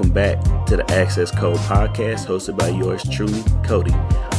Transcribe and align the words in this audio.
welcome 0.00 0.14
back 0.14 0.64
to 0.64 0.78
the 0.78 0.92
Access 0.92 1.30
Code 1.30 1.58
podcast 1.58 2.24
hosted 2.24 2.56
by 2.56 2.68
yours 2.68 3.02
truly, 3.10 3.42
Cody. 3.62 3.92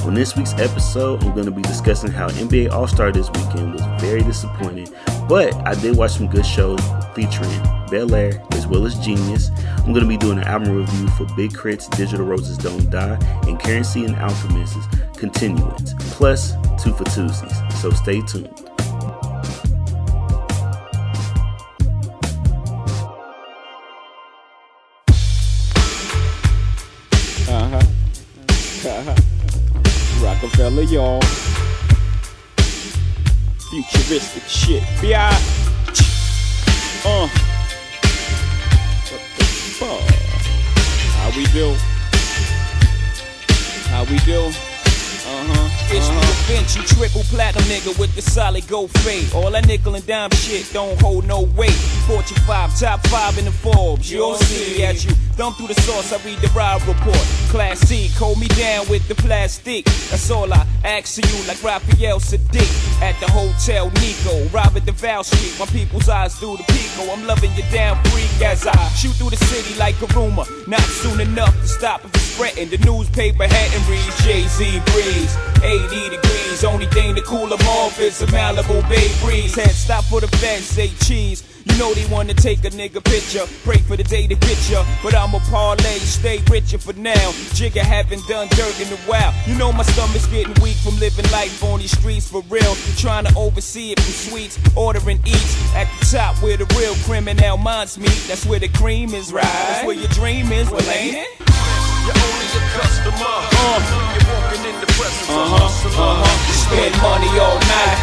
On 0.07 0.15
this 0.15 0.35
week's 0.35 0.53
episode, 0.53 1.23
I'm 1.23 1.35
going 1.35 1.45
to 1.45 1.51
be 1.51 1.61
discussing 1.61 2.09
how 2.09 2.29
NBA 2.29 2.71
All 2.71 2.87
Star 2.87 3.11
this 3.11 3.27
weekend 3.29 3.73
was 3.73 3.83
very 4.01 4.23
disappointing, 4.23 4.87
but 5.29 5.53
I 5.67 5.75
did 5.75 5.97
watch 5.97 6.13
some 6.13 6.25
good 6.25 6.47
shows 6.47 6.79
featuring 7.13 7.51
Bel 7.91 8.15
Air 8.15 8.43
as 8.53 8.65
well 8.65 8.87
as 8.87 8.97
Genius. 9.05 9.51
I'm 9.77 9.93
going 9.93 10.01
to 10.01 10.07
be 10.07 10.17
doing 10.17 10.39
an 10.39 10.45
album 10.45 10.75
review 10.75 11.07
for 11.09 11.27
Big 11.35 11.53
K.R.I.T.'s 11.53 11.89
Digital 11.89 12.25
Roses 12.25 12.57
Don't 12.57 12.89
Die 12.89 13.41
and 13.47 13.59
Curren$y 13.59 14.05
and 14.05 14.15
Alchemist's 14.15 14.87
Continuance, 15.15 15.93
plus 16.15 16.53
two 16.81 16.91
for 16.91 17.03
Tuesdays. 17.03 17.53
So 17.79 17.91
stay 17.91 18.21
tuned. 18.21 18.70
Futuristic 34.11 34.43
shit. 34.43 34.83
B.I. 34.99 35.29
Uh. 37.05 37.29
What 39.07 39.21
the 39.37 39.45
fuck? 39.79 40.01
How 41.15 41.29
we 41.37 41.45
do? 41.53 41.73
How 43.87 44.03
we 44.03 44.19
do? 44.25 44.51
Uh-huh. 45.23 45.95
It's 45.95 46.09
the 46.09 46.19
Da 46.19 46.33
Vinci 46.47 46.81
triple 46.93 47.23
platinum 47.23 47.63
nigga 47.69 47.97
with 47.97 48.13
the 48.15 48.21
solid 48.21 48.67
gold 48.67 48.91
fade. 48.99 49.33
All 49.33 49.49
that 49.51 49.65
nickel 49.65 49.95
and 49.95 50.05
dime 50.05 50.31
shit 50.31 50.69
don't 50.73 50.99
hold 50.99 51.25
no 51.25 51.43
weight. 51.43 51.71
Fortune 52.05 52.35
5, 52.45 52.77
top 52.77 53.07
5 53.07 53.37
in 53.37 53.45
the 53.45 53.51
Forbes. 53.51 54.11
You 54.11 54.17
don't 54.17 54.37
see 54.39 54.83
at 54.83 55.05
you. 55.05 55.15
Thumb 55.33 55.53
through 55.53 55.67
the 55.67 55.81
source, 55.81 56.11
I 56.13 56.23
read 56.25 56.39
the 56.39 56.49
ride 56.49 56.81
report. 56.87 57.25
Class 57.49 57.79
C, 57.79 58.07
hold 58.19 58.39
me 58.39 58.47
down 58.49 58.87
with 58.89 59.07
the 59.07 59.15
plastic. 59.15 59.85
That's 59.85 60.29
all 60.29 60.51
I 60.53 60.65
ask 60.83 61.17
of 61.23 61.29
you, 61.31 61.47
like 61.47 61.63
Raphael 61.63 62.19
Saadiq. 62.19 63.01
At 63.01 63.19
the 63.19 63.31
Hotel 63.31 63.89
Nico, 64.01 64.47
Robert 64.49 64.83
DeVal 64.83 65.23
Street. 65.23 65.55
My 65.59 65.65
people's 65.65 66.09
eyes 66.09 66.35
through 66.35 66.57
the 66.57 66.63
Pico. 66.63 67.11
I'm 67.11 67.25
loving 67.25 67.51
you 67.55 67.63
down 67.71 68.01
freak 68.05 68.41
as 68.41 68.67
I 68.67 68.75
shoot 68.89 69.15
through 69.15 69.31
the 69.31 69.37
city 69.37 69.77
like 69.79 69.99
a 70.01 70.07
rumor. 70.13 70.45
Not 70.67 70.81
soon 70.81 71.19
enough 71.19 71.55
to 71.61 71.67
stop 71.67 72.05
if 72.05 72.13
it's 72.13 72.23
spreading. 72.23 72.69
The 72.69 72.77
newspaper 72.79 73.47
hadn't 73.47 73.87
reads 73.89 74.23
Jay-Z 74.23 74.81
breeze. 74.91 75.35
80 75.63 76.09
degrees, 76.09 76.63
only 76.63 76.87
thing 76.87 77.15
to 77.15 77.21
cool 77.21 77.47
them 77.47 77.61
off 77.67 77.99
is 77.99 78.21
a 78.21 78.27
Malibu 78.27 78.87
Bay 78.89 79.09
breeze. 79.23 79.55
Head 79.55 79.71
stop 79.71 80.03
for 80.05 80.21
the 80.21 80.27
feds, 80.27 80.65
say 80.65 80.89
cheese. 81.05 81.43
You 81.71 81.77
know 81.77 81.93
they 81.93 82.05
wanna 82.13 82.33
take 82.33 82.65
a 82.65 82.69
nigga 82.69 83.03
picture, 83.03 83.45
pray 83.63 83.77
for 83.77 83.95
the 83.95 84.03
day 84.03 84.27
to 84.27 84.35
get 84.35 84.69
ya. 84.69 84.85
But 85.01 85.15
I'm 85.15 85.33
a 85.33 85.39
parlay, 85.49 85.97
stay 85.99 86.39
richer 86.49 86.77
for 86.77 86.93
now. 86.93 87.31
Jigga 87.55 87.81
haven't 87.81 88.27
done 88.27 88.47
dirt 88.49 88.79
in 88.79 88.91
a 88.91 88.97
while. 89.07 89.33
You 89.47 89.55
know 89.55 89.71
my 89.71 89.83
stomach's 89.83 90.27
getting 90.27 90.53
weak 90.61 90.75
from 90.77 90.99
living 90.99 91.25
life 91.31 91.63
on 91.63 91.79
these 91.79 91.97
streets 91.97 92.29
for 92.29 92.43
real. 92.49 92.75
Trying 92.97 93.25
to 93.25 93.33
oversee 93.37 93.93
it 93.93 93.99
from 94.01 94.13
sweets, 94.13 94.59
ordering 94.75 95.19
eats 95.25 95.55
at 95.73 95.87
the 95.99 96.05
top 96.17 96.35
where 96.43 96.57
the 96.57 96.65
real 96.77 96.93
criminal 97.05 97.57
minds 97.57 97.97
meet. 97.97 98.19
That's 98.27 98.45
where 98.45 98.59
the 98.59 98.69
cream 98.69 99.13
is 99.13 99.31
right. 99.31 99.43
That's 99.43 99.85
where 99.85 99.95
your 99.95 100.09
dream 100.09 100.51
is, 100.51 100.69
well 100.69 100.81
ain't 100.91 101.15
it? 101.17 101.29
You're 102.05 102.17
only 102.17 102.47
a 102.51 102.61
customer. 102.75 103.35
Uh, 103.55 103.79
You're 104.11 104.27
walking 104.27 104.65
in 104.65 104.75
the 104.81 104.89
presence 104.97 105.29
of 105.29 105.47
hustler. 105.55 105.91
Uh-huh. 105.95 106.25
Spend 106.51 106.93
money 107.01 107.31
all 107.39 107.59
night. 107.61 108.00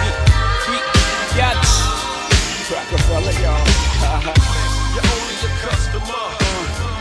Yacht. 2.90 3.00
Rockefeller, 3.00 3.32
y'all. 3.42 3.66
You're 4.94 5.04
only 5.12 5.34
a 5.34 5.48
customer. 5.60 6.24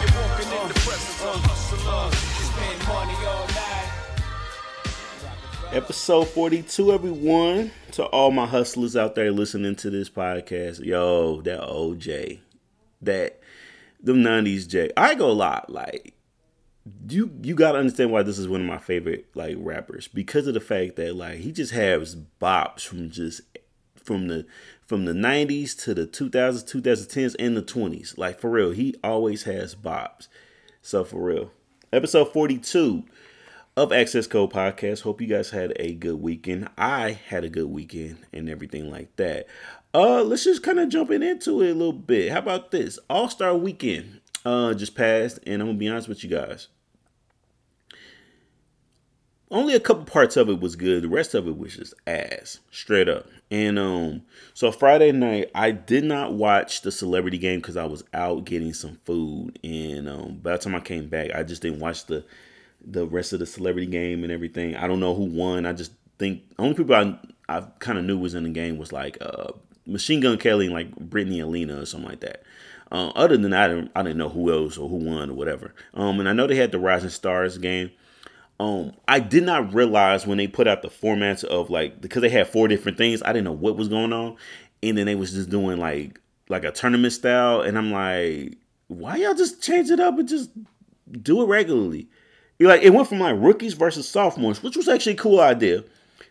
You're 0.02 0.16
walking 0.22 0.52
in 0.52 0.68
the 0.68 0.74
presence 0.74 1.22
of 1.24 1.40
hustler. 1.46 2.12
Spend 2.44 2.80
money 2.88 3.18
all 3.26 3.48
night. 3.48 3.92
Episode 5.74 6.28
42, 6.28 6.92
everyone. 6.92 7.72
To 7.94 8.04
all 8.06 8.32
my 8.32 8.46
hustlers 8.46 8.96
out 8.98 9.16
there 9.16 9.32
listening 9.32 9.76
to 9.78 9.90
this 9.90 10.10
podcast, 10.10 10.84
yo, 10.84 11.42
that 11.42 11.62
OJ, 11.62 12.40
that 13.02 13.40
them 14.02 14.18
90s 14.18 14.68
J. 14.68 14.92
I 14.98 15.16
go 15.16 15.32
a 15.32 15.34
lot. 15.34 15.70
Like, 15.70 16.14
you 17.10 17.32
you 17.42 17.56
gotta 17.56 17.80
understand 17.80 18.12
why 18.12 18.24
this 18.24 18.38
is 18.38 18.48
one 18.48 18.62
of 18.62 18.68
my 18.68 18.78
favorite 18.78 19.26
like 19.36 19.56
rappers 19.60 20.08
because 20.08 20.48
of 20.48 20.54
the 20.54 20.60
fact 20.60 20.96
that 20.98 21.16
like 21.16 21.40
he 21.40 21.52
just 21.52 21.74
has 21.74 22.16
bops 22.42 22.86
from 22.86 23.10
just 23.10 23.42
from 23.96 24.28
the 24.30 24.46
from 24.88 25.06
the 25.06 25.14
90s 25.14 25.78
to 25.84 25.94
the 25.94 26.08
2000s 26.08 26.64
2010s 26.64 27.36
and 27.38 27.56
the 27.56 27.62
20s 27.62 28.18
like 28.18 28.40
for 28.40 28.50
real 28.50 28.72
he 28.72 28.96
always 29.04 29.44
has 29.44 29.76
bops. 29.76 30.28
So 30.82 31.04
for 31.04 31.22
real. 31.22 31.52
Episode 31.92 32.32
42 32.32 33.04
of 33.76 33.94
access 33.94 34.26
code 34.26 34.52
podcast. 34.52 35.02
Hope 35.02 35.22
you 35.22 35.28
guys 35.28 35.52
had 35.52 35.74
a 35.76 35.94
good 35.94 36.22
weekend. 36.22 36.70
I 36.78 37.12
had 37.12 37.44
a 37.44 37.50
good 37.50 37.68
weekend 37.68 38.18
and 38.34 38.50
everything 38.50 38.90
like 38.90 39.16
that. 39.18 39.48
Uh 39.94 40.24
let's 40.24 40.46
just 40.46 40.64
kind 40.64 40.80
of 40.80 40.90
jumping 40.90 41.22
into 41.22 41.62
it 41.62 41.72
a 41.72 41.76
little 41.76 41.94
bit. 41.94 42.32
How 42.32 42.40
about 42.40 42.72
this? 42.72 42.98
All-star 43.10 43.56
weekend 43.56 44.22
uh 44.48 44.74
just 44.74 44.96
passed 44.96 45.40
and 45.46 45.62
i'm 45.62 45.68
gonna 45.68 45.78
be 45.78 45.90
honest 45.90 46.08
with 46.08 46.24
you 46.24 46.30
guys 46.30 46.70
only 49.50 49.74
a 49.74 49.80
couple 49.80 50.04
parts 50.04 50.36
of 50.36 50.50
it 50.50 50.60
was 50.60 50.76
good. 50.76 51.04
The 51.04 51.10
rest 51.10 51.34
of 51.34 51.48
it 51.48 51.58
was 51.58 51.76
just 51.76 51.94
ass, 52.06 52.60
straight 52.72 53.08
up. 53.08 53.28
And 53.50 53.80
um, 53.80 54.24
so 54.54 54.72
Friday 54.72 55.12
night, 55.12 55.50
I 55.56 55.72
did 55.72 56.04
not 56.04 56.34
watch 56.34 56.82
the 56.82 56.92
celebrity 56.92 57.38
game 57.38 57.60
because 57.60 57.78
I 57.78 57.86
was 57.86 58.04
out 58.14 58.46
getting 58.46 58.74
some 58.74 59.00
food. 59.06 59.58
And 59.64 60.10
um, 60.10 60.40
by 60.42 60.54
the 60.54 60.58
time 60.58 60.76
I 60.76 60.82
came 60.82 61.08
back, 61.08 61.32
I 61.34 61.44
just 61.44 61.62
didn't 61.62 61.80
watch 61.80 62.06
the 62.06 62.26
the 62.86 63.06
rest 63.06 63.34
of 63.34 63.40
the 63.40 63.46
celebrity 63.46 63.88
game 63.88 64.24
and 64.24 64.32
everything. 64.32 64.76
I 64.76 64.88
don't 64.88 65.00
know 65.00 65.16
who 65.16 65.26
won. 65.26 65.66
I 65.66 65.74
just 65.74 65.92
think 66.20 66.44
only 66.60 66.76
people 66.76 66.96
I 66.96 67.18
I 67.50 67.62
kind 67.80 67.98
of 67.98 68.06
knew 68.06 68.18
was 68.18 68.36
in 68.36 68.44
the 68.44 68.50
game 68.50 68.78
was 68.78 68.92
like 68.92 69.18
uh, 69.22 69.52
Machine 69.86 70.20
Gun 70.20 70.38
Kelly 70.38 70.66
and 70.66 70.74
like 70.74 70.96
Brittany 70.98 71.40
Alina 71.40 71.82
or 71.82 71.86
something 71.86 72.10
like 72.10 72.20
that. 72.20 72.44
Uh, 72.92 73.10
other 73.16 73.38
than 73.38 73.52
that, 73.52 73.70
I 73.70 73.74
didn't, 73.74 73.92
I 73.96 74.04
didn't 74.04 74.18
know 74.18 74.30
who 74.30 74.52
else 74.52 74.78
or 74.78 74.88
who 74.90 74.98
won 74.98 75.30
or 75.30 75.34
whatever. 75.34 75.74
Um, 75.94 76.20
and 76.20 76.30
I 76.30 76.34
know 76.34 76.48
they 76.48 76.56
had 76.56 76.72
the 76.72 76.80
Rising 76.80 77.10
Stars 77.10 77.58
game. 77.58 77.92
Um, 78.60 78.94
I 79.08 79.20
did 79.20 79.44
not 79.44 79.74
realize 79.74 80.26
when 80.26 80.38
they 80.38 80.48
put 80.48 80.68
out 80.68 80.82
the 80.82 80.90
formats 80.90 81.44
of 81.44 81.70
like 81.70 82.02
because 82.02 82.22
they 82.22 82.30
had 82.30 82.48
four 82.48 82.68
different 82.68 82.98
things. 82.98 83.22
I 83.24 83.28
didn't 83.28 83.46
know 83.46 83.52
what 83.52 83.78
was 83.78 83.88
going 83.88 84.14
on, 84.14 84.36
and 84.82 84.98
then 84.98 85.06
they 85.06 85.16
was 85.16 85.34
just 85.34 85.50
doing 85.50 85.78
like 85.78 86.20
like 86.50 86.64
a 86.64 86.72
tournament 86.72 87.14
style, 87.14 87.62
and 87.62 87.78
I'm 87.78 87.92
like, 87.92 88.58
why 88.88 89.18
y'all 89.18 89.36
just 89.36 89.62
change 89.62 89.92
it 89.92 90.00
up 90.00 90.18
and 90.18 90.28
just 90.28 90.50
do 91.22 91.42
it 91.44 91.46
regularly? 91.46 92.08
Like 92.60 92.82
it 92.82 92.92
went 92.92 93.08
from 93.08 93.20
like 93.20 93.36
rookies 93.38 93.74
versus 93.74 94.10
sophomores, 94.10 94.64
which 94.64 94.76
was 94.76 94.90
actually 94.90 95.14
a 95.14 95.18
cool 95.18 95.40
idea. 95.40 95.84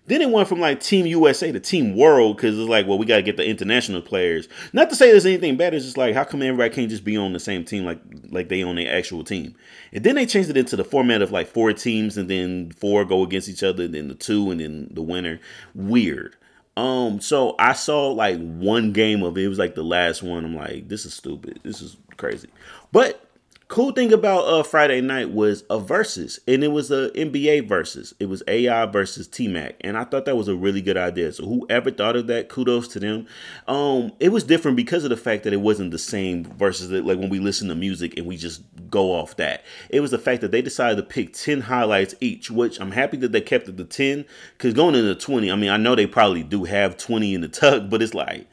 Then 0.07 0.23
it 0.23 0.31
went 0.31 0.49
from 0.49 0.61
like 0.61 0.81
Team 0.81 1.07
USA 1.07 1.51
to 1.51 1.61
Team 1.61 1.97
World 1.97 2.37
because 2.37 2.59
it's 2.59 2.69
like, 2.69 2.87
well, 2.87 2.99
we 2.99 3.07
got 3.07 3.17
to 3.17 3.23
get 3.23 3.37
the 3.37 3.47
international 3.47 4.03
players. 4.03 4.49
Not 4.73 4.89
to 4.91 4.97
say 4.97 5.11
there's 5.11 5.27
anything 5.27 5.57
bad. 5.57 5.75
It's 5.75 5.85
just 5.85 5.97
like, 5.97 6.15
how 6.15 6.25
come 6.25 6.43
everybody 6.43 6.75
can't 6.75 6.91
just 6.91 7.05
be 7.05 7.17
on 7.17 7.33
the 7.33 7.41
same 7.41 7.65
team 7.65 7.85
like 7.85 8.01
like 8.31 8.49
they 8.49 8.63
on 8.63 8.77
their 8.77 8.95
actual 8.95 9.25
team? 9.25 9.55
And 9.93 10.05
then 10.05 10.15
they 10.15 10.27
changed 10.27 10.51
it 10.51 10.57
into 10.57 10.77
the 10.77 10.85
format 10.85 11.23
of 11.23 11.33
like 11.33 11.49
four 11.49 11.73
teams 11.73 12.17
and 12.17 12.31
then 12.31 12.71
four 12.73 13.05
go 13.05 13.23
against 13.23 13.49
each 13.49 13.63
other, 13.63 13.89
then 13.89 14.09
the 14.09 14.15
two 14.15 14.51
and 14.51 14.61
then 14.61 14.89
the 14.93 15.03
winner. 15.03 15.41
Weird. 15.75 16.37
Um, 16.77 17.21
so 17.21 17.57
I 17.59 17.73
saw 17.73 18.09
like 18.11 18.39
one 18.39 18.93
game 18.93 19.23
of 19.23 19.37
it. 19.39 19.45
It 19.45 19.49
was 19.49 19.59
like 19.59 19.75
the 19.75 19.83
last 19.83 20.23
one. 20.23 20.45
I'm 20.45 20.55
like, 20.55 20.89
this 20.89 21.07
is 21.07 21.15
stupid. 21.15 21.61
This 21.63 21.81
is 21.81 21.97
crazy. 22.17 22.49
But 22.93 23.26
cool 23.69 23.91
thing 23.91 24.13
about 24.13 24.45
uh 24.45 24.63
Friday 24.63 25.01
night 25.01 25.31
was 25.31 25.65
a 25.69 25.79
versus, 25.79 26.39
and 26.47 26.63
it 26.63 26.69
was 26.69 26.91
a 26.91 27.11
NBA 27.11 27.67
versus. 27.69 28.15
It 28.21 28.29
was 28.29 28.43
AI 28.47 28.87
versus 28.87 29.27
T 29.27 29.49
Mac, 29.49 29.77
and 29.81 29.97
I 29.97 30.05
thought 30.05 30.25
that 30.27 30.37
was 30.37 30.49
a 30.49 30.55
really 30.55 30.81
good 30.81 30.97
idea. 30.97 31.33
So 31.33 31.45
whoever 31.45 31.91
thought 31.91 32.17
of 32.17 32.27
that, 32.29 32.49
kudos 32.49 32.89
to 32.89 33.01
them. 33.01 33.27
Um, 33.67 34.13
it 34.21 34.31
was 34.31 34.45
different 34.45 34.77
because 34.77 35.05
of 35.05 35.11
the 35.11 35.17
fact 35.17 35.45
that 35.45 35.53
it 35.53 35.61
wasn't 35.61 35.91
the 35.91 35.99
same 35.99 36.45
versus 36.45 36.93
it, 36.93 37.05
like 37.05 37.19
when 37.19 37.29
we 37.29 37.41
listen 37.41 37.69
to 37.69 37.75
music 37.75 38.17
and 38.17 38.27
we 38.27 38.37
just 38.37 38.63
go 38.89 39.13
off 39.13 39.37
that. 39.37 39.65
It 39.91 40.01
was 40.01 40.13
the 40.13 40.19
fact 40.19 40.43
that 40.43 40.53
they 40.53 40.63
decided 40.63 40.97
to 40.97 41.03
pick 41.03 41.33
ten 41.33 41.63
highlights 41.63 42.15
each, 42.21 42.51
which 42.51 42.81
I'm 42.81 42.93
happy 42.93 43.17
that 43.19 43.33
they 43.33 43.41
kept 43.41 43.69
it 43.69 43.77
to 43.77 43.85
ten. 43.85 44.25
Because 44.57 44.75
going 44.75 44.95
into 44.95 45.15
twenty, 45.15 45.51
I 45.51 45.57
mean, 45.57 45.71
I 45.71 45.77
know 45.77 45.95
they 45.95 46.07
probably 46.07 46.43
do 46.43 46.65
have 46.65 46.97
twenty 46.97 47.35
in 47.35 47.41
the 47.41 47.49
tuck, 47.57 47.91
but 47.91 48.01
it's 48.01 48.15
like 48.15 48.47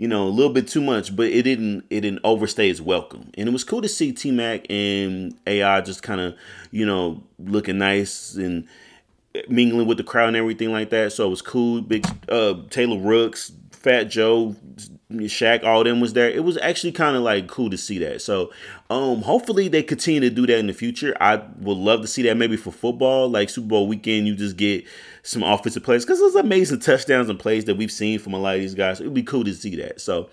you 0.00 0.08
know, 0.08 0.22
a 0.26 0.30
little 0.30 0.50
bit 0.50 0.66
too 0.66 0.80
much, 0.80 1.14
but 1.14 1.26
it 1.26 1.42
didn't 1.42 1.84
it 1.90 2.00
didn't 2.00 2.20
overstay 2.24 2.70
its 2.70 2.80
welcome. 2.80 3.30
And 3.36 3.46
it 3.46 3.52
was 3.52 3.64
cool 3.64 3.82
to 3.82 3.88
see 3.88 4.12
T 4.12 4.30
Mac 4.30 4.64
and 4.70 5.38
AI 5.46 5.82
just 5.82 6.02
kind 6.02 6.22
of, 6.22 6.34
you 6.70 6.86
know, 6.86 7.22
looking 7.38 7.76
nice 7.76 8.34
and 8.34 8.66
mingling 9.48 9.86
with 9.86 9.98
the 9.98 10.04
crowd 10.04 10.28
and 10.28 10.36
everything 10.36 10.72
like 10.72 10.90
that. 10.90 11.12
So 11.12 11.26
it 11.26 11.30
was 11.30 11.42
cool. 11.42 11.80
Big 11.80 12.06
uh 12.28 12.54
Taylor 12.70 12.98
Rooks, 12.98 13.52
Fat 13.70 14.04
Joe, 14.04 14.56
Shaq, 15.10 15.64
all 15.64 15.84
them 15.84 16.00
was 16.00 16.12
there. 16.12 16.30
It 16.30 16.44
was 16.44 16.56
actually 16.58 16.92
kind 16.92 17.16
of 17.16 17.22
like 17.22 17.48
cool 17.48 17.70
to 17.70 17.78
see 17.78 17.98
that. 17.98 18.22
So 18.22 18.52
um 18.88 19.22
hopefully 19.22 19.68
they 19.68 19.82
continue 19.82 20.20
to 20.20 20.30
do 20.30 20.46
that 20.46 20.58
in 20.58 20.66
the 20.66 20.72
future. 20.72 21.16
I 21.20 21.36
would 21.60 21.76
love 21.76 22.02
to 22.02 22.08
see 22.08 22.22
that 22.22 22.36
maybe 22.36 22.56
for 22.56 22.72
football, 22.72 23.28
like 23.28 23.50
Super 23.50 23.68
Bowl 23.68 23.86
weekend, 23.86 24.26
you 24.26 24.34
just 24.34 24.56
get 24.56 24.84
some 25.22 25.42
offensive 25.42 25.82
plays 25.82 26.04
because 26.04 26.18
there's 26.18 26.34
amazing 26.34 26.80
touchdowns 26.80 27.28
and 27.28 27.38
plays 27.38 27.66
that 27.66 27.76
we've 27.76 27.92
seen 27.92 28.18
from 28.18 28.34
a 28.34 28.38
lot 28.38 28.56
of 28.56 28.60
these 28.60 28.74
guys. 28.74 29.00
It 29.00 29.04
would 29.04 29.14
be 29.14 29.22
cool 29.22 29.44
to 29.44 29.54
see 29.54 29.76
that. 29.76 30.00
So 30.00 30.28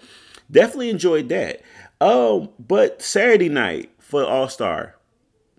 definitely 0.49 0.89
enjoyed 0.89 1.29
that. 1.29 1.61
Um, 1.99 2.49
but 2.59 3.01
Saturday 3.01 3.49
night, 3.49 3.91
for 4.07 4.23
All 4.23 4.47
Star. 4.47 4.95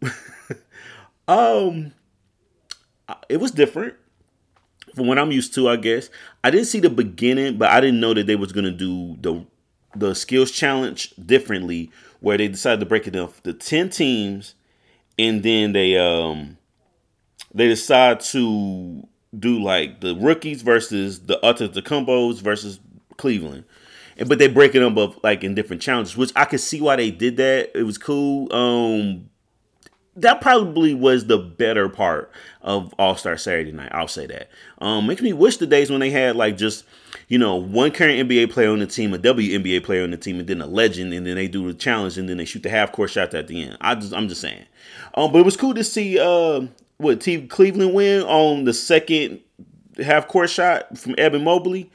um, 1.29 1.93
it 3.29 3.39
was 3.39 3.51
different 3.51 3.95
from 4.95 5.07
what 5.07 5.19
I'm 5.19 5.33
used 5.33 5.55
to. 5.55 5.69
I 5.69 5.77
guess 5.77 6.11
I 6.43 6.51
didn't 6.51 6.67
see 6.67 6.81
the 6.81 6.91
beginning, 6.91 7.59
but 7.59 7.71
I 7.71 7.81
didn't 7.81 8.01
know 8.01 8.15
that 8.15 8.27
they 8.27 8.37
was 8.37 8.53
gonna 8.53 8.71
do 8.71 9.17
the 9.21 9.47
the 9.97 10.15
skills 10.15 10.51
challenge 10.51 11.15
differently, 11.25 11.91
where 12.21 12.37
they 12.37 12.49
decided 12.49 12.81
to 12.81 12.87
break 12.87 13.07
it 13.07 13.17
up 13.17 13.43
the 13.43 13.53
ten 13.53 13.91
teams, 13.91 14.55
and 15.19 15.43
then 15.43 15.73
they 15.73 15.97
um 15.97 16.59
they 17.55 17.69
decide 17.69 18.21
to 18.21 19.07
do 19.39 19.63
like 19.63 20.01
the 20.01 20.15
rookies 20.17 20.63
versus 20.63 21.21
the 21.21 21.39
Antetokounmpos 21.43 22.41
versus 22.41 22.81
Cleveland. 23.17 23.65
And 24.17 24.29
but 24.29 24.39
they 24.39 24.49
break 24.49 24.75
it 24.75 24.83
up 24.83 25.23
like 25.23 25.45
in 25.45 25.55
different 25.55 25.81
challenges, 25.81 26.17
which 26.17 26.33
I 26.35 26.45
could 26.45 26.61
see 26.61 26.81
why 26.81 26.97
they 26.97 27.11
did 27.11 27.37
that. 27.37 27.71
It 27.75 27.85
was 27.85 27.99
cool. 27.99 28.53
Um 28.53 29.31
that 30.21 30.41
probably 30.41 30.95
was 30.95 31.27
the 31.27 31.39
better 31.39 31.89
part 31.89 32.31
of 32.63 32.95
All 32.99 33.17
Star 33.17 33.37
Saturday 33.37 33.73
night. 33.73 33.91
I'll 33.93 34.09
say 34.09 34.27
that. 34.27 34.51
Um, 34.79 35.07
makes 35.07 35.23
me 35.23 35.33
wish 35.33 35.57
the 35.57 35.67
days 35.67 35.91
when 35.91 36.01
they 36.01 36.11
had 36.11 36.37
like 36.37 36.57
just 36.57 36.85
you 37.29 37.39
know 37.39 37.57
one 37.57 37.91
current 37.91 38.29
NBA 38.29 38.51
player 38.51 38.71
on 38.71 38.81
the 38.81 38.87
team, 38.87 39.15
a 39.15 39.19
WNBA 39.19 39.85
player 39.85 40.05
on 40.05 40.11
the 40.11 40.17
team, 40.17 40.39
and 40.39 40.49
then 40.49 40.61
a 40.61 40.67
legend, 40.67 41.13
and 41.13 41.27
then 41.27 41.37
they 41.37 41.49
do 41.49 41.67
the 41.67 41.75
challenge, 41.75 42.19
and 42.19 42.29
then 42.29 42.37
they 42.37 42.45
shoot 42.45 42.63
the 42.63 42.71
half 42.71 42.93
court 42.93 43.11
shots 43.11 43.35
at 43.35 43.49
the 43.49 43.63
end. 43.63 43.79
I 43.81 43.95
just 43.95 44.13
I'm 44.13 44.29
just 44.29 44.41
saying. 44.41 44.65
Um, 45.15 45.33
but 45.33 45.39
it 45.39 45.45
was 45.45 45.57
cool 45.57 45.75
to 45.75 45.85
see 45.85 46.19
uh, 46.19 46.67
what 46.99 47.21
Team 47.21 47.49
Cleveland 47.49 47.95
win 47.95 48.23
on 48.23 48.65
the 48.65 48.75
second 48.75 49.41
half 50.03 50.29
court 50.29 50.51
shot 50.51 50.99
from 50.99 51.15
Evan 51.19 51.45
Mobley. 51.45 51.91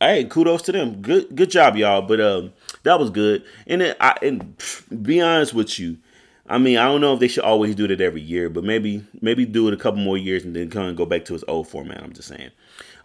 Hey, 0.00 0.24
kudos 0.24 0.62
to 0.62 0.72
them. 0.72 1.00
Good 1.02 1.34
good 1.34 1.50
job, 1.50 1.76
y'all. 1.76 2.02
But 2.02 2.20
um, 2.20 2.52
that 2.84 3.00
was 3.00 3.10
good. 3.10 3.44
And 3.66 3.80
then 3.80 3.96
I 4.00 4.16
and 4.22 4.56
be 5.02 5.20
honest 5.20 5.54
with 5.54 5.78
you 5.78 5.98
I 6.48 6.58
mean, 6.58 6.78
I 6.78 6.84
don't 6.84 7.00
know 7.00 7.14
if 7.14 7.20
they 7.20 7.28
should 7.28 7.44
always 7.44 7.74
do 7.74 7.84
it 7.86 8.00
every 8.00 8.20
year, 8.20 8.48
but 8.48 8.64
maybe 8.64 9.04
maybe 9.20 9.44
do 9.44 9.68
it 9.68 9.74
a 9.74 9.76
couple 9.76 10.00
more 10.00 10.16
years 10.18 10.44
and 10.44 10.54
then 10.54 10.70
kind 10.70 10.88
of 10.88 10.96
go 10.96 11.06
back 11.06 11.24
to 11.26 11.34
its 11.34 11.44
old 11.48 11.68
format. 11.68 12.02
I'm 12.02 12.12
just 12.12 12.28
saying. 12.28 12.50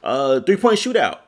Uh, 0.03 0.41
three 0.41 0.57
point 0.57 0.77
shootout. 0.77 1.19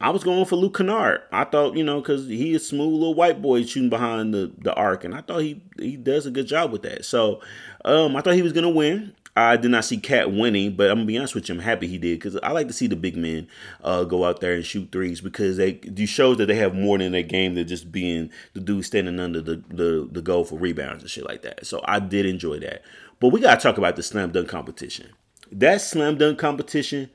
I 0.00 0.10
was 0.10 0.22
going 0.22 0.44
for 0.44 0.54
Luke 0.54 0.76
Kennard. 0.76 1.22
I 1.32 1.42
thought, 1.42 1.76
you 1.76 1.82
know, 1.82 2.00
because 2.00 2.28
he 2.28 2.54
is 2.54 2.66
smooth 2.66 2.92
little 2.92 3.14
white 3.14 3.42
boy 3.42 3.64
shooting 3.64 3.90
behind 3.90 4.32
the, 4.32 4.52
the 4.58 4.72
arc, 4.74 5.02
and 5.02 5.12
I 5.14 5.22
thought 5.22 5.38
he 5.38 5.60
he 5.78 5.96
does 5.96 6.26
a 6.26 6.30
good 6.30 6.46
job 6.46 6.70
with 6.70 6.82
that. 6.82 7.04
So 7.04 7.40
um, 7.84 8.14
I 8.14 8.20
thought 8.20 8.34
he 8.34 8.42
was 8.42 8.52
gonna 8.52 8.70
win. 8.70 9.14
I 9.38 9.56
did 9.56 9.70
not 9.70 9.84
see 9.84 9.98
Cat 9.98 10.32
winning, 10.32 10.74
but 10.74 10.90
I'm 10.90 10.96
gonna 10.98 11.06
be 11.06 11.16
honest 11.16 11.34
with 11.34 11.48
you, 11.48 11.54
I'm 11.54 11.60
happy 11.60 11.86
he 11.86 11.96
did 11.96 12.18
because 12.18 12.36
I 12.42 12.50
like 12.50 12.66
to 12.66 12.72
see 12.72 12.88
the 12.88 12.96
big 12.96 13.16
men 13.16 13.46
uh, 13.84 14.02
go 14.02 14.24
out 14.24 14.40
there 14.40 14.54
and 14.54 14.64
shoot 14.66 14.90
threes 14.90 15.20
because 15.20 15.56
they 15.56 15.72
do 15.72 16.06
shows 16.06 16.38
that 16.38 16.46
they 16.46 16.56
have 16.56 16.74
more 16.74 16.98
than 16.98 17.12
their 17.12 17.22
game 17.22 17.54
than 17.54 17.68
just 17.68 17.92
being 17.92 18.30
the 18.54 18.60
dude 18.60 18.84
standing 18.84 19.20
under 19.20 19.40
the, 19.40 19.62
the 19.68 20.08
the 20.10 20.22
goal 20.22 20.44
for 20.44 20.58
rebounds 20.58 21.02
and 21.02 21.10
shit 21.10 21.24
like 21.24 21.42
that. 21.42 21.64
So 21.66 21.80
I 21.84 22.00
did 22.00 22.26
enjoy 22.26 22.58
that. 22.60 22.82
But 23.20 23.28
we 23.28 23.40
gotta 23.40 23.60
talk 23.60 23.78
about 23.78 23.94
the 23.94 24.02
slam 24.02 24.32
dunk 24.32 24.48
competition. 24.48 25.12
That 25.52 25.80
slam 25.80 26.18
dunk 26.18 26.38
competition 26.38 27.08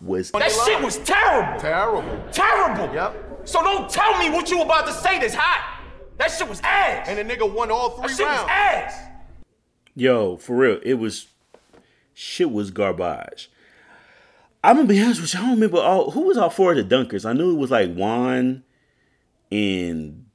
was 0.00 0.32
That 0.32 0.50
shit 0.50 0.82
was 0.82 0.98
terrible. 0.98 1.60
Terrible. 1.60 2.24
Terrible. 2.32 2.92
Yep. 2.92 3.40
So 3.44 3.62
don't 3.62 3.88
tell 3.88 4.18
me 4.18 4.30
what 4.30 4.50
you 4.50 4.62
about 4.62 4.86
to 4.86 4.92
say 4.92 5.20
that's 5.20 5.34
hot. 5.34 5.80
That 6.18 6.30
shit 6.30 6.48
was 6.48 6.60
ass. 6.64 7.08
And 7.08 7.18
the 7.18 7.34
nigga 7.34 7.50
won 7.50 7.70
all 7.70 7.90
that 7.96 8.08
three 8.08 8.16
shit 8.16 8.26
was 8.26 8.36
rounds. 8.36 8.50
ass. 8.50 9.08
Yo, 9.94 10.36
for 10.38 10.56
real, 10.56 10.80
it 10.82 10.94
was 10.94 11.26
shit 12.22 12.50
was 12.50 12.70
garbage. 12.70 13.50
I'm 14.64 14.76
gonna 14.76 14.88
be 14.88 15.02
honest 15.02 15.20
with 15.20 15.34
you. 15.34 15.40
I 15.40 15.42
don't 15.42 15.54
remember 15.54 15.78
all 15.78 16.12
who 16.12 16.22
was 16.22 16.36
all 16.36 16.50
four 16.50 16.72
of 16.72 16.76
the 16.76 16.96
dunkers. 16.96 17.28
I 17.28 17.32
knew 17.32 17.52
it 17.52 17.58
was 17.58 17.70
like 17.70 17.92
Juan 17.94 18.62
and 19.50 20.26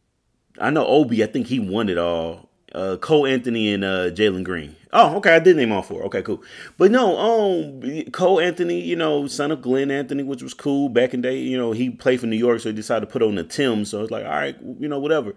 I 0.60 0.70
know 0.70 0.86
Obi. 0.86 1.24
I 1.24 1.28
think 1.28 1.48
he 1.48 1.60
won 1.60 1.88
it 1.90 1.98
all. 1.98 2.50
Uh, 2.76 2.98
Cole 2.98 3.26
Anthony 3.26 3.74
and 3.74 3.84
uh, 3.86 4.10
Jalen 4.12 4.44
Green. 4.44 4.76
Oh, 4.92 5.16
okay, 5.18 5.34
I 5.34 5.40
did 5.40 5.56
name 5.56 5.72
all 5.72 5.82
four. 5.82 6.04
Okay, 6.04 6.22
cool. 6.22 6.44
But 6.78 6.92
no, 6.92 7.18
um, 7.18 8.04
Cole 8.12 8.42
Anthony, 8.42 8.82
you 8.82 8.96
know, 8.96 9.28
son 9.28 9.52
of 9.52 9.62
Glenn 9.62 9.90
Anthony, 9.90 10.24
which 10.24 10.44
was 10.44 10.54
cool 10.54 10.90
back 10.90 11.14
in 11.14 11.22
day. 11.22 11.38
You 11.40 11.58
know, 11.58 11.72
he 11.72 11.90
played 11.90 12.20
for 12.20 12.28
New 12.28 12.38
York, 12.38 12.60
so 12.60 12.70
he 12.70 12.76
decided 12.76 13.06
to 13.06 13.12
put 13.12 13.24
on 13.24 13.36
the 13.36 13.44
Tim. 13.46 13.86
So 13.86 14.02
it's 14.02 14.12
like, 14.12 14.26
all 14.26 14.32
right, 14.32 14.58
you 14.80 14.90
know, 14.90 15.00
whatever. 15.00 15.34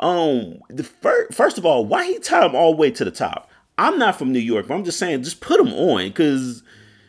Um, 0.00 0.58
the 0.68 0.82
first, 0.82 1.34
first 1.34 1.58
of 1.58 1.64
all, 1.64 1.86
why 1.86 2.04
he 2.06 2.18
tie 2.18 2.44
him 2.44 2.56
all 2.56 2.72
the 2.72 2.78
way 2.78 2.90
to 2.90 3.04
the 3.04 3.12
top? 3.12 3.48
I'm 3.82 3.98
not 3.98 4.16
from 4.16 4.32
New 4.32 4.38
York, 4.38 4.68
but 4.68 4.74
I'm 4.74 4.84
just 4.84 4.98
saying, 4.98 5.24
just 5.24 5.40
put 5.40 5.58
him 5.58 5.72
on 5.72 6.06
because, 6.06 6.62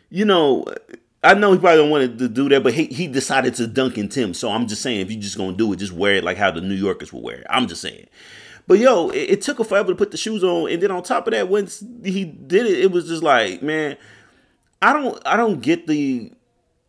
you 0.10 0.26
know, 0.26 0.66
I 1.24 1.36
know 1.36 1.52
he 1.52 1.60
probably 1.60 1.78
don't 1.78 1.92
want 1.92 2.18
to 2.18 2.28
do 2.28 2.50
that, 2.50 2.64
but 2.64 2.74
he, 2.74 2.86
he 2.86 3.06
decided 3.06 3.54
to 3.56 3.68
dunk 3.68 4.00
in 4.00 4.10
Tim. 4.10 4.34
So 4.34 4.50
I'm 4.50 4.68
just 4.68 4.82
saying, 4.82 5.02
if 5.02 5.12
you're 5.12 5.22
just 5.22 5.38
gonna 5.38 5.56
do 5.56 5.72
it, 5.72 5.76
just 5.78 5.94
wear 5.94 6.16
it 6.16 6.24
like 6.24 6.38
how 6.38 6.50
the 6.50 6.62
New 6.62 6.74
Yorkers 6.74 7.14
will 7.14 7.22
wear 7.22 7.36
it. 7.36 7.48
I'm 7.48 7.68
just 7.68 7.80
saying. 7.82 8.08
But 8.66 8.80
yo, 8.80 9.10
it, 9.10 9.30
it 9.30 9.42
took 9.44 9.60
him 9.60 9.68
forever 9.68 9.90
to 9.90 9.96
put 9.96 10.10
the 10.10 10.18
shoes 10.18 10.44
on, 10.44 10.72
and 10.72 10.82
then 10.82 10.90
on 10.90 11.04
top 11.04 11.28
of 11.28 11.34
that, 11.34 11.48
once 11.48 11.84
he 12.04 12.26
did 12.26 12.66
it, 12.66 12.80
it 12.80 12.92
was 12.92 13.08
just 13.08 13.22
like, 13.22 13.62
man, 13.62 13.96
I 14.82 14.94
don't, 14.94 15.22
I 15.28 15.38
don't 15.38 15.62
get 15.62 15.86
the. 15.86 16.34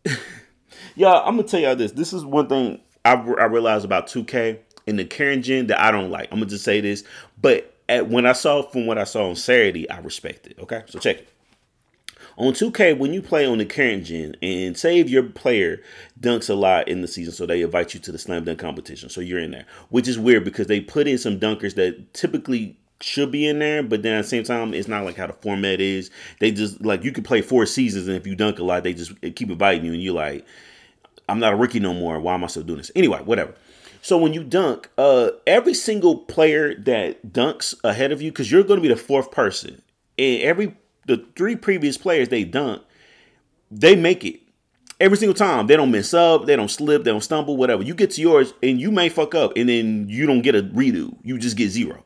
Y'all, 0.95 1.27
I'm 1.27 1.35
gonna 1.35 1.47
tell 1.47 1.59
y'all 1.59 1.75
this. 1.75 1.91
This 1.91 2.11
is 2.11 2.25
one 2.25 2.47
thing 2.47 2.79
I, 3.03 3.13
I 3.13 3.45
realized 3.45 3.85
about 3.85 4.07
2K 4.07 4.57
and 4.87 4.97
the 4.97 5.05
current 5.05 5.43
gen 5.43 5.67
that 5.67 5.79
I 5.79 5.91
don't 5.91 6.09
like. 6.09 6.31
I'm 6.31 6.39
gonna 6.39 6.49
just 6.49 6.63
say 6.63 6.81
this, 6.81 7.03
but 7.39 7.74
at, 7.87 8.09
when 8.09 8.25
I 8.25 8.33
saw 8.33 8.61
from 8.63 8.85
what 8.85 8.97
I 8.97 9.03
saw 9.03 9.29
on 9.29 9.35
Saturday, 9.35 9.89
I 9.89 9.99
respect 9.99 10.47
it. 10.47 10.57
Okay, 10.59 10.83
so 10.87 10.99
check 10.99 11.17
it. 11.17 11.29
On 12.37 12.51
2K, 12.51 12.97
when 12.97 13.13
you 13.13 13.21
play 13.21 13.45
on 13.45 13.59
the 13.59 13.65
current 13.65 14.05
gen, 14.05 14.35
and 14.41 14.77
say 14.77 14.99
if 14.99 15.09
your 15.09 15.23
player 15.23 15.81
dunks 16.19 16.49
a 16.49 16.53
lot 16.53 16.87
in 16.89 17.01
the 17.01 17.07
season, 17.07 17.33
so 17.33 17.45
they 17.45 17.61
invite 17.61 17.93
you 17.93 17.99
to 18.01 18.11
the 18.11 18.17
slam 18.17 18.43
dunk 18.43 18.59
competition, 18.59 19.07
so 19.07 19.21
you're 19.21 19.39
in 19.39 19.51
there, 19.51 19.65
which 19.89 20.07
is 20.07 20.19
weird 20.19 20.43
because 20.43 20.67
they 20.67 20.81
put 20.81 21.07
in 21.07 21.17
some 21.17 21.39
dunkers 21.39 21.75
that 21.75 22.13
typically 22.13 22.77
should 22.99 23.31
be 23.31 23.47
in 23.47 23.59
there, 23.59 23.83
but 23.83 24.03
then 24.03 24.13
at 24.17 24.23
the 24.23 24.27
same 24.27 24.43
time, 24.43 24.73
it's 24.73 24.87
not 24.87 25.05
like 25.05 25.15
how 25.15 25.27
the 25.27 25.33
format 25.33 25.79
is. 25.79 26.11
They 26.39 26.51
just 26.51 26.83
like 26.83 27.03
you 27.03 27.13
could 27.13 27.25
play 27.25 27.41
four 27.41 27.65
seasons, 27.65 28.07
and 28.07 28.17
if 28.17 28.27
you 28.27 28.35
dunk 28.35 28.59
a 28.59 28.63
lot, 28.63 28.83
they 28.83 28.93
just 28.93 29.13
keep 29.35 29.49
inviting 29.49 29.85
you, 29.85 29.93
and 29.93 30.03
you're 30.03 30.13
like, 30.13 30.45
I'm 31.29 31.39
not 31.39 31.53
a 31.53 31.55
rookie 31.55 31.79
no 31.79 31.93
more. 31.93 32.19
Why 32.19 32.33
am 32.33 32.43
I 32.43 32.47
still 32.47 32.63
doing 32.63 32.77
this? 32.77 32.91
Anyway, 32.95 33.19
whatever. 33.23 33.53
So 34.05 34.19
when 34.19 34.35
you 34.35 34.43
dunk, 34.43 34.91
uh, 34.99 35.31
every 35.47 35.73
single 35.73 36.15
player 36.15 36.75
that 36.75 37.33
dunks 37.33 37.73
ahead 37.83 38.11
of 38.11 38.21
you, 38.21 38.29
because 38.29 38.51
you're 38.51 38.61
going 38.61 38.77
to 38.77 38.87
be 38.87 38.93
the 38.93 38.95
fourth 38.95 39.31
person, 39.31 39.81
and 40.19 40.43
every 40.43 40.75
the 41.07 41.25
three 41.35 41.55
previous 41.55 41.97
players 41.97 42.29
they 42.29 42.43
dunk, 42.43 42.83
they 43.71 43.95
make 43.95 44.23
it 44.23 44.41
every 44.99 45.17
single 45.17 45.33
time. 45.33 45.65
They 45.65 45.75
don't 45.75 45.89
mess 45.89 46.13
up, 46.13 46.45
they 46.45 46.55
don't 46.55 46.69
slip, 46.69 47.03
they 47.03 47.09
don't 47.09 47.23
stumble, 47.23 47.57
whatever. 47.57 47.81
You 47.81 47.95
get 47.95 48.11
to 48.11 48.21
yours, 48.21 48.53
and 48.61 48.79
you 48.79 48.91
may 48.91 49.09
fuck 49.09 49.33
up, 49.33 49.53
and 49.55 49.67
then 49.67 50.07
you 50.07 50.27
don't 50.27 50.43
get 50.43 50.53
a 50.53 50.61
redo. 50.61 51.17
You 51.23 51.39
just 51.39 51.57
get 51.57 51.69
zero. 51.69 52.03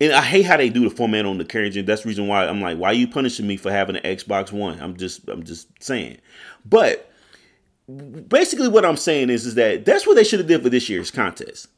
And 0.00 0.14
I 0.14 0.22
hate 0.22 0.46
how 0.46 0.56
they 0.56 0.70
do 0.70 0.88
the 0.88 0.96
format 0.96 1.26
on 1.26 1.36
the 1.36 1.44
carriage, 1.44 1.76
and 1.76 1.86
that's 1.86 2.04
the 2.04 2.08
reason 2.08 2.26
why 2.26 2.46
I'm 2.46 2.62
like, 2.62 2.78
why 2.78 2.88
are 2.88 2.94
you 2.94 3.06
punishing 3.06 3.46
me 3.46 3.58
for 3.58 3.70
having 3.70 3.96
an 3.96 4.02
Xbox 4.02 4.50
One? 4.50 4.80
I'm 4.80 4.96
just, 4.96 5.28
I'm 5.28 5.42
just 5.42 5.68
saying. 5.78 6.22
But 6.64 7.09
basically, 8.28 8.68
what 8.68 8.84
I'm 8.84 8.96
saying 8.96 9.30
is, 9.30 9.46
is 9.46 9.54
that 9.54 9.84
that's 9.84 10.06
what 10.06 10.14
they 10.14 10.24
should 10.24 10.40
have 10.40 10.48
did 10.48 10.62
for 10.62 10.68
this 10.68 10.88
year's 10.88 11.10
contest. 11.10 11.68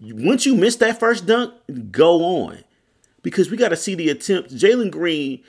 Once 0.00 0.44
you 0.44 0.54
miss 0.54 0.76
that 0.76 1.00
first 1.00 1.26
dunk, 1.26 1.54
go 1.90 2.22
on, 2.22 2.64
because 3.22 3.50
we 3.50 3.56
got 3.56 3.70
to 3.70 3.76
see 3.76 3.94
the 3.94 4.10
attempt. 4.10 4.54
Jalen 4.54 4.90
Green, 4.90 5.42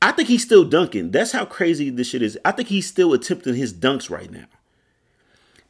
I 0.00 0.12
think 0.12 0.28
he's 0.28 0.42
still 0.42 0.64
dunking. 0.64 1.10
That's 1.10 1.32
how 1.32 1.44
crazy 1.44 1.90
this 1.90 2.08
shit 2.08 2.22
is. 2.22 2.38
I 2.44 2.52
think 2.52 2.68
he's 2.68 2.86
still 2.86 3.12
attempting 3.12 3.54
his 3.54 3.72
dunks 3.72 4.10
right 4.10 4.30
now. 4.30 4.46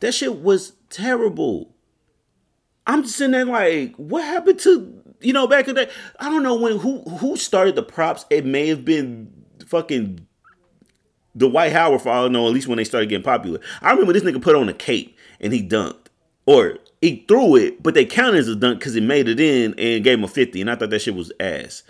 That 0.01 0.13
shit 0.13 0.41
was 0.41 0.73
terrible. 0.91 1.75
I'm 2.87 3.03
just 3.03 3.17
sitting 3.17 3.33
there 3.33 3.45
like, 3.45 3.95
what 3.97 4.25
happened 4.25 4.61
to 4.61 5.03
you 5.21 5.33
know 5.33 5.47
back 5.47 5.69
in 5.69 5.75
the 5.75 5.87
day? 5.87 5.93
I 6.21 6.29
don't 6.29 6.43
know 6.43 6.55
when 6.55 6.79
who 6.79 7.01
who 7.03 7.37
started 7.37 7.75
the 7.75 7.83
props. 7.83 8.27
It 8.31 8.45
may 8.45 8.69
have 8.69 8.85
been 8.85 9.33
fucking 9.67 10.27
Dwight 11.37 11.73
Howard 11.73 12.03
for 12.03 12.11
all 12.11 12.27
I 12.27 12.29
know. 12.29 12.47
At 12.47 12.55
least 12.55 12.69
when 12.69 12.79
they 12.79 12.85
started 12.85 13.09
getting 13.09 13.25
popular, 13.25 13.61
I 13.83 13.91
remember 13.91 14.13
this 14.13 14.23
nigga 14.23 14.43
put 14.43 14.57
on 14.57 14.69
a 14.69 14.75
cape 14.75 15.17
and 15.41 15.53
he 15.53 15.67
dunked, 15.67 16.07
or 16.47 16.79
he 17.01 17.25
threw 17.29 17.57
it, 17.57 17.83
but 17.83 17.95
they 17.95 18.05
counted 18.05 18.39
as 18.39 18.49
a 18.49 18.57
dunk 18.57 18.79
because 18.79 18.95
he 18.95 19.01
made 19.01 19.29
it 19.29 19.41
in 19.41 19.75
and 19.79 20.05
gave 20.05 20.19
him 20.19 20.25
a 20.25 20.29
fifty. 20.29 20.61
And 20.61 20.71
I 20.71 20.77
thought 20.77 20.91
that 20.91 21.03
shit 21.03 21.15
was 21.15 21.33
ass. 21.41 21.83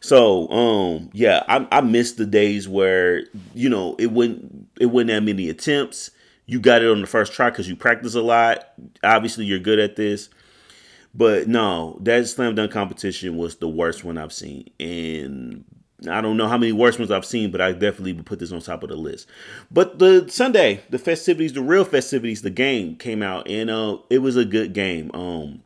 So 0.00 0.48
um 0.50 1.10
yeah, 1.12 1.42
I 1.48 1.66
I 1.70 1.80
missed 1.80 2.16
the 2.16 2.26
days 2.26 2.68
where 2.68 3.24
you 3.54 3.68
know 3.68 3.96
it 3.98 4.12
wouldn't 4.12 4.68
it 4.80 4.86
wasn't 4.86 5.08
that 5.08 5.22
many 5.22 5.48
attempts. 5.48 6.10
You 6.46 6.58
got 6.58 6.82
it 6.82 6.90
on 6.90 7.00
the 7.00 7.06
first 7.06 7.32
try 7.32 7.50
because 7.50 7.68
you 7.68 7.76
practice 7.76 8.14
a 8.14 8.22
lot. 8.22 8.72
Obviously, 9.04 9.44
you're 9.44 9.60
good 9.60 9.78
at 9.78 9.96
this. 9.96 10.28
But 11.14 11.48
no, 11.48 11.98
that 12.02 12.26
slam 12.28 12.54
dunk 12.54 12.72
competition 12.72 13.36
was 13.36 13.56
the 13.56 13.68
worst 13.68 14.04
one 14.04 14.18
I've 14.18 14.32
seen. 14.32 14.68
And 14.78 15.64
I 16.08 16.20
don't 16.20 16.36
know 16.36 16.48
how 16.48 16.56
many 16.56 16.72
worse 16.72 16.98
ones 16.98 17.10
I've 17.10 17.26
seen, 17.26 17.50
but 17.50 17.60
I 17.60 17.72
definitely 17.72 18.14
would 18.14 18.26
put 18.26 18.38
this 18.38 18.52
on 18.52 18.60
top 18.60 18.82
of 18.82 18.88
the 18.88 18.96
list. 18.96 19.28
But 19.70 19.98
the 19.98 20.26
Sunday, 20.28 20.82
the 20.88 20.98
festivities, 20.98 21.52
the 21.52 21.62
real 21.62 21.84
festivities, 21.84 22.42
the 22.42 22.50
game 22.50 22.96
came 22.96 23.22
out 23.22 23.48
and 23.48 23.70
uh 23.70 23.98
it 24.08 24.18
was 24.18 24.36
a 24.36 24.44
good 24.44 24.72
game. 24.72 25.10
Um 25.12 25.62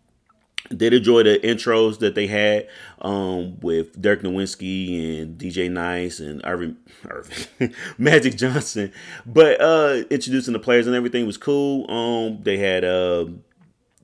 did 0.75 0.95
enjoy 0.95 1.23
the 1.23 1.39
intros 1.41 1.99
that 1.99 2.15
they 2.15 2.27
had 2.27 2.69
um, 3.03 3.61
with 3.61 4.01
Dirk 4.01 4.23
Nowitzki 4.23 5.21
and 5.21 5.39
DJ 5.39 5.71
Nice 5.71 6.21
and 6.21 6.41
Irvin, 6.45 6.79
Irvin 7.07 7.75
Magic 7.99 8.37
Johnson, 8.37 8.91
but 9.27 9.61
uh, 9.61 10.05
introducing 10.11 10.53
the 10.53 10.59
players 10.59 10.87
and 10.87 10.97
everything 10.97 11.27
was 11.27 11.37
cool. 11.37 11.91
Um, 11.91 12.43
they 12.43 12.57
had 12.57 12.85
uh, 12.85 13.27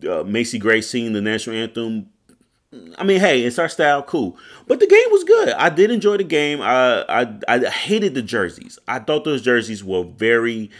uh, 0.08 0.24
Macy 0.24 0.58
Gray 0.58 0.80
singing 0.80 1.12
the 1.12 1.22
national 1.22 1.56
anthem. 1.56 2.10
I 2.98 3.02
mean, 3.02 3.18
hey, 3.18 3.42
it's 3.42 3.58
our 3.58 3.68
style, 3.68 4.02
cool. 4.02 4.36
But 4.68 4.78
the 4.78 4.86
game 4.86 5.10
was 5.10 5.24
good. 5.24 5.50
I 5.50 5.70
did 5.70 5.90
enjoy 5.90 6.18
the 6.18 6.24
game. 6.24 6.60
I 6.60 7.02
I, 7.08 7.40
I 7.48 7.58
hated 7.68 8.14
the 8.14 8.22
jerseys. 8.22 8.78
I 8.86 9.00
thought 9.00 9.24
those 9.24 9.42
jerseys 9.42 9.82
were 9.82 10.04
very 10.04 10.70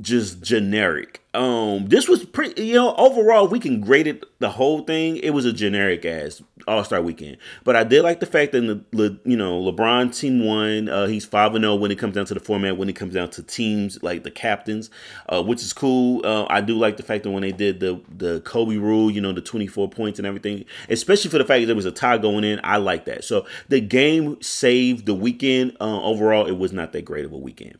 just 0.00 0.42
generic. 0.42 1.22
Um, 1.34 1.88
this 1.88 2.08
was 2.08 2.24
pretty, 2.24 2.64
you 2.64 2.74
know, 2.74 2.94
overall, 2.96 3.46
we 3.48 3.60
can 3.60 3.80
grade 3.80 4.06
it 4.06 4.24
the 4.38 4.50
whole 4.50 4.82
thing. 4.82 5.16
It 5.16 5.30
was 5.30 5.44
a 5.44 5.52
generic 5.52 6.04
ass 6.04 6.42
All 6.66 6.84
Star 6.84 7.02
weekend, 7.02 7.38
but 7.64 7.76
I 7.76 7.84
did 7.84 8.02
like 8.02 8.20
the 8.20 8.26
fact 8.26 8.52
that 8.52 8.60
the, 8.60 8.84
Le, 8.92 9.18
you 9.24 9.36
know 9.36 9.60
LeBron 9.60 10.16
team 10.16 10.44
won. 10.44 10.88
Uh, 10.88 11.06
he's 11.06 11.24
five 11.24 11.54
and 11.54 11.64
zero 11.64 11.74
when 11.74 11.90
it 11.90 11.98
comes 11.98 12.14
down 12.14 12.26
to 12.26 12.34
the 12.34 12.40
format. 12.40 12.76
When 12.76 12.88
it 12.88 12.96
comes 12.96 13.14
down 13.14 13.30
to 13.30 13.42
teams 13.42 14.02
like 14.02 14.22
the 14.22 14.30
captains, 14.30 14.90
uh, 15.28 15.42
which 15.42 15.62
is 15.62 15.72
cool. 15.72 16.24
Uh, 16.24 16.46
I 16.48 16.60
do 16.60 16.78
like 16.78 16.96
the 16.96 17.02
fact 17.02 17.24
that 17.24 17.30
when 17.30 17.42
they 17.42 17.52
did 17.52 17.80
the 17.80 18.00
the 18.16 18.40
Kobe 18.40 18.76
rule, 18.76 19.10
you 19.10 19.20
know, 19.20 19.32
the 19.32 19.40
twenty 19.40 19.66
four 19.66 19.88
points 19.88 20.18
and 20.18 20.26
everything, 20.26 20.64
especially 20.88 21.30
for 21.30 21.38
the 21.38 21.44
fact 21.44 21.62
that 21.62 21.66
there 21.66 21.76
was 21.76 21.86
a 21.86 21.92
tie 21.92 22.18
going 22.18 22.44
in. 22.44 22.60
I 22.64 22.76
like 22.76 23.04
that. 23.06 23.24
So 23.24 23.46
the 23.68 23.80
game 23.80 24.40
saved 24.42 25.06
the 25.06 25.14
weekend. 25.14 25.76
Uh, 25.80 26.02
overall, 26.02 26.46
it 26.46 26.58
was 26.58 26.72
not 26.72 26.92
that 26.92 27.04
great 27.04 27.24
of 27.24 27.32
a 27.32 27.38
weekend. 27.38 27.78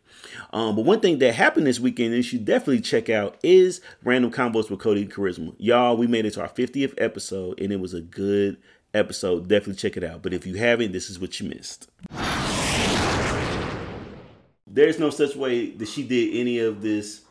Um, 0.52 0.76
but 0.76 0.84
one 0.84 1.00
thing 1.00 1.18
that 1.18 1.34
happened 1.34 1.66
this 1.66 1.80
weekend, 1.80 2.08
and 2.08 2.16
you 2.16 2.22
should 2.22 2.44
definitely 2.44 2.80
check 2.80 3.08
out, 3.08 3.36
is 3.42 3.80
Random 4.04 4.30
Combos 4.30 4.70
with 4.70 4.80
Cody 4.80 5.06
Charisma. 5.06 5.54
Y'all, 5.58 5.96
we 5.96 6.06
made 6.06 6.26
it 6.26 6.32
to 6.34 6.42
our 6.42 6.48
50th 6.48 6.94
episode, 6.98 7.60
and 7.60 7.72
it 7.72 7.80
was 7.80 7.94
a 7.94 8.00
good 8.00 8.58
episode. 8.94 9.48
Definitely 9.48 9.74
check 9.74 9.96
it 9.96 10.04
out. 10.04 10.22
But 10.22 10.32
if 10.34 10.46
you 10.46 10.54
haven't, 10.54 10.92
this 10.92 11.10
is 11.10 11.18
what 11.18 11.38
you 11.40 11.48
missed. 11.48 11.88
There's 14.66 14.98
no 14.98 15.10
such 15.10 15.36
way 15.36 15.70
that 15.70 15.88
she 15.88 16.02
did 16.02 16.34
any 16.34 16.58
of 16.58 16.82
this 16.82 17.22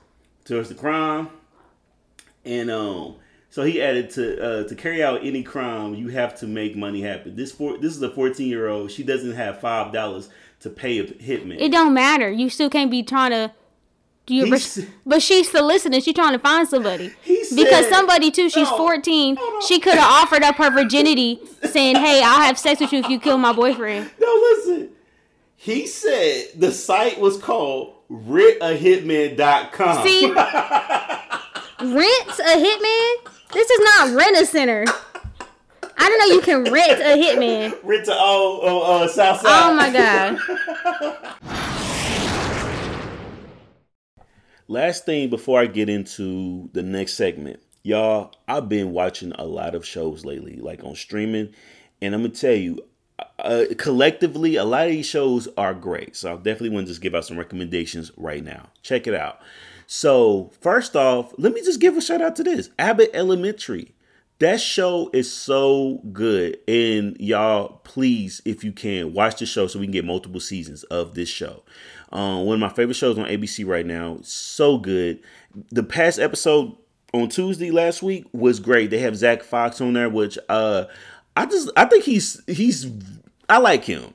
towards 0.46 0.70
the 0.70 0.76
crime. 0.76 1.30
And 2.46 2.70
um, 2.70 3.16
so 3.50 3.64
he 3.64 3.82
added 3.82 4.10
to 4.12 4.44
uh, 4.44 4.68
to 4.68 4.76
carry 4.76 5.04
out 5.04 5.26
any 5.26 5.44
crime, 5.44 5.94
you 5.96 6.10
have 6.10 6.40
to 6.40 6.48
make 6.48 6.76
money 6.76 7.02
happen. 7.02 7.36
This 7.36 7.52
for 7.52 7.78
this 7.78 7.96
is 7.96 8.02
a 8.02 8.10
14 8.10 8.48
year 8.48 8.68
old. 8.68 8.92
She 8.92 9.04
doesn't 9.04 9.34
have 9.34 9.60
five 9.60 9.92
dollars 9.92 10.30
to 10.62 10.70
pay 10.70 11.00
a 11.00 11.04
hitman. 11.06 11.60
It 11.60 11.72
don't 11.72 11.94
matter. 11.94 12.30
You 12.32 12.50
still 12.50 12.70
can't 12.70 12.92
be 12.92 13.04
trying 13.04 13.32
to. 13.32 13.52
He 14.28 14.50
res- 14.50 14.86
but 15.06 15.22
she's 15.22 15.50
soliciting. 15.50 16.00
She's 16.02 16.14
trying 16.14 16.34
to 16.34 16.40
find 16.40 16.68
somebody. 16.68 17.12
He 17.24 17.41
because 17.56 17.88
somebody 17.88 18.32
too. 18.32 18.50
She's 18.50 18.70
No, 18.70 18.78
14. 18.78 19.38
She 19.68 19.80
could 19.80 19.96
have 19.96 20.10
offered 20.10 20.44
up 20.44 20.56
her 20.56 20.70
virginity, 20.72 21.40
saying, 21.64 21.96
"Hey, 21.98 22.22
I'll 22.24 22.42
have 22.42 22.58
sex 22.58 22.80
with 22.80 22.92
you 22.94 23.00
if 23.00 23.10
you 23.10 23.20
kill 23.20 23.38
my 23.38 23.54
boyfriend." 23.54 24.10
No, 24.20 24.28
listen. 24.52 24.90
He 25.56 25.88
said 25.88 26.48
the 26.56 26.72
site 26.72 27.20
was 27.20 27.38
called 27.38 27.94
rentahitman.com. 28.10 30.04
See, 30.04 30.26
rent 30.26 30.40
a 31.80 32.56
hitman. 32.58 33.14
This 33.54 33.70
is 33.70 33.80
not 33.80 34.16
rent 34.16 34.38
a 34.38 34.46
center. 34.46 34.86
I 35.98 36.10
don't 36.10 36.20
know 36.20 36.36
you 36.36 36.42
can 36.42 36.64
rent 36.72 37.00
a 37.00 37.16
hitman. 37.16 37.78
Rent 37.84 38.06
to 38.06 38.14
oh, 38.14 38.60
oh 38.64 39.04
uh, 39.04 39.08
Southside. 39.08 39.52
Oh 39.52 39.76
my 39.76 39.92
god. 39.92 41.58
Last 44.72 45.06
thing 45.06 45.30
before 45.30 45.60
I 45.60 45.66
get 45.66 45.90
into 45.90 46.70
the 46.72 46.82
next 46.82 47.16
segment, 47.16 47.60
y'all, 47.84 48.34
I've 48.48 48.70
been 48.70 48.94
watching 48.94 49.34
a 49.34 49.44
lot 49.44 49.76
of 49.76 49.86
shows 49.86 50.24
lately, 50.24 50.56
like 50.62 50.82
on 50.86 50.96
streaming, 50.96 51.54
and 52.02 52.16
I'm 52.16 52.22
gonna 52.22 52.34
tell 52.34 52.54
you, 52.54 52.80
uh, 53.40 53.66
collectively, 53.78 54.56
a 54.56 54.64
lot 54.64 54.88
of 54.88 54.94
these 54.94 55.06
shows 55.06 55.50
are 55.58 55.74
great. 55.74 56.16
So 56.16 56.32
I 56.32 56.36
definitely 56.38 56.70
want 56.70 56.86
to 56.86 56.92
just 56.92 57.02
give 57.02 57.14
out 57.14 57.26
some 57.26 57.38
recommendations 57.38 58.14
right 58.16 58.42
now. 58.42 58.70
Check 58.82 59.08
it 59.08 59.14
out. 59.14 59.42
So 59.88 60.54
first 60.62 60.96
off, 60.96 61.34
let 61.38 61.52
me 61.52 61.62
just 61.62 61.82
give 61.82 61.98
a 61.98 62.02
shout 62.02 62.22
out 62.22 62.38
to 62.38 62.44
this 62.44 62.70
Abbott 62.80 63.12
Elementary. 63.14 63.94
That 64.42 64.60
show 64.60 65.12
is 65.14 65.32
so 65.32 66.02
good. 66.12 66.58
And 66.68 67.16
y'all, 67.20 67.80
please, 67.84 68.42
if 68.44 68.64
you 68.64 68.72
can, 68.72 69.14
watch 69.14 69.38
the 69.38 69.46
show 69.46 69.68
so 69.68 69.78
we 69.78 69.86
can 69.86 69.94
get 69.94 70.04
multiple 70.04 70.40
seasons 70.40 70.82
of 70.86 71.14
this 71.14 71.30
show. 71.30 71.62
Um, 72.12 72.46
one 72.46 72.56
of 72.56 72.60
my 72.60 72.70
favorite 72.70 72.96
shows 72.96 73.20
on 73.20 73.26
ABC 73.26 73.68
right 73.68 73.86
now. 73.86 74.18
So 74.24 74.80
good. 74.80 75.20
The 75.70 75.84
past 75.84 76.18
episode 76.18 76.76
on 77.14 77.30
Tuesday 77.30 77.70
last 77.70 78.02
week 78.02 78.26
was 78.34 78.60
great. 78.60 78.90
They 78.90 78.98
have 78.98 79.16
Zach 79.16 79.44
Fox 79.44 79.80
on 79.80 79.94
there, 79.94 80.10
which 80.10 80.40
uh 80.50 80.86
I 81.38 81.46
just 81.46 81.70
I 81.78 81.86
think 81.86 82.04
he's 82.04 82.42
he's 82.48 82.92
I 83.48 83.60
like 83.60 83.84
him. 83.84 84.12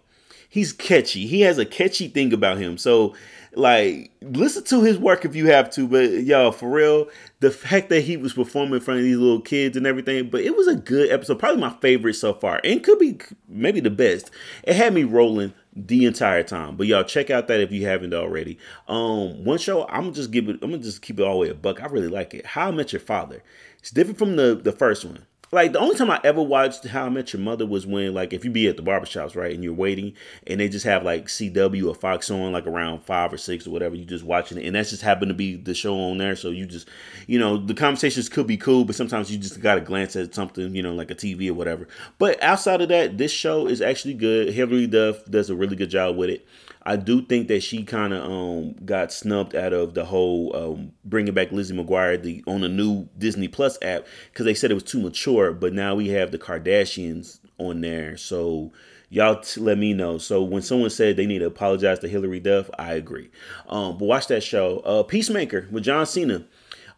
He's 0.48 0.72
catchy. 0.72 1.26
He 1.26 1.42
has 1.42 1.58
a 1.58 1.66
catchy 1.66 2.08
thing 2.08 2.32
about 2.32 2.58
him. 2.58 2.78
So 2.78 3.14
like 3.56 4.10
listen 4.20 4.62
to 4.62 4.82
his 4.82 4.98
work 4.98 5.24
if 5.24 5.34
you 5.34 5.46
have 5.46 5.70
to 5.70 5.88
but 5.88 6.10
y'all 6.24 6.52
for 6.52 6.68
real 6.68 7.08
the 7.40 7.50
fact 7.50 7.88
that 7.88 8.02
he 8.02 8.14
was 8.14 8.34
performing 8.34 8.74
in 8.74 8.80
front 8.80 9.00
of 9.00 9.04
these 9.04 9.16
little 9.16 9.40
kids 9.40 9.78
and 9.78 9.86
everything 9.86 10.28
but 10.28 10.42
it 10.42 10.54
was 10.54 10.68
a 10.68 10.76
good 10.76 11.10
episode. 11.10 11.38
Probably 11.38 11.60
my 11.60 11.74
favorite 11.80 12.14
so 12.14 12.34
far 12.34 12.60
and 12.62 12.82
could 12.84 12.98
be 12.98 13.18
maybe 13.48 13.80
the 13.80 13.90
best. 13.90 14.30
It 14.62 14.76
had 14.76 14.92
me 14.92 15.04
rolling 15.04 15.54
the 15.74 16.04
entire 16.04 16.42
time 16.42 16.76
but 16.76 16.86
y'all 16.86 17.02
check 17.02 17.30
out 17.30 17.48
that 17.48 17.60
if 17.60 17.72
you 17.72 17.86
haven't 17.86 18.12
already. 18.12 18.58
Um 18.88 19.42
one 19.42 19.58
show 19.58 19.88
i'm 19.88 20.12
just 20.12 20.30
give 20.30 20.50
it 20.50 20.58
i'm 20.62 20.70
gonna 20.70 20.82
just 20.82 21.00
keep 21.00 21.18
it 21.18 21.22
all 21.22 21.34
the 21.34 21.40
way 21.40 21.48
a 21.48 21.54
buck. 21.54 21.82
I 21.82 21.86
really 21.86 22.08
like 22.08 22.34
it. 22.34 22.44
How 22.44 22.68
i 22.68 22.70
met 22.72 22.92
your 22.92 23.00
father. 23.00 23.42
It's 23.78 23.90
different 23.90 24.18
from 24.18 24.36
the 24.36 24.54
the 24.54 24.72
first 24.72 25.02
one 25.02 25.24
like 25.52 25.72
the 25.72 25.78
only 25.78 25.96
time 25.96 26.10
I 26.10 26.20
ever 26.24 26.42
watched 26.42 26.84
How 26.86 27.06
I 27.06 27.08
Met 27.08 27.32
Your 27.32 27.40
Mother 27.40 27.64
was 27.66 27.86
when 27.86 28.12
like 28.14 28.32
if 28.32 28.44
you 28.44 28.50
be 28.50 28.66
at 28.66 28.76
the 28.76 28.82
barbershops, 28.82 29.36
right, 29.36 29.54
and 29.54 29.62
you're 29.62 29.72
waiting 29.72 30.14
and 30.46 30.58
they 30.58 30.68
just 30.68 30.84
have 30.84 31.04
like 31.04 31.26
CW 31.26 31.88
or 31.88 31.94
Fox 31.94 32.30
on 32.30 32.52
like 32.52 32.66
around 32.66 33.04
five 33.04 33.32
or 33.32 33.38
six 33.38 33.66
or 33.66 33.70
whatever, 33.70 33.94
you 33.94 34.04
just 34.04 34.24
watching 34.24 34.58
it 34.58 34.66
and 34.66 34.74
that's 34.74 34.90
just 34.90 35.02
happened 35.02 35.30
to 35.30 35.34
be 35.34 35.56
the 35.56 35.74
show 35.74 35.94
on 35.94 36.18
there. 36.18 36.34
So 36.34 36.50
you 36.50 36.66
just 36.66 36.88
you 37.26 37.38
know, 37.38 37.56
the 37.56 37.74
conversations 37.74 38.28
could 38.28 38.46
be 38.46 38.56
cool, 38.56 38.84
but 38.84 38.96
sometimes 38.96 39.30
you 39.30 39.38
just 39.38 39.60
gotta 39.60 39.80
glance 39.80 40.16
at 40.16 40.34
something, 40.34 40.74
you 40.74 40.82
know, 40.82 40.94
like 40.94 41.10
a 41.10 41.14
TV 41.14 41.48
or 41.48 41.54
whatever. 41.54 41.86
But 42.18 42.42
outside 42.42 42.80
of 42.80 42.88
that, 42.88 43.18
this 43.18 43.32
show 43.32 43.66
is 43.66 43.80
actually 43.80 44.14
good. 44.14 44.52
Hilary 44.52 44.86
Duff 44.86 45.24
does 45.26 45.48
a 45.48 45.54
really 45.54 45.76
good 45.76 45.90
job 45.90 46.16
with 46.16 46.30
it. 46.30 46.46
I 46.86 46.94
do 46.94 47.20
think 47.20 47.48
that 47.48 47.64
she 47.64 47.82
kind 47.82 48.14
of 48.14 48.30
um, 48.30 48.74
got 48.84 49.12
snubbed 49.12 49.56
out 49.56 49.72
of 49.72 49.94
the 49.94 50.04
whole 50.04 50.54
um, 50.54 50.92
bringing 51.04 51.34
back 51.34 51.50
Lizzie 51.50 51.74
McGuire 51.74 52.22
the 52.22 52.44
on 52.46 52.60
the 52.60 52.68
new 52.68 53.08
Disney 53.18 53.48
Plus 53.48 53.76
app 53.82 54.06
because 54.30 54.46
they 54.46 54.54
said 54.54 54.70
it 54.70 54.74
was 54.74 54.84
too 54.84 55.00
mature. 55.00 55.52
But 55.52 55.72
now 55.72 55.96
we 55.96 56.08
have 56.10 56.30
the 56.30 56.38
Kardashians 56.38 57.40
on 57.58 57.80
there, 57.80 58.16
so 58.16 58.72
y'all 59.08 59.40
t- 59.40 59.60
let 59.60 59.78
me 59.78 59.94
know. 59.94 60.18
So 60.18 60.44
when 60.44 60.62
someone 60.62 60.90
said 60.90 61.16
they 61.16 61.26
need 61.26 61.40
to 61.40 61.46
apologize 61.46 61.98
to 61.98 62.08
Hilary 62.08 62.38
Duff, 62.38 62.70
I 62.78 62.92
agree. 62.92 63.30
Um, 63.68 63.98
but 63.98 64.04
watch 64.04 64.28
that 64.28 64.44
show, 64.44 64.78
uh, 64.78 65.02
Peacemaker 65.02 65.66
with 65.72 65.82
John 65.82 66.06
Cena. 66.06 66.44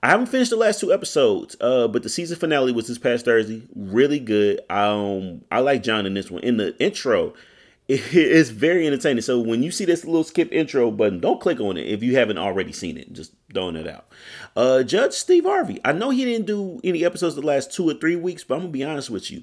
I 0.02 0.10
haven't 0.10 0.26
finished 0.26 0.50
the 0.50 0.56
last 0.56 0.80
two 0.80 0.92
episodes, 0.92 1.56
uh, 1.62 1.88
but 1.88 2.02
the 2.02 2.08
season 2.10 2.38
finale 2.38 2.72
was 2.72 2.86
this 2.86 2.98
past 2.98 3.24
Thursday. 3.24 3.62
Really 3.74 4.20
good. 4.20 4.60
Um, 4.70 5.44
I 5.50 5.60
like 5.60 5.82
John 5.82 6.04
in 6.04 6.12
this 6.12 6.30
one. 6.30 6.42
In 6.42 6.58
the 6.58 6.76
intro, 6.78 7.32
it 7.88 8.00
is 8.14 8.50
very 8.50 8.86
entertaining. 8.86 9.22
So 9.22 9.40
when 9.40 9.62
you 9.62 9.70
see 9.70 9.84
this 9.84 10.04
little 10.04 10.24
skip 10.24 10.52
intro 10.52 10.90
button, 10.90 11.20
don't 11.20 11.40
click 11.40 11.58
on 11.58 11.76
it 11.76 11.86
if 11.86 12.02
you 12.02 12.16
haven't 12.16 12.38
already 12.38 12.72
seen 12.72 12.96
it. 12.98 13.12
Just 13.12 13.32
throwing 13.52 13.76
it 13.76 13.88
out. 13.88 14.06
Uh, 14.54 14.82
Judge 14.82 15.14
Steve 15.14 15.44
Harvey. 15.44 15.80
I 15.84 15.92
know 15.92 16.10
he 16.10 16.24
didn't 16.24 16.46
do 16.46 16.80
any 16.84 17.04
episodes 17.04 17.34
the 17.34 17.40
last 17.42 17.72
two 17.72 17.88
or 17.88 17.94
three 17.94 18.16
weeks, 18.16 18.44
but 18.44 18.54
I'm 18.54 18.60
gonna 18.60 18.72
be 18.72 18.84
honest 18.84 19.10
with 19.10 19.30
you. 19.30 19.42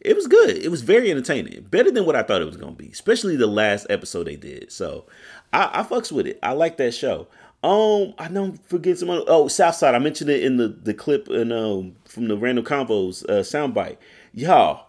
It 0.00 0.16
was 0.16 0.26
good. 0.26 0.56
It 0.56 0.70
was 0.70 0.82
very 0.82 1.10
entertaining. 1.10 1.60
Better 1.70 1.90
than 1.90 2.06
what 2.06 2.16
I 2.16 2.22
thought 2.22 2.42
it 2.42 2.46
was 2.46 2.56
gonna 2.56 2.72
be, 2.72 2.88
especially 2.88 3.36
the 3.36 3.46
last 3.46 3.86
episode 3.90 4.24
they 4.24 4.36
did. 4.36 4.72
So 4.72 5.06
I, 5.52 5.80
I 5.80 5.82
fucks 5.82 6.12
with 6.12 6.26
it. 6.26 6.38
I 6.42 6.52
like 6.52 6.76
that 6.78 6.92
show. 6.94 7.28
Um, 7.64 8.14
I 8.18 8.26
don't 8.26 8.64
forget 8.68 8.98
some 8.98 9.10
other, 9.10 9.24
oh 9.28 9.46
Southside. 9.46 9.94
I 9.94 10.00
mentioned 10.00 10.30
it 10.30 10.42
in 10.42 10.56
the 10.56 10.68
the 10.68 10.94
clip 10.94 11.28
and 11.28 11.52
um 11.52 11.96
from 12.04 12.26
the 12.26 12.36
random 12.36 12.64
combos 12.64 13.24
uh 13.28 13.42
soundbite. 13.42 13.98
Y'all, 14.32 14.86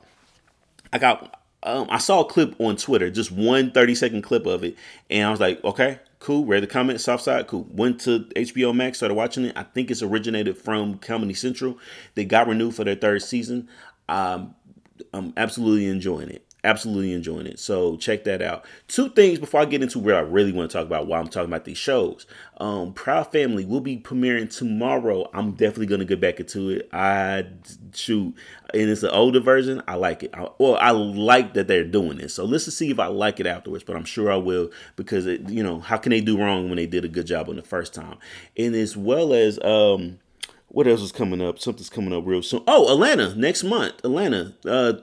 I 0.91 0.97
got 0.97 1.42
um, 1.63 1.88
I 1.89 1.98
saw 1.98 2.22
a 2.22 2.25
clip 2.25 2.55
on 2.60 2.75
Twitter, 2.75 3.10
just 3.10 3.32
one 3.32 3.72
30 3.72 3.96
second 3.96 4.22
clip 4.22 4.46
of 4.46 4.63
it, 4.63 4.75
and 5.10 5.27
I 5.27 5.32
was 5.32 5.39
like, 5.39 5.63
okay, 5.63 6.00
cool. 6.20 6.46
Read 6.46 6.63
the 6.63 6.67
comment, 6.67 7.00
side, 7.01 7.48
cool. 7.48 7.67
Went 7.72 8.01
to 8.01 8.20
HBO 8.36 8.75
Max, 8.75 8.98
started 8.98 9.15
watching 9.15 9.46
it. 9.46 9.58
I 9.58 9.63
think 9.63 9.91
it's 9.91 10.01
originated 10.01 10.58
from 10.58 10.98
Comedy 10.98 11.34
Central. 11.34 11.77
They 12.15 12.25
got 12.25 12.48
renewed 12.48 12.75
for 12.75 12.84
their 12.84 12.96
third 12.96 13.22
season. 13.22 13.70
Um, 14.10 14.55
I'm 15.13 15.34
absolutely 15.38 15.88
enjoying 15.88 16.29
it. 16.29 16.46
Absolutely 16.65 17.12
enjoying 17.12 17.46
it. 17.46 17.60
So 17.60 17.98
check 17.98 18.24
that 18.24 18.41
out. 18.41 18.65
Two 18.88 19.10
things 19.10 19.38
before 19.38 19.60
I 19.60 19.65
get 19.65 19.82
into 19.82 20.00
where 20.00 20.15
I 20.15 20.22
really 20.22 20.53
want 20.53 20.72
to 20.72 20.77
talk 20.77 20.86
about 20.86 21.08
why 21.08 21.20
I'm 21.20 21.27
talking 21.27 21.50
about 21.50 21.65
these 21.65 21.77
shows. 21.77 22.25
Um, 22.58 22.93
Proud 22.93 23.34
Family 23.34 23.65
will 23.65 23.82
be 23.82 23.98
premiering 23.98 24.55
tomorrow. 24.55 25.29
I'm 25.34 25.51
definitely 25.51 25.88
gonna 25.88 26.05
get 26.05 26.22
back 26.22 26.39
into 26.39 26.70
it. 26.70 26.88
I 26.93 27.48
shoot, 27.93 28.34
and 28.74 28.89
it's 28.89 29.03
an 29.03 29.10
older 29.10 29.41
version. 29.41 29.84
I 29.89 29.96
like 29.96 30.24
it. 30.24 30.32
I, 30.34 30.48
well, 30.58 30.77
I 30.79 30.91
like 30.91 31.53
that 31.55 31.67
they're 31.67 31.84
doing 31.84 32.22
it. 32.22 32.29
So 32.29 32.46
let's 32.46 32.74
see 32.74 32.89
if 32.89 33.00
I 33.00 33.08
like 33.08 33.41
it 33.41 33.46
afterwards. 33.46 33.84
But 33.84 33.98
I'm 33.98 34.05
sure 34.05 34.32
I 34.32 34.38
will 34.38 34.70
because 34.96 35.25
it, 35.25 35.50
you 35.50 35.63
know 35.63 35.82
how 35.82 35.98
can 35.98 36.12
they 36.12 36.22
do 36.22 36.38
wrong 36.38 36.70
when 36.70 36.77
they 36.77 36.88
did 36.88 37.03
a 37.03 37.10
good 37.10 37.27
job 37.27 37.50
on 37.50 37.58
the 37.58 37.62
first 37.62 37.93
time? 37.93 38.17
And 38.55 38.74
as 38.74 38.96
well 38.96 39.34
as 39.34 39.60
um, 39.65 40.20
what 40.70 40.88
else 40.88 41.01
is 41.01 41.12
coming 41.12 41.41
up? 41.41 41.60
Something's 41.60 41.89
coming 41.89 42.13
up 42.13 42.25
real 42.25 42.41
soon. 42.41 42.63
Oh, 42.67 42.91
Atlanta 42.93 43.36
next 43.36 43.63
month. 43.63 43.96
Atlanta. 44.03 44.53
Uh, 44.65 44.93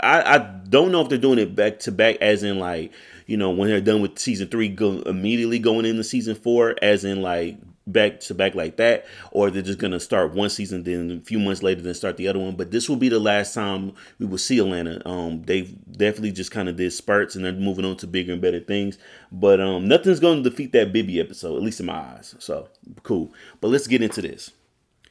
I, 0.00 0.36
I 0.36 0.38
don't 0.38 0.92
know 0.92 1.00
if 1.00 1.08
they're 1.08 1.18
doing 1.18 1.38
it 1.38 1.54
back 1.54 1.78
to 1.80 1.92
back, 1.92 2.16
as 2.20 2.42
in 2.42 2.58
like 2.58 2.92
you 3.26 3.36
know 3.36 3.50
when 3.50 3.68
they're 3.68 3.80
done 3.80 4.02
with 4.02 4.18
season 4.18 4.48
three, 4.48 4.68
go 4.68 5.00
immediately 5.02 5.58
going 5.58 5.86
into 5.86 6.04
season 6.04 6.34
four, 6.34 6.76
as 6.82 7.04
in 7.04 7.22
like 7.22 7.58
back 7.86 8.18
to 8.18 8.34
back 8.34 8.54
like 8.54 8.76
that, 8.76 9.06
or 9.30 9.50
they're 9.50 9.62
just 9.62 9.78
gonna 9.78 10.00
start 10.00 10.34
one 10.34 10.50
season, 10.50 10.82
then 10.82 11.10
a 11.10 11.24
few 11.24 11.38
months 11.38 11.62
later, 11.62 11.82
then 11.82 11.94
start 11.94 12.16
the 12.16 12.28
other 12.28 12.38
one. 12.38 12.56
But 12.56 12.70
this 12.70 12.88
will 12.88 12.96
be 12.96 13.08
the 13.08 13.18
last 13.18 13.54
time 13.54 13.92
we 14.18 14.26
will 14.26 14.38
see 14.38 14.58
Atlanta. 14.58 15.06
Um, 15.08 15.42
they've 15.42 15.74
definitely 15.92 16.32
just 16.32 16.50
kind 16.50 16.68
of 16.68 16.76
did 16.76 16.92
spurts, 16.92 17.34
and 17.34 17.44
they're 17.44 17.52
moving 17.52 17.84
on 17.84 17.96
to 17.98 18.06
bigger 18.06 18.32
and 18.32 18.42
better 18.42 18.60
things. 18.60 18.98
But 19.30 19.60
um, 19.60 19.86
nothing's 19.86 20.20
gonna 20.20 20.42
defeat 20.42 20.72
that 20.72 20.92
Bibby 20.92 21.20
episode, 21.20 21.56
at 21.56 21.62
least 21.62 21.80
in 21.80 21.86
my 21.86 21.94
eyes. 21.94 22.34
So 22.38 22.68
cool. 23.02 23.32
But 23.60 23.68
let's 23.68 23.86
get 23.86 24.02
into 24.02 24.22
this. 24.22 24.50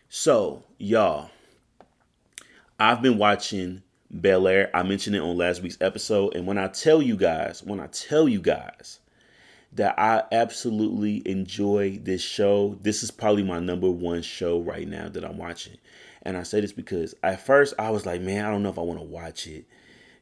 So 0.09 0.63
y'all, 0.77 1.31
I've 2.79 3.01
been 3.01 3.17
watching 3.17 3.83
Bel 4.13 4.47
Air. 4.47 4.69
I 4.73 4.83
mentioned 4.83 5.15
it 5.15 5.21
on 5.21 5.37
last 5.37 5.61
week's 5.61 5.77
episode, 5.81 6.35
and 6.35 6.47
when 6.47 6.57
I 6.57 6.67
tell 6.67 7.01
you 7.01 7.17
guys, 7.17 7.61
when 7.63 7.79
I 7.79 7.87
tell 7.87 8.29
you 8.29 8.39
guys 8.39 8.99
that 9.75 9.97
I 9.97 10.23
absolutely 10.31 11.27
enjoy 11.27 11.99
this 12.01 12.21
show. 12.21 12.77
This 12.81 13.03
is 13.03 13.11
probably 13.11 13.43
my 13.43 13.59
number 13.59 13.89
one 13.89 14.21
show 14.21 14.59
right 14.59 14.87
now 14.87 15.09
that 15.09 15.25
I'm 15.25 15.37
watching. 15.37 15.77
And 16.21 16.37
I 16.37 16.43
say 16.43 16.61
this 16.61 16.71
because 16.71 17.15
at 17.23 17.45
first 17.45 17.73
I 17.79 17.89
was 17.89 18.05
like, 18.05 18.21
man, 18.21 18.45
I 18.45 18.51
don't 18.51 18.63
know 18.63 18.69
if 18.69 18.77
I 18.77 18.83
want 18.83 18.99
to 18.99 19.05
watch 19.05 19.47
it. 19.47 19.65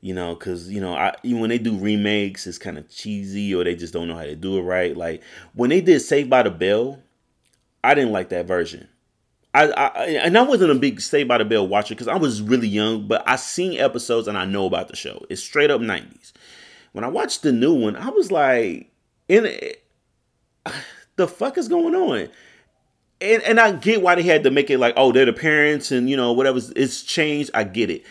You 0.04 0.16
know, 0.16 0.34
because, 0.34 0.68
you 0.72 0.82
know, 0.82 0.96
I, 0.96 1.16
even 1.22 1.42
when 1.42 1.52
they 1.52 1.60
do 1.60 1.78
remakes, 1.78 2.48
it's 2.48 2.58
kind 2.58 2.80
of 2.80 2.90
cheesy 2.90 3.54
or 3.54 3.64
they 3.64 3.76
just 3.76 3.94
don't 3.94 4.08
know 4.08 4.16
how 4.16 4.24
to 4.24 4.36
do 4.36 4.58
it 4.58 4.64
right. 4.64 4.98
Like 4.98 5.22
when 5.54 5.70
they 5.70 5.80
did 5.80 6.00
Saved 6.00 6.30
by 6.30 6.42
the 6.42 6.50
Bell, 6.50 7.00
I 7.84 7.94
didn't 7.94 8.12
like 8.12 8.30
that 8.30 8.48
version. 8.48 8.88
I, 9.54 9.68
I 9.68 10.06
and 10.08 10.38
I 10.38 10.44
wasn't 10.44 10.72
a 10.72 10.76
big 10.76 11.02
Saved 11.02 11.28
by 11.28 11.38
the 11.38 11.46
Bell 11.46 11.68
watcher 11.68 11.94
because 11.94 12.08
I 12.08 12.16
was 12.16 12.42
really 12.42 12.68
young, 12.68 13.08
but 13.08 13.24
I 13.28 13.36
seen 13.36 13.80
episodes 13.80 14.28
and 14.28 14.38
I 14.38 14.46
know 14.46 14.66
about 14.66 14.88
the 14.88 14.96
show. 14.96 15.26
It's 15.30 15.44
straight 15.44 15.70
up 15.70 15.82
90s. 15.82 16.32
When 16.94 17.04
I 17.04 17.08
watched 17.08 17.42
the 17.44 17.52
new 17.52 17.74
one, 17.74 17.96
I 17.96 18.10
was 18.10 18.32
like, 18.32 18.92
in 19.28 19.44
the 21.16 21.28
fuck 21.28 21.58
is 21.58 21.68
going 21.68 21.96
on? 21.96 22.30
And 23.20 23.44
and 23.44 23.60
I 23.60 23.74
get 23.74 24.02
why 24.02 24.16
they 24.16 24.24
had 24.24 24.44
to 24.46 24.52
make 24.52 24.70
it 24.70 24.80
like, 24.80 24.94
oh, 24.98 25.12
they're 25.12 25.26
the 25.26 25.34
parents 25.34 25.92
and 25.92 26.10
you 26.10 26.16
know 26.16 26.32
whatever. 26.32 26.60
It's 26.76 27.04
changed. 27.04 27.52
I 27.54 27.66
get 27.66 27.90
it. 27.90 28.04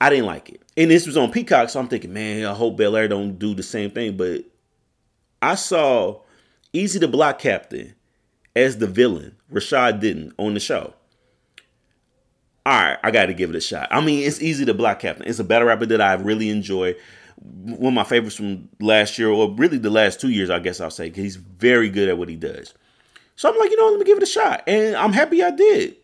I 0.00 0.10
didn't 0.10 0.26
like 0.26 0.50
it. 0.50 0.62
And 0.76 0.90
this 0.90 1.06
was 1.06 1.16
on 1.16 1.32
Peacock, 1.32 1.70
so 1.70 1.80
I'm 1.80 1.88
thinking, 1.88 2.12
man, 2.12 2.44
I 2.44 2.52
hope 2.52 2.76
Bel 2.76 2.96
Air 2.96 3.08
don't 3.08 3.38
do 3.38 3.54
the 3.54 3.62
same 3.62 3.90
thing. 3.90 4.16
But 4.16 4.44
I 5.40 5.54
saw 5.54 6.20
Eazy 6.74 7.00
the 7.00 7.08
Block 7.08 7.38
Captain 7.38 7.94
as 8.54 8.78
the 8.78 8.86
villain, 8.86 9.35
Rashad 9.52 10.00
Denton, 10.00 10.32
on 10.38 10.54
the 10.54 10.60
show. 10.60 10.94
All 12.64 12.72
right, 12.72 12.98
I 13.04 13.10
got 13.12 13.26
to 13.26 13.34
give 13.34 13.50
it 13.50 13.56
a 13.56 13.60
shot. 13.60 13.88
I 13.90 14.00
mean, 14.00 14.26
it's 14.26 14.40
Eazy 14.40 14.66
the 14.66 14.74
Block 14.74 14.98
Captain. 14.98 15.26
It's 15.26 15.38
a 15.38 15.44
battle 15.44 15.68
rapper 15.68 15.86
that 15.86 16.00
I 16.00 16.14
really 16.14 16.50
enjoy 16.50 16.96
one 17.36 17.92
of 17.92 17.94
my 17.94 18.04
favorites 18.04 18.36
from 18.36 18.68
last 18.80 19.18
year, 19.18 19.28
or 19.28 19.54
really 19.54 19.78
the 19.78 19.90
last 19.90 20.20
two 20.20 20.30
years, 20.30 20.50
I 20.50 20.58
guess 20.58 20.80
I'll 20.80 20.90
say. 20.90 21.10
He's 21.10 21.36
very 21.36 21.90
good 21.90 22.08
at 22.08 22.18
what 22.18 22.28
he 22.28 22.34
does. 22.34 22.74
So 23.36 23.48
I'm 23.48 23.58
like, 23.58 23.70
you 23.70 23.76
know, 23.76 23.90
let 23.90 23.98
me 23.98 24.04
give 24.04 24.16
it 24.16 24.22
a 24.22 24.26
shot, 24.26 24.64
and 24.66 24.96
I'm 24.96 25.12
happy 25.12 25.44
I 25.44 25.50
did. 25.50 25.96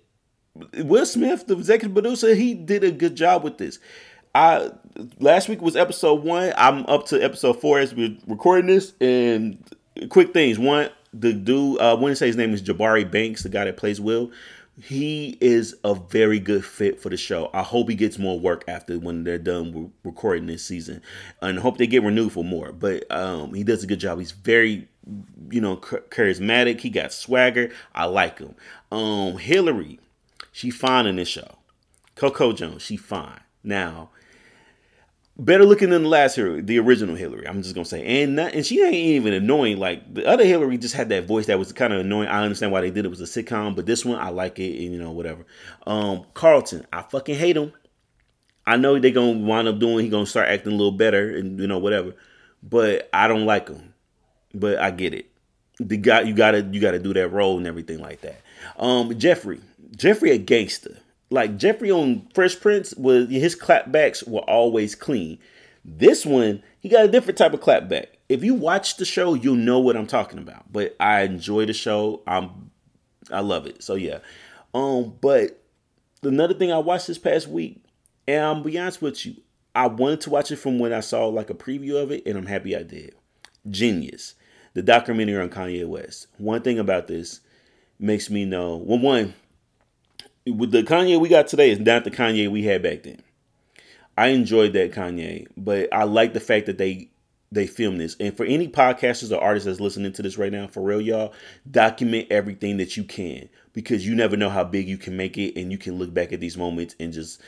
Will 0.85 1.07
Smith, 1.07 1.47
the 1.47 1.57
executive 1.57 1.95
producer, 1.95 2.35
he 2.35 2.55
did 2.55 2.85
a 2.85 2.93
good 2.93 3.17
job 3.17 3.43
with 3.43 3.59
this. 3.59 3.79
I 4.35 4.71
last 5.19 5.49
week 5.49 5.63
was 5.63 5.77
episode 5.77 6.23
one. 6.23 6.53
I'm 6.57 6.87
up 6.87 7.07
to 7.07 7.23
episode 7.23 7.61
four 7.61 7.79
as 7.79 7.95
we're 7.95 8.17
recording 8.27 8.67
this. 8.67 8.93
And 9.01 9.65
quick 10.11 10.33
things: 10.33 10.59
one, 10.59 10.91
the 11.13 11.33
dude, 11.33 11.81
uh, 11.81 11.93
I 11.93 11.95
want 11.95 12.13
to 12.13 12.17
say 12.17 12.27
his 12.27 12.37
name 12.37 12.53
is 12.53 12.63
Jabari 12.63 13.11
Banks, 13.11 13.43
the 13.43 13.49
guy 13.49 13.65
that 13.65 13.77
plays 13.77 14.01
Will 14.01 14.33
he 14.81 15.37
is 15.41 15.77
a 15.85 15.95
very 15.95 16.39
good 16.39 16.65
fit 16.65 17.01
for 17.01 17.11
the 17.11 17.17
show. 17.17 17.51
I 17.53 17.63
hope 17.63 17.89
he 17.89 17.95
gets 17.95 18.19
more 18.19 18.39
work 18.39 18.65
after 18.67 18.99
when 18.99 19.25
they're 19.25 19.39
done 19.39 19.93
recording 20.03 20.47
this 20.47 20.65
season, 20.65 21.03
and 21.41 21.59
hope 21.59 21.77
they 21.77 21.87
get 21.87 22.03
renewed 22.03 22.33
for 22.33 22.45
more. 22.45 22.73
But 22.73 23.11
um, 23.11 23.53
he 23.53 23.65
does 23.65 23.85
a 23.85 23.87
good 23.87 24.01
job. 24.01 24.19
He's 24.19 24.33
very, 24.33 24.89
you 25.51 25.61
know, 25.61 25.77
charismatic. 25.77 26.81
He 26.81 26.91
got 26.91 27.13
swagger. 27.13 27.71
I 27.95 28.07
like 28.07 28.39
him. 28.39 28.55
Um, 28.91 29.37
Hillary, 29.37 30.01
she 30.53 30.71
fine 30.71 31.07
in 31.07 31.17
this 31.17 31.29
show. 31.29 31.57
Coco 32.15 32.53
Jones, 32.53 32.83
she 32.83 32.97
fine. 32.97 33.41
Now, 33.63 34.11
better 35.39 35.65
looking 35.65 35.91
than 35.91 36.03
the 36.05 36.09
last 36.09 36.37
Hillary, 36.37 36.61
the 36.61 36.79
original 36.79 37.17
Hillary. 37.17 37.47
I'm 37.47 37.63
just 37.63 37.75
gonna 37.75 37.85
say, 37.85 38.23
and 38.23 38.37
not, 38.37 38.55
and 38.55 38.65
she 38.65 38.83
ain't 38.83 38.95
even 38.95 39.33
annoying. 39.33 39.79
Like 39.79 40.13
the 40.13 40.27
other 40.27 40.45
Hillary 40.45 40.79
just 40.79 40.95
had 40.95 41.09
that 41.09 41.27
voice 41.27 41.47
that 41.47 41.59
was 41.59 41.73
kind 41.73 41.93
of 41.93 42.01
annoying. 42.01 42.29
I 42.29 42.43
understand 42.43 42.73
why 42.73 42.81
they 42.83 42.91
did 42.91 42.99
it. 42.99 43.07
it 43.07 43.11
was 43.11 43.21
a 43.21 43.25
sitcom, 43.25 43.75
but 43.75 43.87
this 43.87 44.05
one 44.05 44.19
I 44.19 44.31
like 44.31 44.59
it, 44.59 44.83
and 44.83 44.93
you 44.93 44.99
know 44.99 45.11
whatever. 45.11 45.45
Um, 45.87 46.25
Carlton, 46.35 46.87
I 46.93 47.03
fucking 47.03 47.37
hate 47.37 47.57
him. 47.57 47.73
I 48.67 48.77
know 48.77 48.99
they 48.99 49.11
gonna 49.11 49.39
wind 49.39 49.69
up 49.69 49.79
doing. 49.79 50.05
He 50.05 50.11
gonna 50.11 50.27
start 50.27 50.49
acting 50.49 50.73
a 50.73 50.77
little 50.77 50.93
better, 50.93 51.37
and 51.37 51.59
you 51.59 51.67
know 51.67 51.79
whatever. 51.79 52.15
But 52.63 53.09
I 53.13 53.29
don't 53.29 53.47
like 53.47 53.69
him. 53.69 53.95
But 54.55 54.79
I 54.79 54.91
get 54.91 55.15
it. 55.15 55.31
The 55.79 55.97
guy, 55.97 56.21
you 56.23 56.35
gotta 56.35 56.61
you 56.71 56.81
gotta 56.81 56.99
do 56.99 57.15
that 57.15 57.29
role 57.29 57.57
and 57.57 57.67
everything 57.67 58.01
like 58.01 58.21
that. 58.21 58.41
Um, 58.77 59.19
Geoffrey, 59.19 59.61
Geoffrey 59.97 60.31
a 60.31 60.39
gangster 60.39 60.99
like 61.33 61.57
Geoffrey 61.57 61.91
on 61.91 62.29
Fresh 62.35 62.61
Prince 62.61 62.95
was 62.95 63.29
his 63.31 63.57
clapbacks 63.57 64.27
were 64.29 64.41
always 64.41 64.95
clean. 64.95 65.39
This 65.85 66.25
one, 66.25 66.63
he 66.81 66.89
got 66.89 67.05
a 67.05 67.09
different 67.09 67.39
type 67.39 67.55
of 67.55 67.61
clapback. 67.61 68.07
If 68.29 68.45
you 68.45 68.55
watch 68.55 68.97
the 68.97 69.05
show, 69.05 69.35
you'll 69.35 69.57
know 69.57 69.81
what 69.81 69.97
I'm 69.97 70.07
talking 70.07 70.39
about. 70.39 70.71
But 70.73 70.95
I 71.01 71.23
enjoy 71.23 71.67
the 71.67 71.73
show. 71.73 72.23
I'm 72.27 72.71
I 73.31 73.41
love 73.41 73.67
it. 73.67 73.83
So 73.83 73.95
yeah. 73.95 74.19
Um, 74.75 75.17
but 75.21 75.63
another 76.23 76.55
thing 76.55 76.71
I 76.71 76.79
watched 76.79 77.07
this 77.07 77.19
past 77.19 77.49
week, 77.49 77.83
and 78.29 78.45
I'm 78.45 78.63
be 78.63 78.79
honest 78.79 79.03
with 79.03 79.25
you, 79.27 79.37
I 79.75 79.87
wanted 79.87 80.21
to 80.23 80.31
watch 80.31 80.51
it 80.51 80.57
from 80.57 80.79
when 80.79 80.93
I 80.93 81.01
saw 81.01 81.27
like 81.27 81.51
a 81.51 81.55
preview 81.55 82.01
of 82.03 82.11
it, 82.11 82.23
and 82.27 82.37
I'm 82.37 82.47
happy 82.47 82.77
I 82.77 82.83
did. 82.83 83.15
Genius, 83.71 84.35
the 84.75 84.83
documentary 84.83 85.41
on 85.41 85.49
Kanye 85.49 85.87
West. 85.87 86.27
One 86.39 86.63
thing 86.63 86.79
about 86.79 87.09
this 87.09 87.41
makes 87.99 88.29
me 88.29 88.45
know. 88.45 88.77
Well, 88.77 88.99
one, 88.99 89.35
with 90.47 90.71
the 90.73 90.83
Kanye 90.83 91.21
we 91.21 91.29
got 91.29 91.47
today 91.47 91.71
is 91.71 91.79
not 91.79 92.05
the 92.05 92.11
Kanye 92.11 92.51
we 92.51 92.65
had 92.65 92.83
back 92.83 93.03
then. 93.03 93.23
I 94.17 94.29
enjoyed 94.29 94.75
that 94.75 94.93
Kanye, 94.93 95.47
but 95.57 95.93
I 95.93 96.05
like 96.05 96.33
the 96.35 96.41
fact 96.41 96.67
that 96.67 96.79
they 96.79 97.09
they 97.51 97.67
film 97.67 97.99
this. 97.99 98.17
And 98.19 98.35
for 98.35 98.45
any 98.45 98.67
podcasters 98.67 99.31
or 99.31 99.43
artists 99.43 99.67
that's 99.67 99.81
listening 99.81 100.13
to 100.13 100.23
this 100.23 100.39
right 100.39 100.53
now, 100.53 100.67
for 100.69 100.83
real, 100.83 101.01
y'all, 101.01 101.35
document 101.71 102.29
everything 102.31 102.79
that 102.79 102.97
you 102.97 103.05
can 103.05 103.49
because 103.75 104.07
you 104.07 104.15
never 104.15 104.37
know 104.39 104.49
how 104.49 104.65
big 104.65 104.89
you 104.89 104.97
can 104.97 105.17
make 105.17 105.37
it, 105.37 105.59
and 105.59 105.71
you 105.71 105.79
can 105.79 105.99
look 105.99 106.13
back 106.15 106.33
at 106.33 106.41
these 106.41 106.57
moments 106.57 106.95
and 106.99 107.13
just 107.13 107.41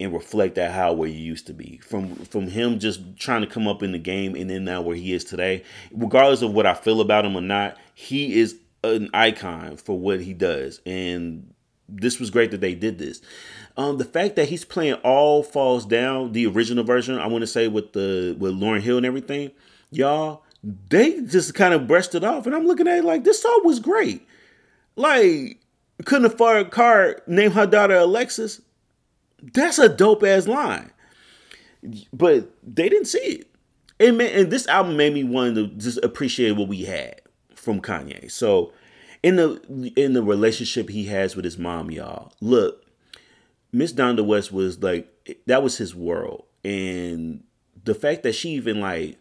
and 0.00 0.12
reflect 0.12 0.58
at 0.58 0.72
how 0.72 0.92
where 0.92 1.08
you 1.08 1.18
used 1.18 1.46
to 1.46 1.52
be 1.52 1.78
from 1.78 2.14
from 2.16 2.48
him 2.48 2.78
just 2.78 3.00
trying 3.16 3.40
to 3.40 3.46
come 3.46 3.68
up 3.68 3.82
in 3.82 3.92
the 3.92 3.98
game 3.98 4.34
and 4.34 4.50
then 4.50 4.64
now 4.64 4.80
where 4.82 4.96
he 4.96 5.12
is 5.12 5.24
today. 5.24 5.62
Regardless 5.92 6.42
of 6.42 6.52
what 6.52 6.66
I 6.66 6.74
feel 6.74 7.00
about 7.00 7.24
him 7.24 7.36
or 7.36 7.42
not, 7.42 7.76
he 7.94 8.38
is 8.40 8.58
an 8.84 9.08
icon 9.14 9.76
for 9.76 9.96
what 9.96 10.20
he 10.20 10.34
does 10.34 10.80
and 10.84 11.51
this 11.92 12.18
was 12.18 12.30
great 12.30 12.50
that 12.50 12.60
they 12.60 12.74
did 12.74 12.98
this. 12.98 13.20
Um, 13.76 13.98
the 13.98 14.04
fact 14.04 14.36
that 14.36 14.48
he's 14.48 14.64
playing 14.64 14.94
All 15.04 15.42
Falls 15.42 15.86
Down, 15.86 16.32
the 16.32 16.46
original 16.46 16.84
version, 16.84 17.18
I 17.18 17.26
want 17.26 17.42
to 17.42 17.46
say 17.46 17.68
with 17.68 17.92
the 17.92 18.36
with 18.38 18.52
Lauryn 18.52 18.80
Hill 18.80 18.96
and 18.96 19.06
everything, 19.06 19.50
y'all, 19.90 20.44
they 20.88 21.20
just 21.22 21.54
kind 21.54 21.74
of 21.74 21.86
brushed 21.86 22.14
it 22.14 22.24
off, 22.24 22.46
and 22.46 22.54
I'm 22.54 22.66
looking 22.66 22.88
at 22.88 22.98
it 22.98 23.04
like 23.04 23.24
this 23.24 23.42
song 23.42 23.60
was 23.64 23.80
great. 23.80 24.26
Like, 24.96 25.60
couldn't 26.04 26.26
afford 26.26 26.66
a 26.66 26.68
car, 26.68 27.22
name 27.26 27.52
her 27.52 27.66
daughter 27.66 27.96
Alexis. 27.96 28.60
That's 29.54 29.78
a 29.78 29.88
dope 29.88 30.22
ass 30.22 30.46
line, 30.46 30.90
but 32.12 32.50
they 32.62 32.88
didn't 32.88 33.06
see 33.06 33.18
it. 33.18 33.48
And 33.98 34.18
man, 34.18 34.38
and 34.38 34.52
this 34.52 34.66
album 34.68 34.96
made 34.96 35.14
me 35.14 35.24
want 35.24 35.54
to 35.56 35.68
just 35.68 35.98
appreciate 35.98 36.52
what 36.52 36.68
we 36.68 36.84
had 36.84 37.20
from 37.54 37.80
Kanye. 37.80 38.30
So 38.30 38.72
in 39.22 39.36
the 39.36 39.92
in 39.96 40.12
the 40.14 40.22
relationship 40.22 40.88
he 40.88 41.06
has 41.06 41.36
with 41.36 41.44
his 41.44 41.58
mom, 41.58 41.90
y'all. 41.90 42.32
Look, 42.40 42.84
Miss 43.72 43.92
Donda 43.92 44.24
West 44.24 44.52
was 44.52 44.82
like 44.82 45.08
that 45.46 45.62
was 45.62 45.78
his 45.78 45.94
world, 45.94 46.44
and 46.64 47.44
the 47.84 47.94
fact 47.94 48.22
that 48.24 48.34
she 48.34 48.50
even 48.50 48.80
like 48.80 49.18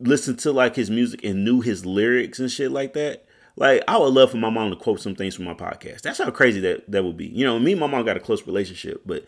listened 0.00 0.38
to 0.38 0.52
like 0.52 0.76
his 0.76 0.90
music 0.90 1.24
and 1.24 1.44
knew 1.44 1.60
his 1.60 1.84
lyrics 1.84 2.38
and 2.38 2.50
shit 2.50 2.70
like 2.70 2.92
that. 2.94 3.24
Like 3.56 3.82
I 3.88 3.98
would 3.98 4.14
love 4.14 4.30
for 4.30 4.36
my 4.36 4.50
mom 4.50 4.70
to 4.70 4.76
quote 4.76 5.00
some 5.00 5.16
things 5.16 5.34
from 5.34 5.44
my 5.44 5.54
podcast. 5.54 6.02
That's 6.02 6.18
how 6.18 6.30
crazy 6.30 6.60
that 6.60 6.88
that 6.90 7.04
would 7.04 7.16
be. 7.16 7.26
You 7.26 7.44
know, 7.44 7.58
me 7.58 7.72
and 7.72 7.80
my 7.80 7.88
mom 7.88 8.04
got 8.04 8.16
a 8.16 8.20
close 8.20 8.46
relationship, 8.46 9.02
but 9.04 9.24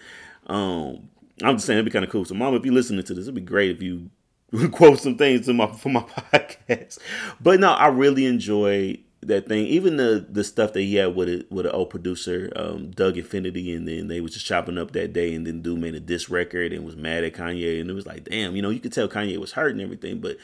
um 0.46 1.08
I'm 1.42 1.56
just 1.56 1.66
saying 1.66 1.78
it'd 1.78 1.86
be 1.86 1.90
kind 1.90 2.04
of 2.04 2.10
cool. 2.10 2.24
So, 2.24 2.34
mom, 2.34 2.54
if 2.54 2.64
you're 2.64 2.74
listening 2.74 3.02
to 3.04 3.14
this, 3.14 3.24
it'd 3.24 3.34
be 3.34 3.40
great 3.40 3.70
if 3.70 3.82
you 3.82 4.10
quote 4.72 5.00
some 5.00 5.16
things 5.16 5.46
to 5.46 5.54
my 5.54 5.66
for 5.66 5.88
my 5.88 6.00
podcast. 6.32 6.98
But 7.40 7.60
no, 7.60 7.72
I 7.72 7.88
really 7.88 8.26
enjoy 8.26 8.98
that 9.22 9.48
thing, 9.48 9.66
even 9.66 9.96
the 9.96 10.26
the 10.28 10.42
stuff 10.42 10.72
that 10.72 10.80
he 10.80 10.96
had 10.96 11.14
with 11.14 11.28
it 11.28 11.50
with 11.52 11.66
an 11.66 11.72
old 11.72 11.90
producer, 11.90 12.50
um, 12.56 12.90
Dug 12.90 13.18
Infinite, 13.18 13.56
and 13.56 13.86
then 13.86 14.08
they 14.08 14.20
was 14.20 14.32
just 14.32 14.46
chopping 14.46 14.78
up 14.78 14.92
that 14.92 15.12
day, 15.12 15.34
and 15.34 15.46
then 15.46 15.60
dude 15.60 15.78
made 15.78 15.94
a 15.94 16.00
diss 16.00 16.30
record 16.30 16.72
and 16.72 16.84
was 16.84 16.96
mad 16.96 17.24
at 17.24 17.34
Kanye, 17.34 17.80
and 17.80 17.90
it 17.90 17.94
was 17.94 18.06
like, 18.06 18.24
damn, 18.24 18.56
you 18.56 18.62
know, 18.62 18.70
you 18.70 18.80
could 18.80 18.92
tell 18.92 19.08
Kanye 19.08 19.36
was 19.36 19.52
hurt 19.52 19.72
and 19.72 19.80
everything, 19.80 20.20
but 20.20 20.38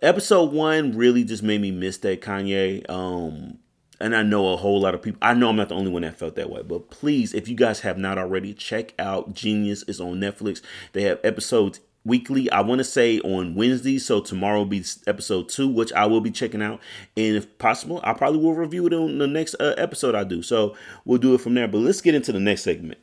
episode 0.00 0.52
one 0.52 0.96
really 0.96 1.24
just 1.24 1.42
made 1.42 1.60
me 1.60 1.70
miss 1.70 1.98
that 1.98 2.22
Kanye. 2.22 2.88
Um, 2.88 3.58
and 4.00 4.14
I 4.14 4.22
know 4.22 4.52
a 4.52 4.56
whole 4.56 4.80
lot 4.80 4.94
of 4.94 5.02
people. 5.02 5.18
I 5.20 5.34
know 5.34 5.48
I'm 5.48 5.56
not 5.56 5.68
the 5.68 5.74
only 5.74 5.90
one 5.90 6.02
that 6.02 6.18
felt 6.18 6.36
that 6.36 6.50
way, 6.50 6.62
but 6.62 6.90
please, 6.90 7.34
if 7.34 7.48
you 7.48 7.56
guys 7.56 7.80
have 7.80 7.98
not 7.98 8.16
already, 8.16 8.54
check 8.54 8.94
out 8.98 9.34
Genius. 9.34 9.84
It's 9.88 10.00
on 10.00 10.20
Netflix. 10.20 10.62
They 10.92 11.02
have 11.02 11.18
episodes 11.24 11.80
weekly. 12.04 12.50
I 12.50 12.60
want 12.62 12.78
to 12.78 12.84
say 12.84 13.20
on 13.20 13.54
Wednesday, 13.54 13.98
so 13.98 14.20
tomorrow 14.20 14.58
will 14.58 14.66
be 14.66 14.84
episode 15.06 15.48
two, 15.48 15.68
which 15.68 15.92
I 15.92 16.06
will 16.06 16.20
be 16.20 16.30
checking 16.30 16.62
out, 16.62 16.80
and 17.16 17.36
if 17.36 17.58
possible, 17.58 18.00
I 18.02 18.12
probably 18.12 18.40
will 18.40 18.54
review 18.54 18.86
it 18.86 18.92
on 18.92 19.18
the 19.18 19.26
next 19.26 19.54
uh, 19.60 19.74
episode 19.76 20.14
I 20.14 20.24
do. 20.24 20.42
So 20.42 20.76
we'll 21.04 21.18
do 21.18 21.34
it 21.34 21.40
from 21.40 21.54
there. 21.54 21.68
But 21.68 21.78
let's 21.78 22.00
get 22.00 22.14
into 22.14 22.32
the 22.32 22.40
next 22.40 22.62
segment. 22.62 22.98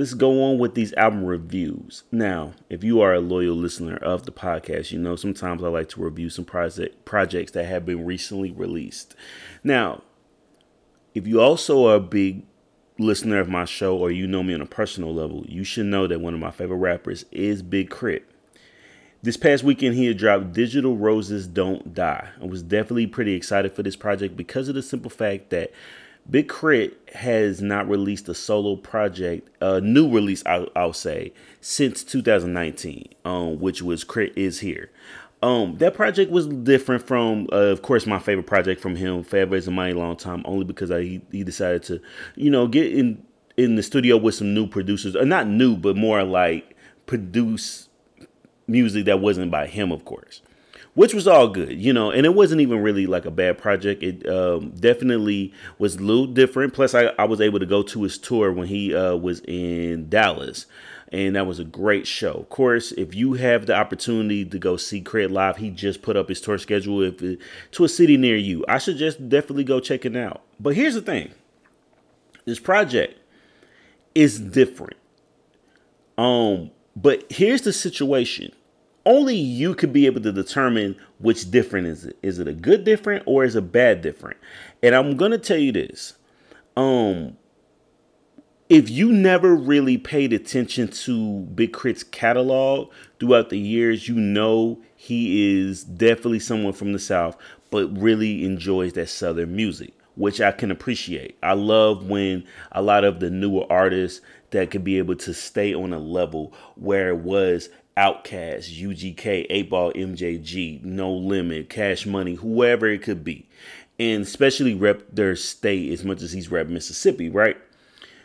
Let's 0.00 0.14
go 0.14 0.42
on 0.44 0.58
with 0.58 0.74
these 0.74 0.94
album 0.94 1.26
reviews. 1.26 2.04
Now, 2.10 2.54
if 2.70 2.82
you 2.82 3.02
are 3.02 3.12
a 3.12 3.20
loyal 3.20 3.54
listener 3.54 3.96
of 3.96 4.24
the 4.24 4.32
podcast, 4.32 4.92
you 4.92 4.98
know 4.98 5.14
sometimes 5.14 5.62
I 5.62 5.68
like 5.68 5.90
to 5.90 6.02
review 6.02 6.30
some 6.30 6.46
project 6.46 7.04
projects 7.04 7.52
that 7.52 7.66
have 7.66 7.84
been 7.84 8.06
recently 8.06 8.50
released. 8.50 9.14
Now, 9.62 10.02
if 11.14 11.26
you 11.26 11.42
also 11.42 11.86
are 11.86 11.96
a 11.96 12.00
big 12.00 12.46
listener 13.00 13.40
of 13.40 13.48
my 13.48 13.64
show 13.64 13.96
or 13.96 14.10
you 14.10 14.26
know 14.26 14.42
me 14.42 14.54
on 14.54 14.60
a 14.60 14.66
personal 14.66 15.14
level, 15.14 15.44
you 15.48 15.64
should 15.64 15.86
know 15.86 16.06
that 16.06 16.20
one 16.20 16.34
of 16.34 16.40
my 16.40 16.50
favorite 16.50 16.76
rappers 16.76 17.24
is 17.32 17.62
Big 17.62 17.90
Crit. 17.90 18.24
This 19.22 19.36
past 19.36 19.64
weekend, 19.64 19.96
he 19.96 20.06
had 20.06 20.16
dropped 20.16 20.52
Digital 20.52 20.96
Roses 20.96 21.46
Don't 21.46 21.94
Die. 21.94 22.28
I 22.40 22.44
was 22.44 22.62
definitely 22.62 23.06
pretty 23.06 23.34
excited 23.34 23.72
for 23.72 23.82
this 23.82 23.96
project 23.96 24.36
because 24.36 24.68
of 24.68 24.74
the 24.74 24.82
simple 24.82 25.10
fact 25.10 25.50
that 25.50 25.72
Big 26.28 26.48
K.R.I.T. 26.48 26.94
has 27.14 27.60
not 27.60 27.88
released 27.88 28.28
a 28.28 28.34
solo 28.34 28.76
project, 28.76 29.48
a 29.60 29.80
new 29.80 30.08
release, 30.08 30.42
I'll, 30.46 30.68
I'll 30.76 30.92
say, 30.92 31.32
since 31.60 32.04
2019, 32.04 33.08
um, 33.24 33.58
which 33.58 33.82
was 33.82 34.04
K.R.I.T. 34.04 34.32
is 34.36 34.60
here. 34.60 34.90
Um, 35.42 35.78
that 35.78 35.94
project 35.94 36.30
was 36.30 36.46
different 36.46 37.06
from, 37.06 37.48
uh, 37.50 37.56
of 37.56 37.80
course, 37.80 38.06
my 38.06 38.18
favorite 38.18 38.46
project 38.46 38.80
from 38.80 38.96
him, 38.96 39.24
is 39.32 39.66
a 39.66 39.70
Mighty 39.70 39.94
Long 39.94 40.16
Time, 40.16 40.42
only 40.44 40.64
because 40.64 40.90
I, 40.90 41.02
he, 41.02 41.22
he 41.32 41.44
decided 41.44 41.82
to, 41.84 42.00
you 42.36 42.50
know, 42.50 42.66
get 42.66 42.92
in 42.92 43.24
in 43.56 43.74
the 43.74 43.82
studio 43.82 44.16
with 44.16 44.34
some 44.34 44.54
new 44.54 44.66
producers, 44.66 45.16
or 45.16 45.24
not 45.24 45.46
new, 45.46 45.76
but 45.76 45.96
more 45.96 46.22
like 46.22 46.76
produce 47.06 47.88
music 48.66 49.04
that 49.06 49.20
wasn't 49.20 49.50
by 49.50 49.66
him, 49.66 49.92
of 49.92 50.04
course, 50.04 50.40
which 50.94 51.12
was 51.12 51.26
all 51.26 51.48
good, 51.48 51.72
you 51.72 51.92
know, 51.92 52.10
and 52.10 52.24
it 52.24 52.34
wasn't 52.34 52.60
even 52.60 52.82
really 52.82 53.06
like 53.06 53.24
a 53.24 53.30
bad 53.30 53.58
project. 53.58 54.02
It 54.02 54.28
um, 54.28 54.70
definitely 54.70 55.52
was 55.78 55.96
a 55.96 56.00
little 56.00 56.26
different. 56.26 56.74
Plus, 56.74 56.94
I, 56.94 57.06
I 57.18 57.24
was 57.24 57.40
able 57.40 57.58
to 57.58 57.66
go 57.66 57.82
to 57.82 58.02
his 58.02 58.18
tour 58.18 58.52
when 58.52 58.68
he 58.68 58.94
uh, 58.94 59.16
was 59.16 59.40
in 59.40 60.08
Dallas 60.08 60.66
and 61.12 61.34
that 61.34 61.46
was 61.46 61.58
a 61.58 61.64
great 61.64 62.06
show. 62.06 62.32
Of 62.32 62.48
course, 62.50 62.92
if 62.92 63.14
you 63.14 63.34
have 63.34 63.66
the 63.66 63.74
opportunity 63.74 64.44
to 64.44 64.58
go 64.58 64.76
see 64.76 65.00
K.R.I.T. 65.00 65.32
live, 65.32 65.56
he 65.56 65.70
just 65.70 66.02
put 66.02 66.16
up 66.16 66.28
his 66.28 66.40
tour 66.40 66.58
schedule 66.58 67.02
if 67.02 67.20
it, 67.22 67.40
to 67.72 67.84
a 67.84 67.88
city 67.88 68.16
near 68.16 68.36
you. 68.36 68.64
I 68.68 68.78
just 68.78 69.28
definitely 69.28 69.64
go 69.64 69.80
check 69.80 70.04
it 70.04 70.16
out. 70.16 70.42
But 70.60 70.76
here's 70.76 70.94
the 70.94 71.02
thing: 71.02 71.32
this 72.44 72.60
project 72.60 73.18
is 74.14 74.38
different. 74.38 74.96
Um, 76.16 76.70
but 76.94 77.24
here's 77.30 77.62
the 77.62 77.72
situation. 77.72 78.52
Only 79.06 79.34
you 79.34 79.74
could 79.74 79.92
be 79.92 80.06
able 80.06 80.20
to 80.20 80.32
determine 80.32 80.96
which 81.18 81.50
different 81.50 81.86
is 81.86 82.04
it. 82.04 82.18
Is 82.22 82.38
it 82.38 82.46
a 82.46 82.52
good 82.52 82.84
different 82.84 83.24
or 83.26 83.44
is 83.44 83.56
it 83.56 83.60
a 83.60 83.62
bad 83.62 84.02
different? 84.02 84.36
And 84.82 84.94
I'm 84.94 85.16
gonna 85.16 85.38
tell 85.38 85.56
you 85.58 85.72
this. 85.72 86.14
Um, 86.76 87.36
if 88.70 88.88
you 88.88 89.12
never 89.12 89.56
really 89.56 89.98
paid 89.98 90.32
attention 90.32 90.86
to 90.86 91.40
Big 91.40 91.72
K.R.I.T.'s 91.72 92.04
catalog 92.04 92.92
throughout 93.18 93.50
the 93.50 93.58
years, 93.58 94.06
you 94.06 94.14
know 94.14 94.80
he 94.94 95.60
is 95.60 95.82
definitely 95.82 96.38
someone 96.38 96.72
from 96.72 96.92
the 96.92 97.00
South, 97.00 97.36
but 97.72 97.88
really 97.98 98.44
enjoys 98.44 98.92
that 98.92 99.08
Southern 99.08 99.56
music, 99.56 99.92
which 100.14 100.40
I 100.40 100.52
can 100.52 100.70
appreciate. 100.70 101.36
I 101.42 101.54
love 101.54 102.08
when 102.08 102.44
a 102.70 102.80
lot 102.80 103.02
of 103.02 103.18
the 103.18 103.28
newer 103.28 103.66
artists 103.68 104.20
that 104.50 104.70
could 104.70 104.84
be 104.84 104.98
able 104.98 105.16
to 105.16 105.34
stay 105.34 105.74
on 105.74 105.92
a 105.92 105.98
level 105.98 106.52
where 106.76 107.08
it 107.08 107.18
was 107.18 107.70
Outkast, 107.96 108.80
UGK, 108.80 109.46
8 109.50 109.68
Ball, 109.68 109.92
MJG, 109.94 110.84
No 110.84 111.12
Limit, 111.12 111.70
Cash 111.70 112.06
Money, 112.06 112.36
whoever 112.36 112.86
it 112.86 113.02
could 113.02 113.24
be. 113.24 113.48
And 113.98 114.22
especially 114.22 114.74
rep 114.74 115.02
their 115.12 115.34
state 115.34 115.92
as 115.92 116.04
much 116.04 116.22
as 116.22 116.30
he's 116.30 116.52
rep 116.52 116.68
Mississippi, 116.68 117.28
right? 117.28 117.56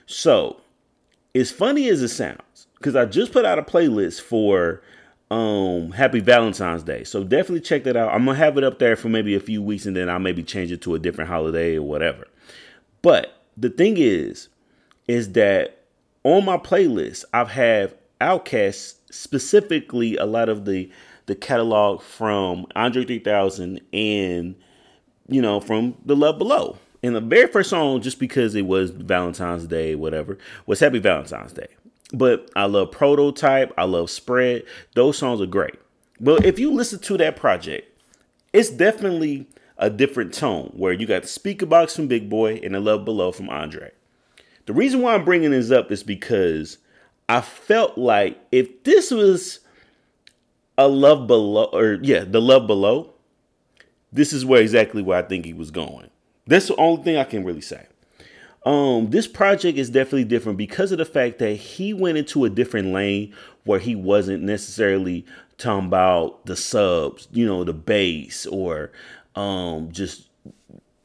So, 0.06 0.62
as 1.34 1.52
funny 1.52 1.90
as 1.90 2.02
it 2.02 2.10
sounds, 2.10 2.68
because 2.78 2.96
I 2.96 3.06
just 3.06 3.32
put 3.32 3.46
out 3.46 3.60
a 3.60 3.64
playlist 3.64 4.22
for 4.22 4.82
um 5.32 5.92
Happy 5.92 6.20
Valentine's 6.20 6.84
Day. 6.84 7.04
So 7.04 7.24
definitely 7.24 7.62
check 7.62 7.84
that 7.86 7.98
out. 7.98 8.14
I'm 8.14 8.26
gonna 8.26 8.38
have 8.38 8.58
it 8.58 8.64
up 8.64 8.80
there 8.80 8.96
for 8.96 9.10
maybe 9.10 9.36
a 9.36 9.40
few 9.40 9.62
weeks 9.62 9.86
and 9.86 9.96
then 9.96 10.10
I'll 10.10 10.20
maybe 10.20 10.44
change 10.44 10.72
it 10.72 10.82
to 10.84 10.96
a 10.96 11.00
different 11.00 11.30
holiday 11.30 11.76
or 11.76 11.82
whatever. 11.82 12.28
But 13.02 13.42
the 13.58 13.70
thing 13.70 13.96
is, 13.98 14.50
is 15.08 15.32
that 15.34 15.84
on 16.24 16.46
my 16.46 16.58
playlist, 16.58 17.26
I've 17.34 17.52
have 17.52 17.96
outcasts 18.22 19.00
specifically 19.12 20.16
a 20.18 20.26
lot 20.26 20.50
of 20.50 20.66
the 20.66 20.92
the 21.26 21.36
catalog 21.36 22.02
from 22.02 22.68
Andre 22.76 23.04
3000 23.04 23.82
and 23.94 24.56
you 25.28 25.42
know 25.42 25.60
from 25.60 25.96
the 26.06 26.16
Love 26.16 26.38
Below. 26.38 26.78
And 27.04 27.16
the 27.16 27.22
very 27.22 27.48
first 27.48 27.70
song, 27.70 28.02
just 28.02 28.20
because 28.20 28.56
it 28.56 28.66
was 28.66 28.92
Valentine's 28.92 29.68
Day, 29.68 29.96
whatever, 29.96 30.38
was 30.66 30.80
Happy 30.80 31.00
Valentine's 31.00 31.54
Day. 31.54 31.68
But 32.14 32.50
I 32.56 32.66
love 32.66 32.92
Prototype, 32.92 33.74
I 33.78 33.84
love 33.84 34.10
Spread. 34.10 34.64
Those 34.94 35.18
songs 35.18 35.42
are 35.42 35.46
great. 35.46 35.76
But 36.20 36.46
if 36.46 36.60
you 36.60 36.72
listen 36.72 37.00
to 37.00 37.18
that 37.18 37.36
project, 37.36 37.92
it's 38.54 38.70
definitely 38.70 39.48
a 39.78 39.90
different 39.90 40.34
tone 40.34 40.72
where 40.74 40.94
you 40.94 41.06
got 41.06 41.24
Speakerboxxx 41.24 41.96
from 41.96 42.08
Big 42.08 42.30
Boi 42.30 42.60
and 42.64 42.74
the 42.74 42.80
Love 42.80 43.04
Below 43.06 43.32
from 43.32 43.50
Andre. 43.50 43.92
The 44.66 44.74
reason 44.74 45.02
why 45.02 45.14
I'm 45.14 45.26
bringing 45.26 45.52
this 45.52 45.72
up 45.72 45.92
is 45.92 46.04
because 46.04 46.78
I 47.28 47.42
felt 47.42 47.98
like 47.98 48.40
if 48.52 48.84
this 48.84 49.12
was 49.12 49.60
a 50.78 50.88
Love 50.88 51.28
Below, 51.28 51.66
or 51.66 52.00
yeah, 52.02 52.24
the 52.24 52.42
Love 52.42 52.68
Below, 52.68 53.14
this 54.12 54.32
is 54.32 54.46
where 54.46 54.62
exactly 54.62 55.02
where 55.02 55.20
I 55.20 55.28
think 55.28 55.46
he 55.46 55.54
was 55.54 55.72
going. 55.72 56.10
That's 56.48 56.68
the 56.68 56.76
only 56.76 57.04
thing 57.04 57.18
I 57.18 57.24
can 57.24 57.44
really 57.44 57.62
say. 57.62 57.88
Um, 58.66 59.12
this 59.12 59.28
project 59.28 59.78
is 59.78 59.90
definitely 59.90 60.24
different 60.24 60.58
because 60.58 60.92
of 60.92 60.98
the 60.98 61.06
fact 61.06 61.38
that 61.40 61.54
he 61.54 61.94
went 61.94 62.18
into 62.18 62.46
a 62.46 62.50
different 62.50 62.94
lane 62.94 63.34
where 63.64 63.80
he 63.80 63.96
wasn't 63.96 64.44
necessarily 64.44 65.26
talking 65.58 65.88
about 65.88 66.46
the 66.46 66.56
subs, 66.56 67.28
you 67.32 67.46
know, 67.46 67.64
the 67.64 67.74
bass 67.74 68.46
or 68.46 68.92
um 69.36 69.92
just 69.92 70.30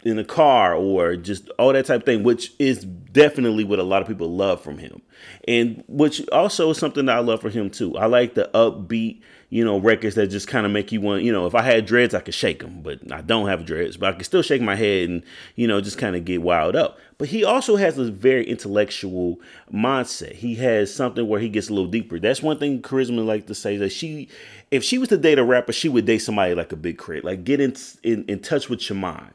in 0.05 0.19
a 0.19 0.25
car 0.25 0.75
or 0.75 1.17
just 1.17 1.49
all 1.59 1.73
that 1.73 1.85
type 1.87 2.01
of 2.01 2.07
thing, 2.07 2.23
which 2.23 2.53
is 2.59 2.85
definitely 2.85 3.65
what 3.65 3.79
a 3.79 3.83
lot 3.83 4.01
of 4.01 4.09
people 4.09 4.35
love 4.35 4.63
from 4.63 4.79
him. 4.79 5.03
And 5.47 5.85
which 5.89 6.27
also 6.31 6.71
is 6.71 6.79
something 6.79 7.07
that 7.07 7.17
I 7.17 7.21
love 7.21 7.41
for 7.41 7.51
him 7.51 7.71
too. 7.71 7.97
I 7.99 8.07
like 8.07 8.35
the 8.35 8.51
upbeat 8.55 9.21
you 9.51 9.65
know, 9.65 9.79
records 9.79 10.15
that 10.15 10.29
just 10.29 10.47
kind 10.47 10.65
of 10.65 10.71
make 10.71 10.93
you 10.93 11.01
want, 11.01 11.25
you 11.25 11.33
know, 11.33 11.45
if 11.45 11.57
I 11.57 11.63
had 11.63 11.85
dreads, 11.85 12.15
I 12.15 12.21
could 12.21 12.35
shake 12.35 12.61
them, 12.61 12.83
but 12.83 13.13
I 13.13 13.21
don't 13.21 13.49
have 13.49 13.67
dreads, 13.67 13.97
but 13.97 14.11
I 14.11 14.13
can 14.13 14.23
still 14.23 14.43
shake 14.43 14.63
my 14.63 14.77
head 14.77 15.09
and, 15.09 15.23
you 15.57 15.67
know, 15.67 15.81
just 15.81 15.99
kind 15.99 16.15
of 16.15 16.25
get 16.25 16.41
wild 16.41 16.77
up. 16.77 16.99
But 17.19 17.29
he 17.29 17.43
also 17.43 17.75
has 17.75 17.99
a 17.99 18.13
very 18.13 18.49
intellectual 18.49 19.41
mindset. 19.73 20.37
He 20.37 20.55
has 20.57 20.95
something 20.95 21.27
where 21.27 21.41
he 21.41 21.49
gets 21.49 21.69
a 21.69 21.75
little 21.75 21.91
deeper. 21.91 22.21
That's 22.21 22.43
one 22.43 22.59
thing 22.59 22.81
Charisma 22.81 23.27
like 23.27 23.49
to 23.49 23.55
say 23.55 23.77
that 23.79 23.91
she, 23.91 24.29
if 24.71 24.85
she 24.85 24.99
was 24.99 25.09
to 25.09 25.19
date 25.19 25.41
a 25.41 25.45
rapper, 25.45 25.73
she 25.73 25.89
would 25.89 26.07
date 26.07 26.19
somebody 26.19 26.55
like 26.55 26.71
a 26.71 26.77
Big 26.77 26.99
K.R.I.T., 26.99 27.27
like 27.27 27.43
get 27.43 27.61
in, 27.61 27.75
in, 28.05 28.25
in 28.27 28.39
touch 28.39 28.71
with 28.71 28.89
your 28.89 28.99
mind. 28.99 29.35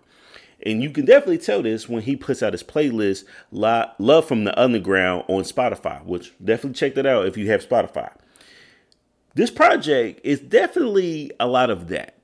And 0.65 0.81
you 0.81 0.91
can 0.91 1.03
definitely 1.03 1.39
tell 1.39 1.61
this 1.61 1.89
when 1.89 2.03
he 2.03 2.15
puts 2.15 2.41
out 2.41 2.53
his 2.53 2.63
playlist, 2.63 3.25
Love 3.51 4.25
from 4.25 4.45
the 4.45 4.59
Underground 4.59 5.25
on 5.27 5.43
Spotify, 5.43 6.03
which 6.05 6.33
definitely 6.43 6.77
check 6.77 6.95
that 6.95 7.05
out 7.05 7.27
if 7.27 7.35
you 7.35 7.51
have 7.51 7.67
Spotify 7.67 8.11
this 9.35 9.51
project 9.51 10.21
is 10.23 10.39
definitely 10.39 11.31
a 11.39 11.47
lot 11.47 11.69
of 11.69 11.89
that. 11.89 12.15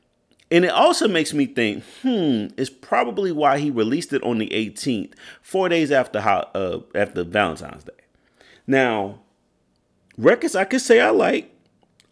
And 0.49 0.65
it 0.65 0.71
also 0.71 1.07
makes 1.07 1.33
me 1.33 1.45
think, 1.45 1.83
hmm, 2.01 2.47
it's 2.57 2.69
probably 2.69 3.31
why 3.31 3.59
he 3.59 3.71
released 3.71 4.11
it 4.11 4.21
on 4.23 4.37
the 4.37 4.49
18th, 4.49 5.13
four 5.41 5.69
days 5.69 5.91
after 5.91 6.19
uh, 6.19 6.79
after 6.93 7.23
Valentine's 7.23 7.85
Day. 7.85 7.93
Now, 8.67 9.19
records 10.17 10.55
I 10.55 10.65
could 10.65 10.81
say 10.81 10.99
I 10.99 11.11
like. 11.11 11.53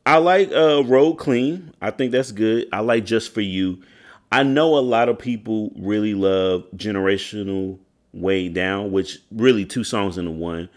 I 0.06 0.18
like 0.18 0.52
uh, 0.52 0.84
Road 0.86 1.16
Clean. 1.16 1.74
I 1.82 1.92
think 1.92 2.12
that's 2.12 2.32
good. 2.32 2.68
I 2.72 2.80
like 2.80 3.06
Just 3.06 3.34
for 3.34 3.42
You. 3.42 3.82
I 4.32 4.44
know 4.44 4.78
a 4.78 4.80
lot 4.80 5.10
of 5.10 5.20
people 5.20 5.72
really 5.76 6.14
love 6.14 6.66
Generational 6.76 7.78
Way 8.14 8.48
Down, 8.48 8.92
which 8.92 9.20
really 9.32 9.66
two 9.66 9.84
songs 9.84 10.18
into 10.18 10.32
one. 10.32 10.70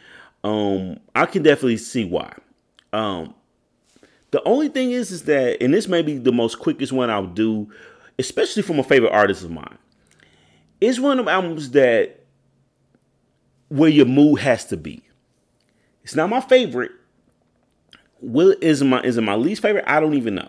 Um, 0.42 0.98
I 1.14 1.26
can 1.26 1.42
definitely 1.42 1.76
see 1.76 2.04
why. 2.04 2.34
Um, 2.92 3.34
the 4.32 4.42
only 4.44 4.68
thing 4.68 4.90
is, 4.90 5.10
is 5.10 5.24
that, 5.24 5.62
and 5.62 5.72
this 5.72 5.86
may 5.86 6.02
be 6.02 6.18
the 6.18 6.32
most 6.32 6.58
quickest 6.58 6.90
one 6.90 7.10
I'll 7.10 7.26
do, 7.26 7.70
especially 8.18 8.62
from 8.62 8.78
a 8.78 8.82
favorite 8.82 9.12
artist 9.12 9.44
of 9.44 9.50
mine. 9.50 9.78
It's 10.80 10.98
one 10.98 11.18
of 11.18 11.26
the 11.26 11.30
albums 11.30 11.70
that 11.72 12.24
where 13.68 13.90
your 13.90 14.06
mood 14.06 14.40
has 14.40 14.64
to 14.66 14.76
be. 14.76 15.02
It's 16.02 16.16
not 16.16 16.30
my 16.30 16.40
favorite. 16.40 16.90
Will 18.20 18.54
is 18.60 18.82
my 18.82 19.00
is 19.02 19.16
it 19.16 19.22
my 19.22 19.34
least 19.34 19.62
favorite? 19.62 19.84
I 19.86 20.00
don't 20.00 20.14
even 20.14 20.34
know. 20.36 20.48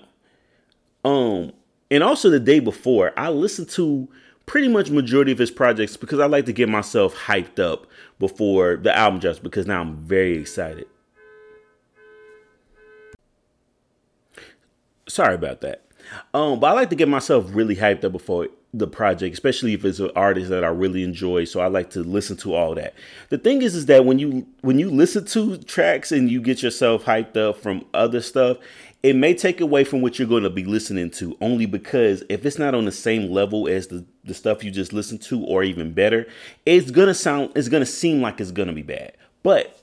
Um, 1.06 1.54
and 1.92 2.04
also 2.04 2.30
the 2.30 2.40
day 2.40 2.60
before, 2.60 3.12
I 3.18 3.30
listened 3.30 3.70
to 3.72 4.08
pretty 4.46 4.68
much 4.68 4.90
majority 4.90 5.32
of 5.32 5.38
his 5.38 5.52
projects 5.52 5.98
because 5.98 6.20
I 6.20 6.26
like 6.26 6.46
to 6.46 6.54
get 6.54 6.70
myself 6.70 7.16
hyped 7.16 7.60
up 7.60 7.88
before 8.20 8.78
the 8.78 8.96
album 8.96 9.20
drops 9.20 9.40
because 9.40 9.68
now 9.68 9.82
I'm 9.82 9.98
very 9.98 10.38
excited. 10.38 10.88
Sorry 15.08 15.36
about 15.36 15.62
that. 15.62 15.82
Um, 16.34 16.60
but 16.60 16.68
I 16.68 16.74
like 16.74 16.90
to 16.90 16.96
get 16.96 17.08
myself 17.08 17.46
really 17.50 17.76
hyped 17.76 18.04
up 18.04 18.12
before 18.12 18.48
the 18.74 18.88
project, 18.88 19.34
especially 19.34 19.74
if 19.74 19.86
it's 19.86 20.00
an 20.00 20.12
artist 20.16 20.50
that 20.50 20.64
I 20.64 20.68
really 20.68 21.04
enjoy. 21.04 21.46
So 21.46 21.60
I 21.60 21.68
like 21.68 21.92
to 21.92 22.02
listen 22.02 22.36
to 22.38 22.56
all 22.56 22.76
that. 22.76 22.94
The 23.30 23.38
thing 23.38 23.62
is, 23.62 23.76
is 23.76 23.86
that 23.86 24.06
when 24.06 24.20
you 24.20 24.48
when 24.62 24.80
you 24.80 24.90
listen 24.90 25.26
to 25.26 25.58
tracks 25.58 26.12
and 26.12 26.30
you 26.30 26.42
get 26.42 26.64
yourself 26.64 27.06
hyped 27.06 27.38
up 27.38 27.58
from 27.58 27.86
other 27.94 28.20
stuff, 28.20 28.58
it 29.04 29.16
may 29.16 29.34
take 29.34 29.62
away 29.62 29.84
from 29.84 30.02
what 30.02 30.18
you're 30.18 30.28
going 30.28 30.44
to 30.44 30.50
be 30.50 30.64
listening 30.64 31.12
to. 31.12 31.38
Only 31.40 31.66
because 31.66 32.24
if 32.30 32.46
it's 32.46 32.58
not 32.58 32.74
on 32.74 32.86
the 32.86 32.92
same 32.92 33.32
level 33.32 33.68
as 33.68 33.88
the 33.88 34.06
the 34.24 34.34
stuff 34.34 34.64
you 34.64 34.72
just 34.72 34.92
listened 34.92 35.22
to, 35.24 35.44
or 35.44 35.64
even 35.64 35.94
better, 35.94 36.26
it's 36.66 36.92
gonna 36.92 37.14
sound 37.14 37.52
it's 37.56 37.70
gonna 37.70 37.86
seem 37.86 38.22
like 38.22 38.42
it's 38.42 38.52
gonna 38.52 38.74
be 38.74 38.82
bad. 38.82 39.14
But 39.44 39.80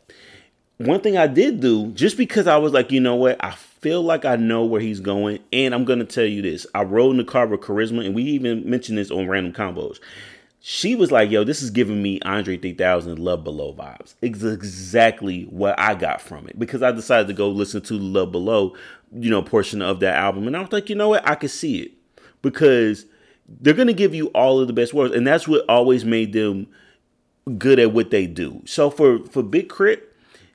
one 0.78 1.00
thing 1.00 1.18
I 1.18 1.26
did 1.26 1.61
do, 1.61 1.92
just 1.92 2.16
because 2.16 2.46
I 2.46 2.56
was 2.56 2.72
like, 2.72 2.90
you 2.90 3.00
know 3.00 3.14
what, 3.14 3.42
I 3.44 3.54
feel 3.81 4.03
like 4.03 4.25
I 4.25 4.37
know 4.37 4.64
where 4.64 4.81
he's 4.81 5.01
going, 5.01 5.40
and 5.53 5.75
I'm 5.75 5.85
gonna 5.85 6.05
tell 6.05 6.25
you 6.25 6.43
this. 6.43 6.66
I 6.75 6.83
rode 6.83 7.12
in 7.12 7.16
the 7.16 7.25
car 7.25 7.47
with 7.47 7.61
Charisma, 7.61 8.05
and 8.05 8.14
we 8.14 8.23
even 8.25 8.69
mentioned 8.69 8.99
this 8.99 9.11
on 9.11 9.29
Random 9.29 9.53
Combos. 9.53 9.99
She 10.62 10.95
was 10.95 11.11
like, 11.11 11.31
yo, 11.31 11.43
this 11.43 11.62
is 11.62 11.71
giving 11.71 12.03
me 12.03 12.21
Andre 12.21 12.59
3000 12.59 13.19
Love 13.19 13.45
Below 13.45 13.73
vibes. 13.73 14.14
It's 14.21 14.43
exactly 14.43 15.45
what 15.45 15.79
I 15.81 15.95
got 15.95 16.21
from 16.21 16.47
it 16.49 16.59
because 16.59 16.83
I 16.83 16.93
decided 16.93 17.29
to 17.29 17.33
go 17.33 17.49
listen 17.49 17.81
to 17.83 17.95
Love 17.95 18.31
Below, 18.31 18.77
you 19.11 19.31
know, 19.31 19.40
portion 19.40 19.81
of 19.81 20.01
that 20.01 20.16
album. 20.16 20.47
And 20.47 20.55
I 20.55 20.61
was 20.61 20.71
like, 20.71 20.90
you 20.90 20.97
know 20.97 21.09
what? 21.09 21.27
I 21.27 21.35
could 21.35 21.51
see 21.51 21.81
it 21.81 21.93
because 22.43 23.07
they're 23.49 23.73
to 23.73 23.95
give 23.95 24.14
you 24.14 24.27
all 24.29 24.61
of 24.61 24.66
the 24.66 24.75
best 24.75 24.93
words. 24.93 25.14
And 25.14 25.27
that's 25.27 25.49
what 25.49 25.64
always 25.66 26.05
made 26.05 26.35
them 26.35 26.66
good 27.57 27.79
at 27.79 27.95
what 27.95 28.11
they 28.11 28.27
do. 28.27 28.61
So 28.66 28.90
for, 28.90 29.25
for 29.25 29.43
Big 29.43 29.71
K.R.I.T., 29.71 30.03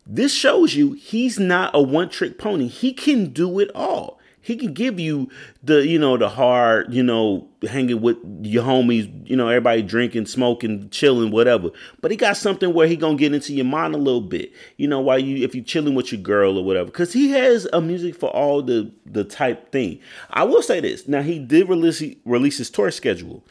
this 0.05 0.33
shows 0.33 0.75
you 0.75 0.93
he's 0.93 1.39
not 1.39 1.71
a 1.73 1.81
one 1.81 2.09
trick 2.09 2.37
pony. 2.37 2.67
He 2.67 2.93
can 2.93 3.31
do 3.31 3.59
it 3.59 3.71
all. 3.73 4.19
He 4.45 4.55
can 4.57 4.73
give 4.73 4.99
you 4.99 5.27
the, 5.63 5.87
you 5.87 5.97
know, 5.97 6.17
the 6.17 6.29
hard, 6.29 6.93
you 6.93 7.01
know, 7.01 7.47
hanging 7.67 7.99
with 7.99 8.17
your 8.43 8.63
homies, 8.63 9.09
you 9.27 9.35
know, 9.35 9.47
everybody 9.47 9.81
drinking, 9.81 10.27
smoking, 10.27 10.87
chilling, 10.91 11.31
whatever. 11.31 11.71
But 11.99 12.11
he 12.11 12.17
got 12.17 12.37
something 12.37 12.71
where 12.71 12.85
he 12.85 12.95
gonna 12.95 13.17
get 13.17 13.33
into 13.33 13.53
your 13.53 13.65
mind 13.65 13.95
a 13.95 13.97
little 13.97 14.21
bit, 14.21 14.53
you 14.77 14.87
know, 14.87 14.99
while 14.99 15.17
you 15.17 15.43
if 15.43 15.55
you're 15.55 15.63
chilling 15.63 15.95
with 15.95 16.11
your 16.11 16.21
girl 16.21 16.59
or 16.59 16.63
whatever. 16.63 16.91
Cause 16.91 17.11
he 17.11 17.31
has 17.31 17.67
a 17.73 17.81
music 17.81 18.15
for 18.15 18.29
all 18.29 18.61
the 18.61 18.91
the 19.07 19.23
type 19.23 19.71
thing. 19.71 19.99
I 20.29 20.43
will 20.43 20.61
say 20.61 20.79
this. 20.79 21.07
Now 21.07 21.23
he 21.23 21.39
did 21.39 21.67
release 21.67 22.03
release 22.23 22.59
his 22.59 22.69
tour 22.69 22.91
schedule. 22.91 23.43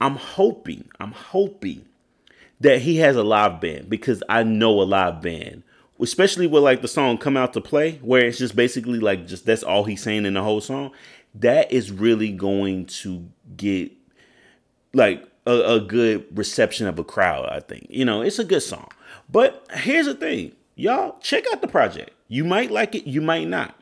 I'm 0.00 0.16
hoping, 0.16 0.88
I'm 0.98 1.12
hoping 1.12 1.84
that 2.58 2.80
he 2.80 2.96
has 2.96 3.14
a 3.14 3.22
live 3.22 3.60
band 3.60 3.88
because 3.88 4.20
I 4.28 4.42
know 4.42 4.80
a 4.80 4.82
live 4.82 5.22
band 5.22 5.62
especially 6.02 6.46
with 6.46 6.62
like 6.62 6.82
the 6.82 6.88
song 6.88 7.18
come 7.18 7.36
out 7.36 7.52
to 7.52 7.60
play 7.60 7.92
where 8.02 8.26
it's 8.26 8.38
just 8.38 8.56
basically 8.56 8.98
like 8.98 9.26
just 9.26 9.46
that's 9.46 9.62
all 9.62 9.84
he's 9.84 10.02
saying 10.02 10.24
in 10.24 10.34
the 10.34 10.42
whole 10.42 10.60
song 10.60 10.90
that 11.34 11.70
is 11.70 11.92
really 11.92 12.32
going 12.32 12.86
to 12.86 13.28
get 13.56 13.90
like 14.92 15.24
a, 15.46 15.76
a, 15.76 15.80
good 15.80 16.26
reception 16.36 16.86
of 16.86 16.98
a 16.98 17.04
crowd 17.04 17.48
i 17.50 17.60
think. 17.60 17.86
You 17.88 18.04
know 18.04 18.22
it's 18.22 18.38
a 18.38 18.44
good 18.44 18.62
song. 18.62 18.88
But 19.28 19.66
here's 19.72 20.06
the 20.06 20.14
thing 20.14 20.52
y'all 20.76 21.18
check 21.20 21.44
out 21.52 21.60
the 21.60 21.68
project. 21.68 22.10
You 22.28 22.44
might 22.44 22.70
like 22.70 22.94
it 22.94 23.06
you 23.06 23.20
might 23.20 23.48
not. 23.48 23.74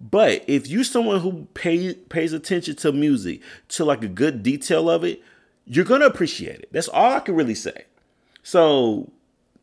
But 0.00 0.44
if 0.46 0.66
you're 0.66 0.84
someone 0.84 1.20
who 1.20 1.46
pay, 1.52 1.92
pays 1.92 2.32
attention 2.32 2.76
to 2.76 2.92
music 2.92 3.42
to 3.68 3.84
like 3.84 4.02
a 4.02 4.08
good 4.08 4.42
detail 4.42 4.88
of 4.88 5.04
it 5.04 5.22
you're 5.66 5.84
gonna 5.84 6.06
appreciate 6.06 6.60
it. 6.60 6.72
That's 6.72 6.88
all 6.88 7.12
i 7.12 7.20
can 7.20 7.36
really 7.36 7.54
say. 7.54 7.84
So 8.42 9.12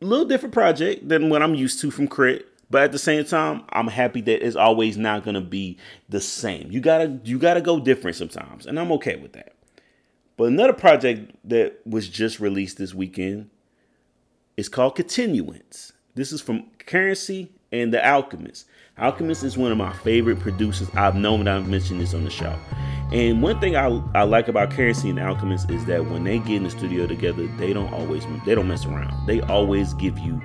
little 0.06 0.26
different 0.26 0.54
project 0.54 1.08
than 1.08 1.30
what 1.30 1.42
I'm 1.42 1.56
used 1.56 1.82
to 1.82 1.92
from 1.92 2.08
Crit. 2.08 2.48
But 2.70 2.84
at 2.84 2.92
the 2.92 3.00
same 3.00 3.24
time, 3.24 3.64
I'm 3.70 3.88
happy 3.88 4.22
that 4.22 4.46
it's 4.46 4.58
always 4.58 4.98
not 4.98 5.24
gonna 5.24 5.42
be 5.42 5.78
the 6.10 6.20
same. 6.20 6.70
You 6.72 6.82
gotta 6.82 7.20
you 7.24 7.40
gotta 7.40 7.62
go 7.62 7.80
different 7.80 8.18
sometimes, 8.18 8.66
and 8.66 8.78
I'm 8.78 8.92
okay 8.94 9.16
with 9.16 9.34
that. 9.34 9.54
But 10.36 10.46
another 10.46 10.74
project 10.74 11.32
that 11.46 11.80
was 11.86 12.10
just 12.10 12.40
released 12.40 12.78
this 12.78 12.94
weekend 12.94 13.50
is 14.58 14.70
called 14.70 14.96
Continuance. 14.96 15.94
This 16.16 16.32
is 16.32 16.42
from 16.42 16.66
Curren$y 16.86 17.48
and 17.72 17.94
The 17.94 18.06
Alchemist. 18.06 18.66
Alchemist 19.00 19.44
is 19.44 19.60
one 19.60 19.72
of 19.72 19.78
my 19.78 19.94
favorite 19.94 20.40
producers. 20.40 20.90
I've 20.96 21.16
known 21.16 21.44
that 21.44 21.56
I've 21.56 21.70
mentioned 21.70 22.02
this 22.02 22.16
on 22.16 22.24
the 22.24 22.32
show. 22.32 22.58
And 23.12 23.44
one 23.44 23.60
thing 23.60 23.76
I, 23.76 24.02
I 24.16 24.24
like 24.24 24.48
about 24.48 24.72
Curren$y 24.72 25.10
and 25.12 25.20
Alchemist 25.20 25.70
is 25.70 25.86
that 25.86 26.08
when 26.08 26.24
they 26.24 26.40
get 26.40 26.56
in 26.56 26.64
the 26.64 26.72
studio 26.72 27.06
together, 27.06 27.46
they 27.58 27.74
don't 27.74 27.94
always 27.94 28.24
they 28.46 28.56
don't 28.56 28.68
mess 28.68 28.86
around. 28.88 29.28
They 29.28 29.40
always 29.42 29.94
give 29.94 30.18
you 30.18 30.42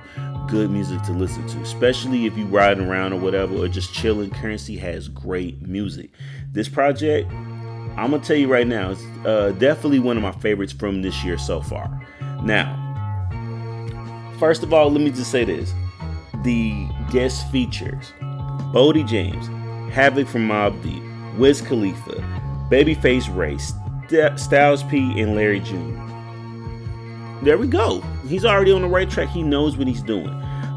good 0.47 0.69
music 0.69 1.01
to 1.03 1.13
listen 1.13 1.47
to, 1.47 1.61
especially 1.61 2.27
if 2.27 2.37
you 2.37 2.45
riding 2.45 2.87
around 2.87 3.13
or 3.13 3.19
whatever, 3.19 3.55
or 3.55 3.67
just 3.67 3.91
chilling. 3.91 4.29
Curren$y 4.29 4.75
has 4.77 5.07
great 5.07 5.61
music. 5.63 6.11
This 6.51 6.69
project, 6.69 7.31
I'm 7.31 8.11
gonna 8.11 8.19
tell 8.19 8.37
you 8.37 8.47
right 8.47 8.67
now, 8.67 8.91
it's 8.91 9.03
uh, 9.25 9.53
definitely 9.57 9.99
one 9.99 10.15
of 10.15 10.21
my 10.21 10.31
favorites 10.31 10.73
from 10.73 11.01
this 11.01 11.23
year 11.23 11.39
so 11.39 11.59
far. 11.59 11.89
Now, 12.43 12.79
first 14.37 14.61
of 14.61 14.73
all, 14.73 14.91
let 14.91 15.01
me 15.01 15.09
just 15.09 15.31
say 15.31 15.43
this: 15.43 15.73
the 16.43 16.87
guest 17.11 17.49
features, 17.51 18.13
Boldy 18.73 19.07
James, 19.07 19.47
Havoc 19.93 20.27
from 20.27 20.47
Mobb 20.47 20.81
Deep, 20.81 21.03
Wiz 21.37 21.61
Khalifa, 21.61 22.15
Babyface 22.69 23.33
Ray, 23.35 23.59
St- 23.59 24.39
Styles 24.39 24.81
P, 24.81 25.21
and 25.21 25.35
Larry 25.35 25.59
June. 25.59 25.99
There 27.43 27.59
we 27.59 27.67
go. 27.67 28.01
He's 28.27 28.45
already 28.45 28.71
on 28.71 28.81
the 28.81 28.87
right 28.87 29.07
track. 29.07 29.29
He 29.29 29.43
knows 29.43 29.77
what 29.77 29.87
he's 29.87 30.01
doing. 30.01 30.29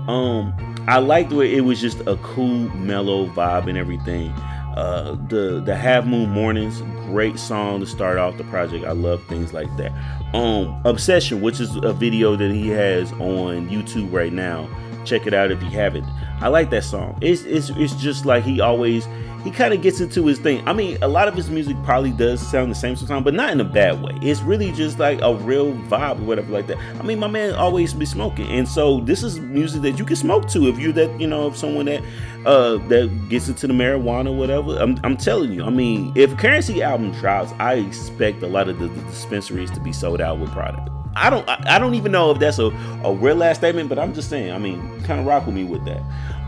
Um, 0.09 0.53
I 0.87 0.99
liked 0.99 1.33
where 1.33 1.47
it 1.47 1.65
was 1.65 1.81
just 1.81 2.01
a 2.01 2.17
cool, 2.19 2.69
mellow 2.77 3.29
vibe 3.31 3.67
and 3.67 3.79
everything. 3.79 4.31
Uh, 4.77 5.17
the 5.29 5.63
the 5.65 5.75
Half 5.75 6.05
Moon 6.05 6.29
Mornings, 6.29 6.83
great 7.07 7.39
song 7.39 7.81
to 7.81 7.87
start 7.87 8.19
off 8.19 8.37
the 8.37 8.45
project. 8.45 8.85
I 8.85 8.93
love 8.93 9.25
things 9.25 9.55
like 9.55 9.75
that. 9.79 9.91
Um, 10.35 10.83
Obsession, 10.85 11.41
which 11.41 11.61
is 11.61 11.75
a 11.77 11.95
video 11.95 12.37
that 12.37 12.51
he 12.51 12.69
has 12.69 13.11
on 13.13 13.71
YouTube 13.71 14.13
right 14.13 14.35
now. 14.35 14.69
Check 15.07 15.27
it 15.27 15.35
out 15.35 15.51
if 15.51 15.63
you 15.63 15.71
haven't. 15.71 16.07
I 16.41 16.49
like 16.49 16.71
that 16.71 16.85
song. 16.85 17.17
It's 17.21 17.43
it's 17.43 17.71
it's 17.71 17.95
just 17.95 18.27
like 18.27 18.45
he 18.45 18.61
always 18.61 19.07
he 19.47 19.53
kind 19.53 19.73
of 19.73 19.81
gets 19.81 20.01
into 20.01 20.27
his 20.27 20.41
thing. 20.41 20.67
I 20.67 20.73
mean, 20.73 20.99
a 21.03 21.09
lot 21.09 21.29
of 21.29 21.35
his 21.35 21.49
music 21.49 21.77
probably 21.85 22.11
does 22.11 22.45
sound 22.45 22.69
the 22.69 22.75
same 22.75 22.97
sometimes, 22.97 23.23
but 23.23 23.33
not 23.33 23.53
in 23.53 23.61
a 23.61 23.65
bad 23.65 24.03
way. 24.03 24.19
It's 24.21 24.43
really 24.43 24.73
just 24.73 24.99
like 24.99 25.21
a 25.23 25.35
real 25.35 25.73
vibe 25.73 26.21
or 26.21 26.25
whatever 26.25 26.53
like 26.53 26.67
that. 26.67 26.79
I 26.99 27.03
mean, 27.03 27.21
my 27.21 27.29
man 27.29 27.55
always 27.55 27.95
be 27.95 28.05
smoking, 28.05 28.51
and 28.51 28.69
so 28.69 29.01
this 29.01 29.23
is 29.23 29.39
music 29.39 29.83
that 29.83 29.93
you 30.01 30.05
can 30.05 30.17
smoke 30.17 30.49
to 30.49 30.69
if 30.69 30.79
you 30.81 30.93
that 30.95 31.21
you 31.21 31.29
know 31.29 31.47
if 31.47 31.57
someone 31.57 31.87
that 31.87 32.03
uh 32.45 32.79
that 32.89 33.29
gets 33.29 33.47
into 33.47 33.69
the 33.69 33.73
marijuana 33.73 34.31
or 34.31 34.37
whatever. 34.37 34.77
I'm, 34.79 34.99
I'm 35.05 35.17
telling 35.17 35.53
you. 35.53 35.65
I 35.65 35.71
mean, 35.71 36.13
if 36.17 36.37
Curren$y 36.37 36.81
album 36.81 37.13
drops, 37.13 37.53
I 37.61 37.75
expect 37.75 38.43
a 38.43 38.49
lot 38.49 38.69
of 38.69 38.81
the, 38.81 38.89
the 38.89 39.01
dispensaries 39.03 39.71
to 39.71 39.81
be 39.81 39.93
sold 39.93 40.21
out 40.21 40.41
with 40.41 40.51
product. 40.51 40.91
I 41.17 41.31
don't 41.31 41.49
I, 41.49 41.77
I 41.77 41.79
don't 41.79 41.95
even 41.95 42.13
know 42.13 42.31
if 42.31 42.39
that's 42.39 42.59
a, 42.59 42.67
a 43.05 43.13
real 43.15 43.37
last 43.37 43.59
statement, 43.59 43.89
but 43.89 43.99
I'm 43.99 44.13
just 44.15 44.29
saying, 44.29 44.53
I 44.53 44.59
mean, 44.59 45.03
kind 45.03 45.19
of 45.19 45.27
rock 45.27 45.47
with 45.47 45.55
me 45.55 45.65
with 45.65 45.85
that. 45.87 46.03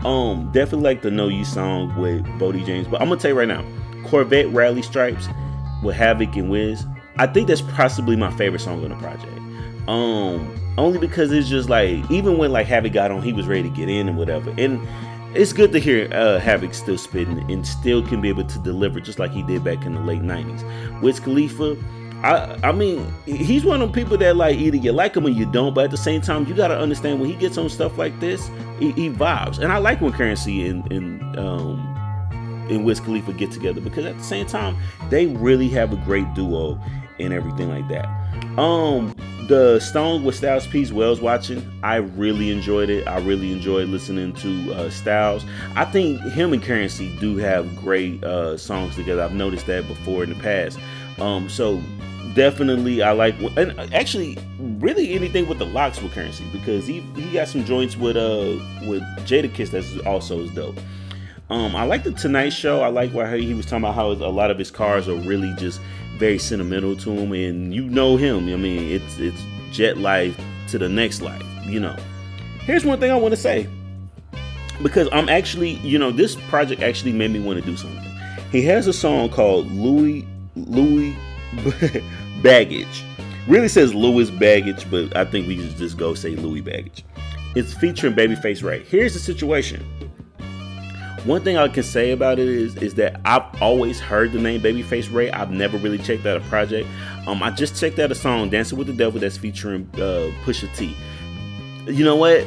Um, 0.05 0.51
definitely 0.51 0.83
like 0.83 1.01
the 1.01 1.11
Know 1.11 1.27
You 1.27 1.43
song 1.43 1.95
with 1.99 2.23
Boldy 2.39 2.65
James. 2.65 2.87
But 2.87 3.01
I'm 3.01 3.09
gonna 3.09 3.19
tell 3.19 3.31
you 3.31 3.37
right 3.37 3.47
now, 3.47 3.65
Corvette 4.05 4.47
Rally 4.53 4.81
Stripes 4.81 5.27
with 5.83 5.95
Havoc 5.95 6.35
and 6.35 6.49
Wiz. 6.49 6.85
I 7.17 7.27
think 7.27 7.47
that's 7.47 7.61
possibly 7.61 8.15
my 8.15 8.31
favorite 8.37 8.59
song 8.59 8.83
on 8.83 8.89
the 8.91 8.95
project. 8.95 9.37
Um, 9.89 10.55
only 10.77 10.99
because 10.99 11.31
it's 11.31 11.49
just 11.49 11.67
like 11.67 12.09
even 12.11 12.37
when 12.37 12.51
like 12.51 12.67
Havoc 12.67 12.93
got 12.93 13.11
on, 13.11 13.21
he 13.21 13.33
was 13.33 13.47
ready 13.47 13.63
to 13.63 13.69
get 13.69 13.89
in 13.89 14.07
and 14.07 14.17
whatever. 14.17 14.53
And 14.57 14.87
it's 15.35 15.51
good 15.51 15.71
to 15.73 15.79
hear 15.79 16.09
uh, 16.13 16.39
Havoc 16.39 16.73
still 16.73 16.97
spitting 16.97 17.51
and 17.51 17.65
still 17.65 18.05
can 18.05 18.21
be 18.21 18.29
able 18.29 18.45
to 18.45 18.59
deliver 18.59 18.99
just 18.99 19.19
like 19.19 19.31
he 19.31 19.41
did 19.43 19.63
back 19.63 19.85
in 19.85 19.95
the 19.95 20.01
late 20.01 20.21
'90s. 20.21 21.01
Wiz 21.01 21.19
Khalifa 21.19 21.75
I 22.23 22.59
I 22.63 22.71
mean, 22.71 23.11
he's 23.25 23.63
one 23.63 23.81
of 23.81 23.91
the 23.91 24.01
people 24.01 24.17
that 24.17 24.35
like 24.35 24.57
either 24.57 24.77
you 24.77 24.91
like 24.91 25.15
him 25.15 25.25
or 25.25 25.29
you 25.29 25.45
don't, 25.45 25.73
but 25.73 25.85
at 25.85 25.91
the 25.91 25.97
same 25.97 26.21
time, 26.21 26.45
you 26.47 26.53
gotta 26.53 26.77
understand 26.77 27.19
when 27.19 27.29
he 27.29 27.35
gets 27.35 27.57
on 27.57 27.69
stuff 27.69 27.97
like 27.97 28.19
this, 28.19 28.49
he, 28.79 28.91
he 28.91 29.09
vibes. 29.09 29.59
And 29.59 29.71
I 29.71 29.77
like 29.77 30.01
when 30.01 30.11
Curren$y 30.11 30.51
and, 30.51 30.91
and 30.91 31.39
um 31.39 31.79
and 32.69 32.85
Wiz 32.85 32.99
Khalifa 32.99 33.33
get 33.33 33.51
together 33.51 33.81
because 33.81 34.05
at 34.05 34.17
the 34.17 34.23
same 34.23 34.45
time, 34.45 34.77
they 35.09 35.27
really 35.27 35.69
have 35.69 35.91
a 35.91 35.97
great 35.97 36.31
duo 36.33 36.79
and 37.19 37.33
everything 37.33 37.69
like 37.69 37.87
that. 37.89 38.05
Um, 38.59 39.15
the 39.47 39.79
Stone 39.79 40.23
with 40.23 40.35
Styles 40.35 40.67
P's 40.67 40.93
Wells 40.93 41.21
watching, 41.21 41.67
I 41.81 41.95
really 41.95 42.51
enjoyed 42.51 42.89
it. 42.89 43.07
I 43.07 43.17
really 43.19 43.51
enjoyed 43.51 43.89
listening 43.89 44.33
to 44.33 44.73
uh, 44.73 44.89
Styles. 44.91 45.43
I 45.75 45.85
think 45.85 46.21
him 46.33 46.53
and 46.53 46.61
Curren$y 46.61 47.15
do 47.19 47.37
have 47.37 47.75
great 47.75 48.23
uh, 48.23 48.57
songs 48.57 48.95
together. 48.95 49.23
I've 49.23 49.33
noticed 49.33 49.65
that 49.65 49.87
before 49.87 50.23
in 50.23 50.29
the 50.29 50.35
past. 50.35 50.77
Um, 51.17 51.49
so 51.49 51.81
definitely 52.39 53.01
I 53.03 53.11
like 53.11 53.35
and 53.57 53.77
actually 53.93 54.37
really 54.59 55.13
anything 55.13 55.45
with 55.49 55.59
the 55.59 55.65
LOX 55.65 56.01
with 56.01 56.13
Curren$y 56.13 56.45
because 56.53 56.87
he 56.87 57.01
he 57.17 57.33
got 57.33 57.49
some 57.49 57.65
joints 57.65 57.97
with 57.97 58.15
uh 58.15 58.57
with 58.87 59.03
Jadakiss 59.27 59.71
that's 59.71 59.97
also 60.05 60.39
is 60.39 60.51
dope. 60.51 60.77
Um, 61.49 61.75
I 61.75 61.83
like 61.83 62.05
the 62.05 62.13
Tonight 62.13 62.51
Show. 62.51 62.79
I 62.79 62.87
like 62.87 63.11
why 63.11 63.37
he 63.37 63.53
was 63.53 63.65
talking 63.65 63.83
about 63.83 63.95
how 63.95 64.11
a 64.11 64.31
lot 64.31 64.51
of 64.51 64.57
his 64.57 64.71
cars 64.71 65.09
are 65.09 65.15
really 65.15 65.53
just 65.57 65.81
very 66.17 66.39
sentimental 66.39 66.95
to 66.95 67.11
him, 67.11 67.33
and 67.33 67.73
you 67.73 67.89
know 67.89 68.15
him. 68.15 68.47
I 68.47 68.55
mean, 68.55 68.89
it's 68.89 69.19
it's 69.19 69.43
jet 69.71 69.97
life 69.97 70.39
to 70.69 70.77
the 70.77 70.87
next 70.87 71.21
life. 71.21 71.43
You 71.65 71.81
know. 71.81 71.97
Here's 72.61 72.85
one 72.85 73.01
thing 73.01 73.11
I 73.11 73.15
want 73.15 73.33
to 73.33 73.37
say 73.37 73.67
because 74.81 75.09
I'm 75.11 75.27
actually, 75.27 75.71
you 75.83 75.99
know, 75.99 76.11
this 76.11 76.35
project 76.47 76.81
actually 76.81 77.11
made 77.11 77.31
me 77.31 77.41
want 77.41 77.59
to 77.59 77.65
do 77.65 77.75
something 77.75 78.09
He 78.49 78.61
has 78.61 78.87
a 78.87 78.93
song 78.93 79.27
called 79.27 79.69
Louis 79.71 80.25
Louis 80.55 81.13
Baggage. 82.41 83.03
Really 83.47 83.67
says 83.67 83.93
Louis 83.93 84.29
Baggage, 84.31 84.89
but 84.91 85.15
I 85.15 85.25
think 85.25 85.47
we 85.47 85.57
should 85.57 85.77
just 85.77 85.97
go 85.97 86.13
say 86.13 86.35
Louis 86.35 86.61
Baggage. 86.61 87.03
It's 87.55 87.73
featuring 87.73 88.13
Babyface 88.13 88.63
Ray. 88.63 88.83
Here's 88.83 89.13
the 89.13 89.19
situation. 89.19 89.83
One 91.25 91.43
thing 91.43 91.57
I 91.57 91.67
can 91.67 91.83
say 91.83 92.11
about 92.11 92.39
it 92.39 92.47
is 92.47 92.75
is 92.77 92.93
that 92.95 93.19
I've 93.25 93.61
always 93.61 93.99
heard 93.99 94.31
the 94.31 94.39
name 94.39 94.61
Babyface 94.61 95.11
Ray. 95.11 95.29
I've 95.31 95.51
never 95.51 95.77
really 95.77 95.97
checked 95.97 96.25
out 96.25 96.37
a 96.37 96.41
project. 96.41 96.87
Um, 97.27 97.43
I 97.43 97.51
just 97.51 97.77
checked 97.79 97.99
out 97.99 98.11
a 98.11 98.15
song 98.15 98.49
"Dancing 98.49 98.77
with 98.77 98.87
the 98.87 98.93
Devil" 98.93 99.19
that's 99.19 99.35
featuring 99.37 99.89
uh, 99.95 100.31
Pusha 100.45 100.73
T. 100.75 100.95
You 101.91 102.05
know 102.05 102.15
what? 102.15 102.45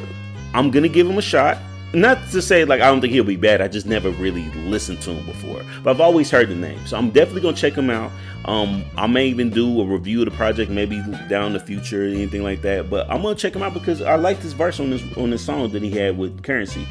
I'm 0.55 0.71
gonna 0.71 0.89
give 0.89 1.07
him 1.07 1.17
a 1.17 1.21
shot. 1.21 1.57
Not 1.95 2.27
to 2.31 2.41
say 2.41 2.65
like 2.65 2.81
I 2.81 2.87
don't 2.87 3.01
think 3.01 3.13
he'll 3.13 3.23
be 3.23 3.35
bad. 3.35 3.61
I 3.61 3.67
just 3.67 3.85
never 3.85 4.09
really 4.09 4.49
listened 4.51 4.99
to 5.03 5.11
him 5.11 5.25
before, 5.27 5.63
but 5.83 5.91
I've 5.91 6.01
always 6.01 6.31
heard 6.31 6.49
the 6.49 6.55
name, 6.55 6.83
so 6.87 6.97
I'm 6.97 7.11
definitely 7.11 7.41
gonna 7.41 7.55
check 7.55 7.73
him 7.73 7.91
out. 7.91 8.11
Um, 8.45 8.83
I 8.97 9.05
may 9.05 9.27
even 9.27 9.51
do 9.51 9.79
a 9.79 9.85
review 9.85 10.21
of 10.21 10.25
the 10.25 10.35
project, 10.35 10.71
maybe 10.71 11.03
down 11.29 11.53
the 11.53 11.59
future, 11.59 12.05
or 12.05 12.07
anything 12.07 12.41
like 12.41 12.63
that. 12.63 12.89
But 12.89 13.07
I'm 13.11 13.21
gonna 13.21 13.35
check 13.35 13.55
him 13.55 13.61
out 13.61 13.75
because 13.75 14.01
I 14.01 14.15
like 14.15 14.41
this 14.41 14.53
verse 14.53 14.79
on 14.79 14.89
this 14.89 15.03
on 15.17 15.29
this 15.29 15.45
song 15.45 15.71
that 15.71 15.83
he 15.83 15.91
had 15.91 16.17
with 16.17 16.41
Curren$y. 16.41 16.87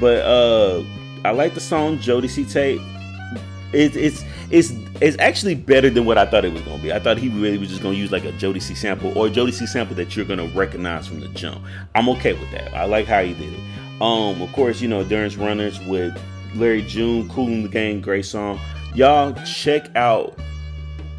But 0.00 0.24
uh, 0.24 0.82
I 1.26 1.32
like 1.32 1.52
the 1.52 1.60
song 1.60 1.98
Jodeci 1.98 2.50
Tape. 2.50 2.80
It, 3.74 3.94
it's 3.94 4.24
it's 4.50 4.72
it's 5.02 5.18
actually 5.18 5.54
better 5.54 5.90
than 5.90 6.06
what 6.06 6.16
I 6.16 6.24
thought 6.24 6.46
it 6.46 6.52
was 6.54 6.62
gonna 6.62 6.82
be. 6.82 6.94
I 6.94 6.98
thought 6.98 7.18
he 7.18 7.28
really 7.28 7.58
was 7.58 7.68
just 7.68 7.82
gonna 7.82 7.96
use 7.96 8.10
like 8.10 8.24
a 8.24 8.32
Jodeci 8.32 8.74
sample 8.74 9.16
or 9.18 9.26
a 9.26 9.30
Jodeci 9.30 9.68
sample 9.68 9.94
that 9.96 10.16
you're 10.16 10.24
gonna 10.24 10.46
recognize 10.46 11.06
from 11.06 11.20
the 11.20 11.28
jump. 11.28 11.62
I'm 11.94 12.08
okay 12.10 12.32
with 12.32 12.50
that. 12.52 12.72
I 12.74 12.84
like 12.84 13.06
how 13.06 13.22
he 13.22 13.34
did 13.34 13.52
it. 13.52 13.60
Um, 14.00 14.42
of 14.42 14.52
course, 14.52 14.82
you 14.82 14.88
know, 14.88 15.00
Endurance 15.00 15.36
Runners 15.36 15.80
with 15.80 16.20
Larry 16.54 16.82
June, 16.82 17.30
Cooling 17.30 17.62
the 17.62 17.68
Game, 17.70 18.02
great 18.02 18.26
song. 18.26 18.60
Y'all 18.94 19.32
check 19.44 19.94
out 19.96 20.38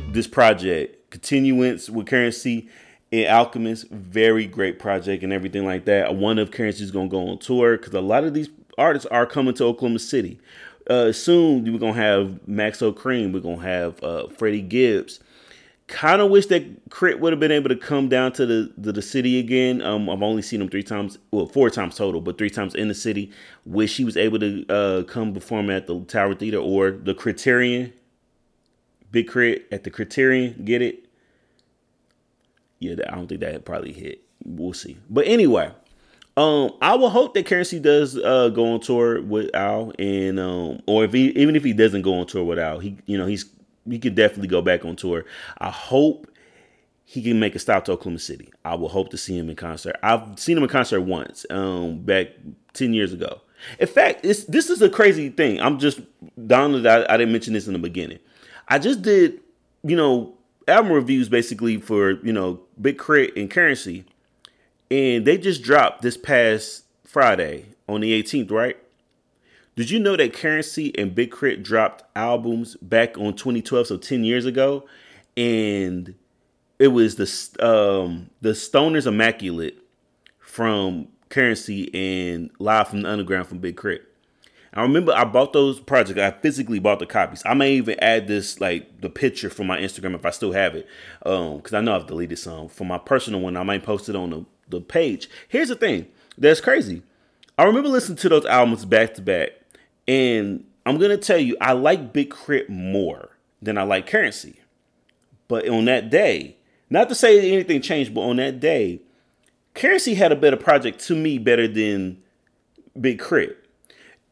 this 0.09 0.27
project, 0.27 1.09
Continuance 1.09 1.89
with 1.89 2.05
Curren$y 2.05 2.67
and 3.11 3.27
Alchemist, 3.27 3.89
very 3.89 4.45
great 4.45 4.77
project 4.77 5.23
and 5.23 5.33
everything 5.33 5.65
like 5.65 5.85
that. 5.85 6.15
One 6.15 6.37
of 6.37 6.51
Curren$y's 6.51 6.91
gonna 6.91 7.07
go 7.07 7.29
on 7.29 7.39
tour 7.39 7.77
because 7.77 7.95
a 7.95 8.01
lot 8.01 8.23
of 8.23 8.35
these 8.35 8.49
artists 8.77 9.07
are 9.07 9.25
coming 9.25 9.55
to 9.55 9.63
Oklahoma 9.63 9.97
City. 9.97 10.39
Uh, 10.87 11.11
soon 11.11 11.63
we're 11.71 11.79
gonna 11.79 11.93
have 11.93 12.39
Maxo 12.47 12.93
Kream, 12.93 13.33
we're 13.33 13.39
gonna 13.39 13.61
have 13.61 14.03
uh, 14.03 14.27
Freddie 14.27 14.61
Gibbs. 14.61 15.19
Kind 15.87 16.21
of 16.21 16.29
wish 16.29 16.47
that 16.47 16.63
K.R.I.T 16.91 17.19
would 17.19 17.31
have 17.31 17.39
been 17.39 17.51
able 17.51 17.69
to 17.69 17.75
come 17.75 18.09
down 18.09 18.33
to 18.33 18.45
the, 18.45 18.73
the, 18.77 18.91
the 18.91 19.01
city 19.01 19.39
again. 19.39 19.81
Um, 19.81 20.09
I've 20.09 20.21
only 20.21 20.41
seen 20.41 20.61
him 20.61 20.67
three 20.67 20.83
times, 20.83 21.17
well, 21.31 21.45
four 21.45 21.69
times 21.69 21.95
total, 21.95 22.19
but 22.19 22.37
three 22.37 22.49
times 22.49 22.75
in 22.75 22.89
the 22.89 22.93
city. 22.93 23.31
Wish 23.65 23.95
he 23.95 24.03
was 24.03 24.17
able 24.17 24.37
to 24.39 24.65
uh, 24.67 25.03
come 25.03 25.33
perform 25.33 25.69
at 25.69 25.87
the 25.87 26.01
Tower 26.01 26.35
Theater 26.35 26.57
or 26.57 26.91
the 26.91 27.13
Criterion. 27.13 27.93
Big 29.11 29.31
K.R.I.T 29.31 29.63
at 29.71 29.85
the 29.85 29.89
Criterion. 29.89 30.61
Get 30.65 30.81
it? 30.81 31.05
Yeah, 32.79 32.95
I 33.07 33.15
don't 33.15 33.27
think 33.27 33.41
that 33.41 33.65
probably 33.65 33.93
hit. 33.93 34.21
We'll 34.43 34.73
see. 34.73 34.97
But 35.09 35.25
anyway, 35.25 35.71
um, 36.35 36.73
I 36.81 36.95
will 36.95 37.09
hope 37.09 37.33
that 37.33 37.47
Curren$y 37.47 37.79
does 37.79 38.15
uh, 38.17 38.49
go 38.49 38.73
on 38.73 38.79
tour 38.79 39.21
with 39.21 39.53
Al, 39.55 39.91
and 39.97 40.39
um, 40.39 40.81
or 40.85 41.03
if 41.03 41.13
he 41.13 41.29
even 41.29 41.55
if 41.55 41.63
he 41.63 41.73
doesn't 41.73 42.03
go 42.03 42.19
on 42.19 42.27
tour 42.27 42.43
with 42.43 42.59
Al, 42.59 42.77
he 42.77 42.97
you 43.07 43.17
know 43.17 43.25
he's 43.25 43.45
he 43.89 43.99
could 43.99 44.15
definitely 44.15 44.47
go 44.47 44.61
back 44.61 44.85
on 44.85 44.95
tour. 44.95 45.25
I 45.57 45.69
hope 45.69 46.27
he 47.05 47.21
can 47.21 47.39
make 47.39 47.55
a 47.55 47.59
stop 47.59 47.85
to 47.85 47.93
Oklahoma 47.93 48.19
City. 48.19 48.51
I 48.65 48.75
will 48.75 48.89
hope 48.89 49.09
to 49.11 49.17
see 49.17 49.37
him 49.37 49.49
in 49.49 49.55
concert. 49.55 49.95
I've 50.03 50.37
seen 50.37 50.57
him 50.57 50.63
in 50.63 50.69
concert 50.69 51.01
once, 51.01 51.45
um, 51.49 51.99
back 51.99 52.27
ten 52.73 52.93
years 52.93 53.13
ago. 53.13 53.41
In 53.79 53.87
fact, 53.87 54.23
this 54.23 54.45
is 54.47 54.81
a 54.81 54.89
crazy 54.89 55.29
thing. 55.29 55.59
I'm 55.61 55.79
just 55.79 56.01
down 56.45 56.85
I, 56.85 57.05
I 57.11 57.17
didn't 57.17 57.31
mention 57.31 57.53
this 57.53 57.67
in 57.67 57.73
the 57.73 57.79
beginning. 57.79 58.19
I 58.67 58.79
just 58.79 59.01
did, 59.01 59.39
you 59.83 59.95
know, 59.95 60.37
album 60.67 60.91
reviews 60.91 61.29
basically 61.29 61.77
for 61.77 62.11
you 62.23 62.33
know 62.33 62.61
Big 62.79 62.99
K.R.I.T 62.99 63.39
and 63.39 63.49
Curren$y, 63.49 64.03
and 64.91 65.25
they 65.25 65.37
just 65.37 65.63
dropped 65.63 66.01
this 66.01 66.17
past 66.17 66.83
Friday 67.05 67.65
on 67.87 68.01
the 68.01 68.21
18th, 68.21 68.51
right? 68.51 68.77
Did 69.77 69.91
you 69.91 69.99
know 69.99 70.15
that 70.17 70.33
Curren$y 70.33 70.91
and 70.97 71.13
Big 71.13 71.31
K.R.I.T 71.31 71.61
dropped 71.61 72.03
albums 72.15 72.75
back 72.81 73.15
on 73.19 73.35
2012, 73.35 73.85
so 73.85 73.97
10 73.97 74.23
years 74.23 74.47
ago, 74.47 74.87
and 75.37 76.15
it 76.79 76.87
was 76.87 77.15
the 77.15 77.63
um 77.63 78.31
the 78.41 78.55
Stoned 78.55 78.97
Immaculate 79.05 79.77
from 80.39 81.09
Curren$y 81.29 81.87
and 81.93 82.49
Live 82.57 82.87
from 82.87 83.03
the 83.03 83.09
Underground 83.09 83.47
from 83.47 83.59
Big 83.59 83.79
K.R.I.T. 83.79 84.03
I 84.73 84.81
remember 84.81 85.13
I 85.13 85.25
bought 85.25 85.53
those 85.53 85.79
projects. 85.79 86.19
I 86.19 86.31
physically 86.31 86.79
bought 86.79 86.97
the 86.97 87.05
copies. 87.05 87.43
I 87.45 87.53
may 87.53 87.73
even 87.73 87.99
add 87.99 88.27
this 88.27 88.59
like 88.59 89.01
the 89.01 89.09
picture 89.11 89.51
from 89.51 89.67
my 89.67 89.79
Instagram 89.79 90.15
if 90.15 90.25
I 90.25 90.31
still 90.31 90.53
have 90.53 90.73
it, 90.73 90.87
um, 91.23 91.57
because 91.57 91.75
I 91.75 91.81
know 91.81 91.95
I've 91.95 92.07
deleted 92.07 92.39
some. 92.39 92.67
For 92.67 92.83
my 92.83 92.97
personal 92.97 93.41
one, 93.41 93.55
I 93.55 93.61
might 93.61 93.83
post 93.83 94.09
it 94.09 94.15
on 94.15 94.31
the 94.31 94.45
the 94.69 94.81
page. 94.81 95.29
Here's 95.47 95.69
the 95.69 95.75
thing 95.75 96.07
that's 96.35 96.61
crazy. 96.61 97.03
I 97.59 97.63
remember 97.63 97.89
listening 97.89 98.17
to 98.19 98.29
those 98.29 98.45
albums 98.45 98.85
back 98.85 99.15
to 99.15 99.21
back, 99.21 99.49
and 100.07 100.63
I'm 100.85 100.97
gonna 100.97 101.17
tell 101.17 101.37
you, 101.37 101.57
I 101.59 101.73
like 101.73 102.13
Big 102.13 102.31
K.R.I.T 102.31 102.71
more 102.71 103.29
than 103.61 103.77
I 103.77 103.83
like 103.83 104.07
Curren$y. 104.07 104.53
But 105.47 105.67
on 105.67 105.85
that 105.85 106.09
day, 106.09 106.57
not 106.89 107.09
to 107.09 107.15
say 107.15 107.51
anything 107.51 107.81
changed, 107.81 108.13
but 108.13 108.21
on 108.21 108.37
that 108.37 108.59
day, 108.59 109.01
Curren$y 109.73 110.13
had 110.13 110.31
a 110.31 110.35
better 110.35 110.57
project 110.57 110.99
to 111.07 111.15
me, 111.15 111.37
better 111.37 111.67
than 111.67 112.21
Big 112.99 113.19
K.R.I.T. 113.19 113.53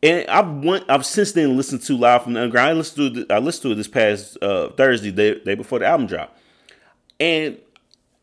And 0.03 0.27
I've 0.29 0.63
went, 0.63 0.85
I've 0.88 1.05
since 1.05 1.31
then 1.31 1.57
listened 1.57 1.81
to 1.83 1.97
Live 1.97 2.23
from 2.23 2.33
the 2.33 2.41
Underground. 2.43 2.69
I 2.69 2.73
listened 2.73 3.15
to 3.15 3.21
it, 3.21 3.31
I 3.31 3.39
listened 3.39 3.63
to 3.63 3.71
it 3.71 3.75
this 3.75 3.88
past 3.88 4.38
uh, 4.41 4.69
Thursday, 4.69 5.11
day, 5.11 5.39
day 5.39 5.55
before 5.55 5.79
the 5.79 5.88
album 5.88 6.05
drop, 6.07 6.38
and 7.19 7.57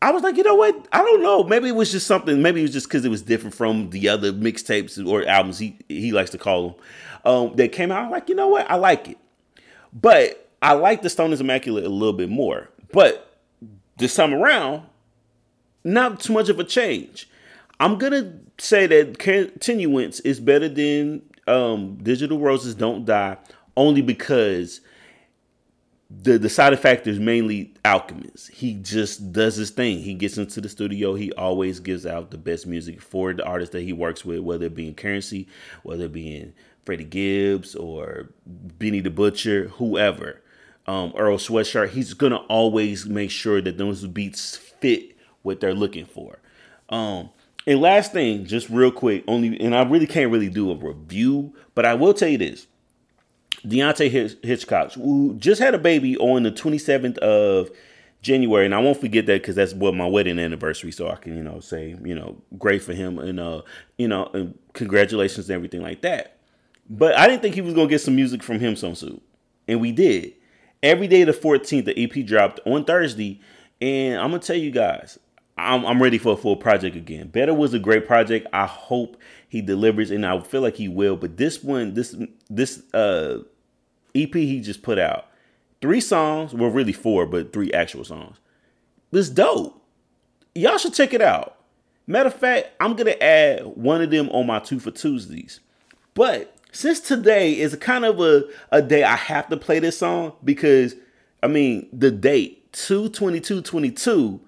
I 0.01 0.11
was 0.11 0.21
like, 0.21 0.35
you 0.35 0.43
know 0.43 0.55
what? 0.55 0.87
I 0.91 0.97
don't 0.97 1.21
know. 1.21 1.43
Maybe 1.43 1.69
it 1.69 1.75
was 1.75 1.91
just 1.91 2.07
something. 2.07 2.41
Maybe 2.41 2.59
it 2.59 2.63
was 2.63 2.73
just 2.73 2.87
because 2.87 3.05
it 3.05 3.09
was 3.09 3.21
different 3.21 3.55
from 3.55 3.89
the 3.89 4.09
other 4.09 4.33
mixtapes 4.33 5.05
or 5.05 5.25
albums 5.25 5.59
he 5.59 5.77
he 5.87 6.11
likes 6.11 6.29
to 6.31 6.37
call 6.37 6.69
them. 6.69 6.79
Um, 7.25 7.55
that 7.55 7.71
came 7.71 7.91
out. 7.91 8.03
I'm 8.03 8.11
like, 8.11 8.27
you 8.27 8.35
know 8.35 8.49
what? 8.49 8.69
I 8.69 8.75
like 8.75 9.07
it, 9.09 9.17
but 9.93 10.49
I 10.61 10.73
like 10.73 11.01
the 11.01 11.09
Stoned 11.09 11.33
Immaculate 11.33 11.85
a 11.85 11.89
little 11.89 12.13
bit 12.13 12.29
more. 12.29 12.69
But 12.91 13.39
this 13.97 14.15
time 14.15 14.33
around, 14.33 14.83
not 15.83 16.19
too 16.19 16.33
much 16.33 16.49
of 16.49 16.59
a 16.59 16.63
change. 16.63 17.29
I'm 17.79 17.97
gonna 17.97 18.33
say 18.57 18.87
that 18.87 19.19
Continuance 19.19 20.19
is 20.21 20.39
better 20.39 20.69
than 20.69 21.21
um, 21.47 21.95
Digital 21.95 22.39
Roses 22.39 22.75
Don't 22.75 23.05
Die, 23.05 23.37
only 23.75 24.01
because 24.01 24.81
the 26.21 26.37
deciding 26.37 26.79
factor 26.79 27.09
is 27.09 27.19
mainly 27.19 27.73
Alchemist. 27.83 28.51
He 28.51 28.75
just 28.75 29.31
does 29.31 29.55
his 29.55 29.71
thing. 29.71 29.99
He 29.99 30.13
gets 30.13 30.37
into 30.37 30.61
the 30.61 30.69
studio. 30.69 31.15
He 31.15 31.31
always 31.33 31.79
gives 31.79 32.05
out 32.05 32.31
the 32.31 32.37
best 32.37 32.67
music 32.67 33.01
for 33.01 33.33
the 33.33 33.43
artists 33.43 33.73
that 33.73 33.81
he 33.81 33.93
works 33.93 34.23
with, 34.23 34.39
whether 34.39 34.67
it 34.67 34.75
be 34.75 34.87
in 34.87 34.93
Curren$y, 34.93 35.45
whether 35.81 36.05
it 36.05 36.13
be 36.13 36.35
in 36.35 36.53
Freddie 36.85 37.05
Gibbs 37.05 37.75
or 37.75 38.29
Benny 38.45 38.99
the 38.99 39.09
Butcher, 39.09 39.69
whoever. 39.69 40.41
Um, 40.85 41.13
Earl 41.17 41.37
Sweatshirt. 41.37 41.89
He's 41.89 42.13
gonna 42.13 42.43
always 42.49 43.05
make 43.05 43.31
sure 43.31 43.61
that 43.61 43.77
those 43.77 44.05
beats 44.05 44.57
fit 44.57 45.15
what 45.41 45.61
they're 45.61 45.73
looking 45.73 46.05
for. 46.05 46.39
Um, 46.89 47.29
and 47.65 47.79
last 47.79 48.11
thing, 48.11 48.45
just 48.45 48.69
real 48.69 48.91
quick, 48.91 49.23
only, 49.27 49.59
and 49.59 49.73
I 49.73 49.83
really 49.83 50.07
can't 50.07 50.31
really 50.31 50.49
do 50.49 50.71
a 50.71 50.75
review, 50.75 51.53
but 51.75 51.85
I 51.85 51.93
will 51.93 52.13
tell 52.13 52.29
you 52.29 52.37
this. 52.37 52.67
Deante' 53.65 54.43
Hitchcock, 54.43 54.91
who 54.93 55.35
just 55.37 55.61
had 55.61 55.73
a 55.73 55.77
baby 55.77 56.17
on 56.17 56.43
the 56.43 56.51
27th 56.51 57.17
of 57.19 57.71
January, 58.21 58.65
and 58.65 58.75
I 58.75 58.79
won't 58.79 58.99
forget 58.99 59.25
that 59.27 59.41
because 59.41 59.55
that's 59.55 59.73
what 59.73 59.95
my 59.95 60.05
wedding 60.05 60.39
anniversary, 60.39 60.91
so 60.91 61.07
I 61.07 61.15
can, 61.15 61.37
you 61.37 61.43
know, 61.43 61.61
say, 61.61 61.95
you 62.03 62.13
know, 62.13 62.41
great 62.57 62.81
for 62.81 62.93
him 62.93 63.19
and, 63.19 63.39
uh, 63.39 63.61
you 63.97 64.09
know, 64.09 64.29
and 64.33 64.57
congratulations 64.73 65.49
and 65.49 65.55
everything 65.55 65.81
like 65.81 66.01
that. 66.01 66.32
But 66.89 67.17
I 67.17 67.27
didn't 67.27 67.41
think 67.41 67.55
he 67.55 67.61
was 67.61 67.73
gonna 67.73 67.87
get 67.87 68.01
some 68.01 68.15
music 68.15 68.43
from 68.43 68.59
him 68.59 68.75
so 68.75 68.93
soon, 68.93 69.21
and 69.67 69.79
we 69.79 69.91
did. 69.91 70.33
Every 70.81 71.07
day 71.07 71.23
the 71.23 71.31
14th, 71.31 71.85
the 71.85 71.97
EP 71.97 72.25
dropped 72.25 72.59
on 72.65 72.83
Thursday, 72.83 73.39
and 73.81 74.19
I'm 74.19 74.31
gonna 74.31 74.39
tell 74.39 74.57
you 74.57 74.71
guys, 74.71 75.17
I'm, 75.57 75.85
I'm 75.85 76.01
ready 76.01 76.17
for 76.17 76.33
a 76.33 76.37
full 76.37 76.57
project 76.57 76.95
again. 76.95 77.27
Better 77.27 77.53
was 77.53 77.73
a 77.73 77.79
great 77.79 78.07
project. 78.07 78.47
I 78.51 78.65
hope 78.65 79.17
he 79.47 79.61
delivers, 79.61 80.11
and 80.11 80.25
I 80.25 80.39
feel 80.41 80.61
like 80.61 80.75
he 80.75 80.87
will. 80.87 81.15
But 81.15 81.37
this 81.37 81.63
one, 81.63 81.93
this 81.93 82.15
this 82.49 82.83
uh 82.93 83.39
EP 84.15 84.33
he 84.33 84.59
just 84.59 84.83
put 84.83 84.99
out, 84.99 85.27
three 85.81 86.01
songs. 86.01 86.53
Well, 86.53 86.69
really 86.69 86.93
four, 86.93 87.25
but 87.25 87.53
three 87.53 87.71
actual 87.71 88.03
songs. 88.03 88.37
This 89.11 89.29
dope. 89.29 89.79
Y'all 90.55 90.77
should 90.77 90.93
check 90.93 91.13
it 91.13 91.21
out. 91.21 91.57
Matter 92.07 92.27
of 92.27 92.35
fact, 92.35 92.69
I'm 92.79 92.95
gonna 92.95 93.15
add 93.21 93.61
one 93.61 94.01
of 94.01 94.11
them 94.11 94.29
on 94.29 94.47
my 94.47 94.59
two 94.59 94.79
for 94.79 94.91
Tuesdays. 94.91 95.59
But 96.13 96.55
since 96.73 96.99
today 96.99 97.57
is 97.57 97.75
kind 97.75 98.03
of 98.03 98.19
a, 98.19 98.43
a 98.71 98.81
day 98.81 99.03
I 99.03 99.15
have 99.15 99.47
to 99.49 99.57
play 99.57 99.79
this 99.79 99.99
song 99.99 100.33
because 100.43 100.95
I 101.41 101.47
mean 101.47 101.87
the 101.93 102.11
date 102.11 102.73
22222 102.73 104.41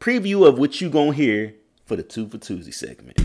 preview 0.00 0.46
of 0.46 0.58
what 0.58 0.80
you 0.80 0.90
gonna 0.90 1.12
hear 1.12 1.54
for 1.86 1.96
the 1.96 2.02
two 2.02 2.28
for 2.28 2.38
Tuesday 2.38 2.72
segment. 2.72 3.16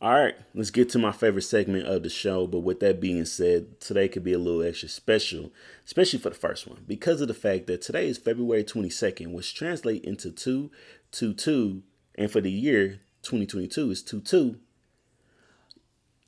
All 0.00 0.12
right, 0.12 0.34
let's 0.54 0.70
get 0.70 0.90
to 0.90 0.98
my 0.98 1.12
favorite 1.12 1.42
segment 1.42 1.86
of 1.86 2.02
the 2.02 2.10
show. 2.10 2.46
But 2.46 2.60
with 2.60 2.80
that 2.80 3.00
being 3.00 3.24
said, 3.24 3.80
today 3.80 4.06
could 4.06 4.22
be 4.22 4.34
a 4.34 4.38
little 4.38 4.62
extra 4.62 4.88
special, 4.88 5.50
especially 5.86 6.18
for 6.18 6.28
the 6.28 6.34
first 6.34 6.68
one, 6.68 6.84
because 6.86 7.22
of 7.22 7.28
the 7.28 7.34
fact 7.34 7.66
that 7.68 7.80
today 7.80 8.06
is 8.06 8.18
February 8.18 8.64
22nd, 8.64 9.32
which 9.32 9.54
translates 9.54 10.06
into 10.06 10.30
2 10.30 10.70
2 11.10 11.32
2, 11.32 11.82
and 12.16 12.30
for 12.30 12.42
the 12.42 12.50
year 12.50 13.00
2022 13.24 13.90
is 13.90 14.02
2 14.02 14.20
2. 14.20 14.56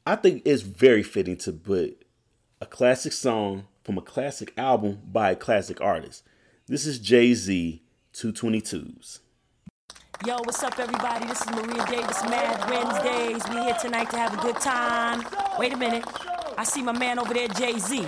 I 0.07 0.17
think 0.17 0.43
it's 0.45 0.63
very 0.63 1.03
fitting 1.03 1.37
to 1.39 1.53
put 1.53 2.05
a 2.61 2.67
classic 2.67 3.13
song 3.13 3.67
from 3.85 3.99
a 3.99 4.03
classic 4.03 4.53
album 4.57 5.01
by 5.13 5.31
a 5.31 5.37
classic 5.37 5.81
artist. 5.81 6.23
This 6.67 6.87
is 6.87 6.99
Jay 6.99 7.35
Z 7.35 7.83
222s. 8.15 9.21
Yo, 10.27 10.37
what's 10.39 10.63
up, 10.63 10.79
everybody? 10.79 11.27
This 11.27 11.43
is 11.43 11.51
Maria 11.51 11.85
Davis, 11.87 12.23
Mad 12.25 12.71
Wednesdays. 12.71 13.43
We 13.51 13.63
here 13.63 13.77
tonight 13.81 14.11
to 14.11 14.17
have 14.17 14.33
a 14.33 14.41
good 14.41 14.57
time. 14.57 15.23
Wait 15.59 15.75
a 15.75 15.77
minute. 15.77 16.05
I 16.57 16.65
see 16.65 16.83
my 16.83 16.93
man 16.93 17.19
over 17.19 17.35
there, 17.35 17.49
Jay 17.49 17.79
Z. 17.79 18.07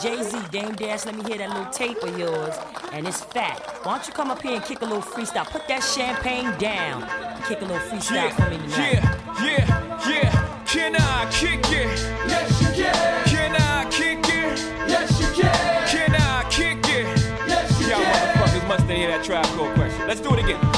Jay 0.00 0.22
Z, 0.22 0.38
Dame 0.50 0.74
Dash, 0.76 1.04
let 1.04 1.16
me 1.16 1.24
hear 1.24 1.38
that 1.38 1.50
little 1.50 1.72
tape 1.72 2.02
of 2.02 2.16
yours. 2.18 2.54
And 2.92 3.06
it's 3.06 3.20
fat. 3.22 3.58
Why 3.82 3.96
don't 3.96 4.06
you 4.06 4.12
come 4.14 4.30
up 4.30 4.40
here 4.40 4.54
and 4.54 4.64
kick 4.64 4.80
a 4.82 4.84
little 4.84 5.02
freestyle? 5.02 5.46
Put 5.50 5.66
that 5.68 5.82
champagne 5.82 6.56
down. 6.58 7.29
Kick 7.50 7.62
a 7.62 7.64
little 7.64 7.78
freestyle 7.78 8.30
for 8.30 8.48
me 8.48 8.58
tonight. 8.58 8.92
Yeah, 8.92 9.44
yeah, 9.44 10.08
yeah. 10.08 10.64
Can 10.66 10.94
I 10.94 11.28
kick 11.32 11.58
it? 11.72 11.98
Yes, 12.28 12.60
you 12.62 12.84
can. 12.84 13.24
Can 13.26 13.56
I 13.56 13.90
kick 13.90 14.18
it? 14.20 14.56
Yes, 14.88 15.20
you 15.20 15.42
can. 15.42 15.88
Can 15.88 16.14
I 16.14 16.48
kick 16.48 16.78
it? 16.88 17.06
Yes, 17.48 17.80
you 17.80 17.88
Y'all 17.88 17.98
can. 18.04 18.36
motherfuckers 18.36 18.68
must 18.68 18.84
have 18.84 18.96
hear 18.96 19.08
that 19.08 19.24
trap 19.24 19.44
code 19.46 19.74
question. 19.74 20.06
Let's 20.06 20.20
do 20.20 20.32
it 20.34 20.44
again. 20.44 20.69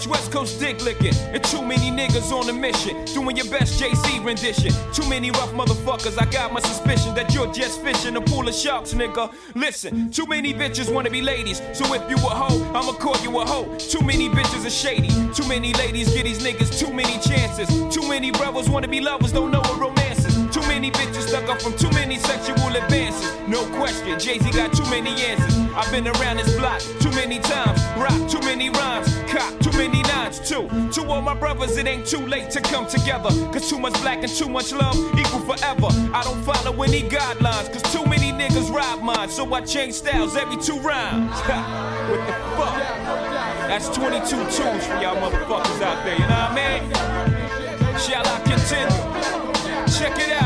Much 0.00 0.08
West 0.08 0.32
Coast 0.32 0.58
dick 0.58 0.82
licking, 0.82 1.14
and 1.34 1.44
too 1.44 1.60
many 1.60 1.90
niggas 1.90 2.32
on 2.32 2.48
a 2.48 2.52
mission. 2.54 3.04
Doing 3.04 3.36
your 3.36 3.50
best 3.50 3.78
Jay 3.78 3.92
Z 3.94 4.20
rendition. 4.20 4.72
Too 4.94 5.06
many 5.10 5.30
rough 5.30 5.52
motherfuckers, 5.52 6.18
I 6.18 6.24
got 6.30 6.54
my 6.54 6.60
suspicion 6.60 7.14
that 7.16 7.34
you're 7.34 7.52
just 7.52 7.82
fishing 7.82 8.16
a 8.16 8.20
pool 8.22 8.48
of 8.48 8.54
sharks, 8.54 8.94
nigga. 8.94 9.30
Listen, 9.54 10.10
too 10.10 10.26
many 10.26 10.54
bitches 10.54 10.90
wanna 10.90 11.10
be 11.10 11.20
ladies, 11.20 11.60
so 11.74 11.92
if 11.92 12.08
you 12.08 12.16
a 12.16 12.30
hoe, 12.30 12.64
I'ma 12.72 12.92
call 12.92 13.18
you 13.22 13.40
a 13.40 13.44
hoe. 13.44 13.76
Too 13.76 14.00
many 14.00 14.30
bitches 14.30 14.64
are 14.64 14.70
shady. 14.70 15.10
Too 15.34 15.46
many 15.46 15.74
ladies 15.74 16.10
give 16.14 16.24
these 16.24 16.42
niggas 16.42 16.78
too 16.78 16.92
many 16.94 17.18
chances. 17.20 17.68
Too 17.94 18.08
many 18.08 18.30
brothers 18.30 18.70
wanna 18.70 18.88
be 18.88 19.02
lovers, 19.02 19.32
don't 19.32 19.50
know 19.50 19.60
what 19.60 19.78
romance 19.78 20.09
many 20.80 20.92
bitches 20.92 21.28
stuck 21.28 21.46
up 21.50 21.60
from 21.60 21.76
too 21.76 21.90
many 21.90 22.16
sexual 22.16 22.74
advances. 22.74 23.36
No 23.46 23.66
question, 23.76 24.18
Jay 24.18 24.38
Z 24.38 24.50
got 24.52 24.72
too 24.72 24.88
many 24.88 25.10
answers. 25.10 25.54
I've 25.76 25.92
been 25.92 26.08
around 26.08 26.38
this 26.38 26.56
block 26.56 26.80
too 27.00 27.10
many 27.10 27.38
times. 27.38 27.78
Rock 27.98 28.30
too 28.30 28.40
many 28.40 28.70
rhymes. 28.70 29.14
Cop 29.28 29.58
too 29.60 29.72
many 29.72 30.00
nines, 30.04 30.40
too. 30.40 30.70
To 30.92 31.04
all 31.10 31.20
my 31.20 31.34
brothers, 31.34 31.76
it 31.76 31.86
ain't 31.86 32.06
too 32.06 32.26
late 32.26 32.48
to 32.52 32.62
come 32.62 32.86
together. 32.86 33.28
Cause 33.52 33.68
too 33.68 33.78
much 33.78 33.92
black 34.00 34.22
and 34.24 34.32
too 34.32 34.48
much 34.48 34.72
love 34.72 34.96
equal 35.18 35.40
forever. 35.40 35.88
I 36.14 36.22
don't 36.24 36.42
follow 36.44 36.82
any 36.82 37.02
guidelines. 37.02 37.70
Cause 37.70 37.82
too 37.92 38.06
many 38.06 38.32
niggas 38.32 38.72
rob 38.74 39.02
mine. 39.02 39.28
So 39.28 39.52
I 39.52 39.60
change 39.60 39.92
styles 39.92 40.34
every 40.34 40.56
two 40.56 40.80
rhymes. 40.80 41.30
What 41.30 42.26
the 42.26 42.32
fuck? 42.56 42.74
That's 43.68 43.88
22 43.90 44.24
tunes 44.56 44.86
for 44.86 44.96
y'all 44.96 45.16
motherfuckers 45.16 45.82
out 45.82 46.04
there, 46.06 46.14
you 46.14 46.26
know 46.26 46.40
what 46.40 46.56
I 46.56 46.80
mean? 46.80 47.98
Shall 47.98 48.26
I 48.26 48.40
continue? 48.48 49.10
Check 49.98 50.18
it 50.18 50.32
out, 50.32 50.39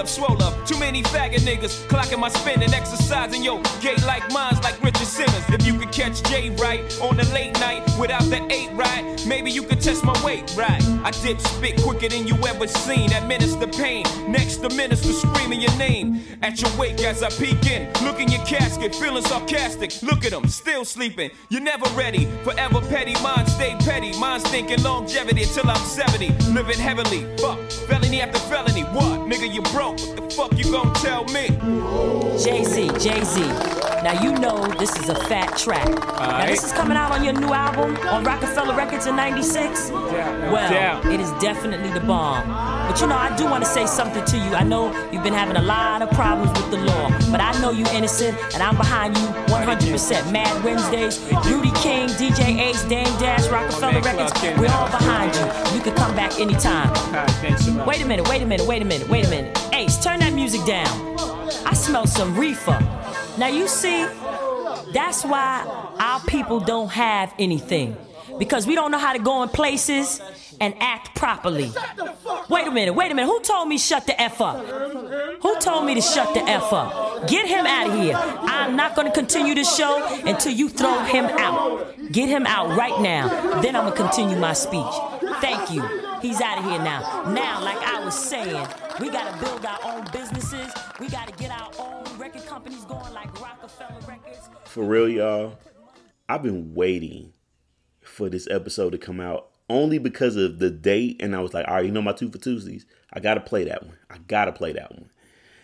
up, 0.00 0.08
swole 0.08 0.42
up. 0.42 0.66
Too 0.66 0.78
many 0.78 1.02
faggot 1.02 1.40
niggas 1.40 1.86
clocking 1.86 2.18
my 2.18 2.30
spin 2.30 2.62
and 2.62 2.72
exercising 2.72 3.42
yo. 3.44 3.62
Gate 3.80 4.02
like 4.06 4.24
mines 4.32 4.60
like 4.62 4.82
Richard 4.82 4.99
Simmons. 5.10 5.44
If 5.48 5.66
you 5.66 5.76
could 5.78 5.90
catch 5.90 6.22
Jay 6.30 6.50
right 6.50 6.80
on 7.00 7.16
the 7.16 7.24
late 7.34 7.58
night 7.58 7.82
without 7.98 8.22
the 8.30 8.40
eight 8.52 8.70
right, 8.74 9.04
maybe 9.26 9.50
you 9.50 9.62
could 9.64 9.80
test 9.80 10.04
my 10.04 10.14
weight 10.24 10.54
right. 10.56 10.82
I 11.04 11.10
dip 11.10 11.40
spit 11.40 11.82
quicker 11.82 12.08
than 12.08 12.28
you 12.28 12.36
ever 12.46 12.68
seen. 12.68 13.12
Administer 13.12 13.66
pain. 13.66 14.04
Next, 14.30 14.58
the 14.58 14.70
minister 14.70 15.12
screaming 15.12 15.60
your 15.60 15.76
name 15.76 16.22
at 16.42 16.60
your 16.62 16.70
wake 16.78 17.00
as 17.00 17.22
I 17.24 17.30
peek 17.30 17.66
in. 17.66 17.92
Look 18.04 18.20
in 18.20 18.28
your 18.28 18.44
casket, 18.46 18.94
feeling 18.94 19.24
sarcastic. 19.24 20.00
Look 20.02 20.24
at 20.24 20.30
them, 20.30 20.46
still 20.48 20.84
sleeping. 20.84 21.30
You're 21.48 21.60
never 21.60 21.88
ready. 21.96 22.26
Forever 22.44 22.80
petty, 22.82 23.14
mine 23.20 23.46
stay 23.48 23.74
petty. 23.80 24.16
Mine's 24.18 24.44
thinking 24.44 24.82
longevity 24.82 25.44
till 25.44 25.68
I'm 25.68 25.84
70. 25.84 26.30
Living 26.52 26.78
heavily. 26.78 27.26
Fuck, 27.38 27.58
felony 27.88 28.22
after 28.22 28.38
felony. 28.38 28.82
What? 28.82 29.28
Nigga, 29.28 29.52
you 29.52 29.62
broke. 29.74 29.98
What 30.00 30.16
the 30.16 30.30
fuck 30.36 30.56
you 30.56 30.70
gon' 30.70 30.94
tell 30.94 31.24
me? 31.24 31.48
Jay 32.44 32.62
Z, 32.64 32.90
Jay 32.98 33.24
Z. 33.24 33.89
Now 34.02 34.22
you 34.22 34.32
know 34.32 34.66
this 34.78 34.96
is 34.96 35.10
a 35.10 35.14
fat 35.14 35.58
track. 35.58 35.88
Now 35.88 36.46
this 36.46 36.64
is 36.64 36.72
coming 36.72 36.96
out 36.96 37.12
on 37.12 37.22
your 37.22 37.34
new 37.34 37.52
album 37.52 37.96
on 38.08 38.24
Roc-A-Fella 38.24 38.74
Records 38.74 39.06
in 39.06 39.14
'96. 39.14 39.90
Well, 39.90 41.06
it 41.06 41.20
is 41.20 41.30
definitely 41.32 41.90
the 41.90 42.00
bomb. 42.00 42.48
But 42.48 43.00
you 43.00 43.06
know, 43.06 43.16
I 43.16 43.36
do 43.36 43.44
want 43.44 43.62
to 43.62 43.70
say 43.70 43.86
something 43.86 44.24
to 44.24 44.36
you. 44.38 44.54
I 44.54 44.64
know 44.64 44.90
you've 45.12 45.22
been 45.22 45.34
having 45.34 45.56
a 45.56 45.62
lot 45.62 46.00
of 46.02 46.10
problems 46.10 46.50
with 46.58 46.70
the 46.70 46.78
law, 46.78 47.10
but 47.30 47.40
I 47.40 47.52
know 47.60 47.70
you're 47.72 47.92
innocent, 47.92 48.36
and 48.54 48.62
I'm 48.62 48.76
behind 48.76 49.16
you 49.18 49.26
100%. 49.52 50.32
Mad 50.32 50.64
Wednesdays, 50.64 51.20
Rudy 51.46 51.70
King, 51.72 52.08
DJ 52.08 52.58
Ace, 52.58 52.82
Dame 52.84 53.04
Dash, 53.18 53.48
Roc-A-Fella 53.48 54.00
Records. 54.00 54.32
We're 54.58 54.72
all 54.72 54.88
behind 54.90 55.34
you. 55.34 55.76
You 55.76 55.82
can 55.82 55.94
come 55.94 56.16
back 56.16 56.40
anytime. 56.40 56.88
Alright, 56.88 57.30
thanks 57.42 57.68
a 57.68 57.72
lot. 57.72 57.86
Wait 57.86 58.00
a 58.00 58.06
minute, 58.06 58.26
wait 58.28 58.42
a 58.42 58.46
minute, 58.46 58.66
wait 58.66 58.82
a 58.82 58.84
minute, 58.84 59.08
wait 59.08 59.26
a 59.26 59.30
minute. 59.30 59.56
Ace, 59.74 60.02
turn 60.02 60.20
that 60.20 60.32
music 60.32 60.64
down. 60.64 60.88
I 61.66 61.74
smell 61.74 62.06
some 62.06 62.34
reefer. 62.36 62.78
Now 63.40 63.48
you 63.48 63.68
see, 63.68 64.04
that's 64.92 65.24
why 65.24 65.64
our 65.98 66.20
people 66.26 66.60
don't 66.60 66.90
have 66.90 67.32
anything. 67.38 67.96
Because 68.38 68.66
we 68.66 68.74
don't 68.74 68.90
know 68.90 68.98
how 68.98 69.14
to 69.14 69.18
go 69.18 69.42
in 69.42 69.48
places 69.48 70.20
and 70.60 70.74
act 70.78 71.16
properly. 71.16 71.72
Wait 72.50 72.66
a 72.66 72.70
minute, 72.70 72.92
wait 72.92 73.10
a 73.10 73.14
minute. 73.14 73.30
Who 73.30 73.40
told 73.40 73.66
me 73.66 73.78
shut 73.78 74.06
the 74.06 74.20
F 74.20 74.42
up? 74.42 74.62
Who 75.40 75.58
told 75.58 75.86
me 75.86 75.94
to 75.94 76.02
shut 76.02 76.34
the 76.34 76.40
F 76.40 76.70
up? 76.70 77.28
Get 77.28 77.46
him 77.46 77.64
out 77.64 77.86
of 77.86 77.98
here. 77.98 78.14
I'm 78.14 78.76
not 78.76 78.94
gonna 78.94 79.10
continue 79.10 79.54
this 79.54 79.74
show 79.74 80.04
until 80.26 80.52
you 80.52 80.68
throw 80.68 80.98
him 81.04 81.24
out. 81.24 81.94
Get 82.12 82.28
him 82.28 82.46
out 82.46 82.76
right 82.76 83.00
now. 83.00 83.62
Then 83.62 83.74
I'm 83.74 83.84
gonna 83.84 83.96
continue 83.96 84.36
my 84.36 84.52
speech. 84.52 84.92
Thank 85.40 85.70
you. 85.70 85.82
He's 86.20 86.42
out 86.42 86.58
of 86.58 86.64
here 86.64 86.78
now. 86.78 87.32
Now, 87.32 87.64
like 87.64 87.78
I 87.78 88.04
was 88.04 88.14
saying, 88.14 88.66
we 89.00 89.08
gotta 89.08 89.34
build 89.42 89.64
our 89.64 89.78
own 89.84 90.04
businesses. 90.12 90.70
Companies 92.60 92.84
going 92.84 93.14
like 93.14 93.40
Roc-A-Fella 93.40 94.00
Records. 94.06 94.50
For 94.66 94.84
real, 94.84 95.08
y'all, 95.08 95.58
I've 96.28 96.42
been 96.42 96.74
waiting 96.74 97.32
for 98.02 98.28
this 98.28 98.46
episode 98.50 98.90
to 98.90 98.98
come 98.98 99.18
out 99.18 99.48
only 99.70 99.96
because 99.96 100.36
of 100.36 100.58
the 100.58 100.68
date. 100.68 101.22
And 101.22 101.34
I 101.34 101.40
was 101.40 101.54
like, 101.54 101.66
all 101.66 101.76
right, 101.76 101.86
you 101.86 101.90
know 101.90 102.02
my 102.02 102.12
two 102.12 102.30
for 102.30 102.36
Tuesdays. 102.36 102.84
I 103.14 103.20
gotta 103.20 103.40
play 103.40 103.64
that 103.64 103.86
one. 103.86 103.96
I 104.10 104.18
gotta 104.28 104.52
play 104.52 104.74
that 104.74 104.92
one. 104.92 105.08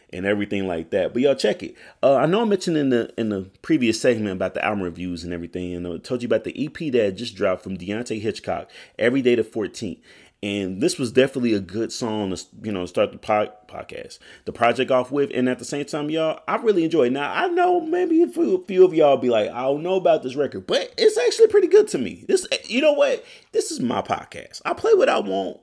And 0.08 0.24
everything 0.24 0.66
like 0.66 0.88
that. 0.92 1.12
But 1.12 1.20
y'all 1.20 1.34
check 1.34 1.62
it. 1.62 1.74
Uh, 2.02 2.16
I 2.16 2.24
know 2.24 2.40
I 2.40 2.44
mentioned 2.46 2.78
in 2.78 2.88
the 2.88 3.12
in 3.18 3.28
the 3.28 3.50
previous 3.60 4.00
segment 4.00 4.32
about 4.32 4.54
the 4.54 4.64
album 4.64 4.82
reviews 4.82 5.22
and 5.22 5.34
everything, 5.34 5.74
and 5.74 5.86
I 5.86 5.98
told 5.98 6.22
you 6.22 6.26
about 6.26 6.44
the 6.44 6.64
EP 6.64 6.90
that 6.92 7.16
just 7.16 7.36
dropped 7.36 7.62
from 7.62 7.76
Deante' 7.76 8.22
Hitchcock, 8.22 8.70
Every 8.98 9.20
Day 9.20 9.34
the 9.34 9.44
14th. 9.44 9.98
And 10.42 10.82
this 10.82 10.98
was 10.98 11.12
definitely 11.12 11.54
a 11.54 11.60
good 11.60 11.90
song 11.90 12.34
to 12.34 12.44
you 12.62 12.70
know 12.70 12.84
start 12.86 13.10
the 13.12 13.18
pod, 13.18 13.52
podcast, 13.68 14.18
the 14.44 14.52
project 14.52 14.90
off 14.90 15.10
with. 15.10 15.30
And 15.32 15.48
at 15.48 15.58
the 15.58 15.64
same 15.64 15.84
time, 15.86 16.10
y'all, 16.10 16.40
I 16.46 16.56
really 16.56 16.84
enjoy 16.84 17.04
it. 17.04 17.12
Now 17.12 17.32
I 17.32 17.48
know 17.48 17.80
maybe 17.80 18.22
a 18.22 18.28
few, 18.28 18.62
few 18.66 18.84
of 18.84 18.92
y'all 18.92 19.16
be 19.16 19.30
like, 19.30 19.50
I 19.50 19.62
don't 19.62 19.82
know 19.82 19.94
about 19.94 20.22
this 20.22 20.36
record, 20.36 20.66
but 20.66 20.92
it's 20.98 21.16
actually 21.16 21.48
pretty 21.48 21.68
good 21.68 21.88
to 21.88 21.98
me. 21.98 22.24
This, 22.28 22.46
eh, 22.52 22.58
you 22.64 22.82
know 22.82 22.92
what? 22.92 23.24
This 23.52 23.70
is 23.70 23.80
my 23.80 24.02
podcast. 24.02 24.60
I 24.64 24.74
play 24.74 24.94
what 24.94 25.08
I 25.08 25.18
want 25.18 25.58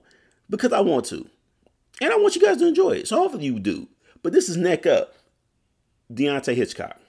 because 0.50 0.74
I 0.74 0.82
want 0.82 1.06
to, 1.06 1.28
and 2.02 2.12
I 2.12 2.18
want 2.18 2.36
you 2.36 2.42
guys 2.42 2.58
to 2.58 2.68
enjoy 2.68 2.92
it. 2.92 3.08
So 3.08 3.18
hopefully 3.18 3.46
you 3.46 3.60
do. 3.60 3.88
But 4.24 4.34
this 4.34 4.50
is 4.50 4.58
neck 4.58 4.86
up, 4.86 5.14
Deante' 6.12 6.56
Hitchcock. 6.56 7.00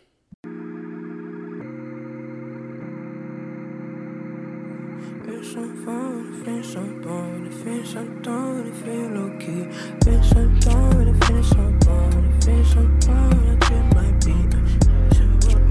Fais 6.45 6.63
chantant, 6.63 7.49
fais 7.65 7.85
chantant, 7.85 7.85
fais 7.85 7.85
chantant, 7.85 8.65
fais 8.85 9.09
low-key. 9.15 9.65
Fais 10.05 10.21
chantant, 10.23 11.15
fais 11.25 11.43
chantant, 11.43 12.11
fais 12.45 12.65
chantant, 12.65 13.31
tu 13.61 13.75
might 13.95 14.17
be. 14.23 14.35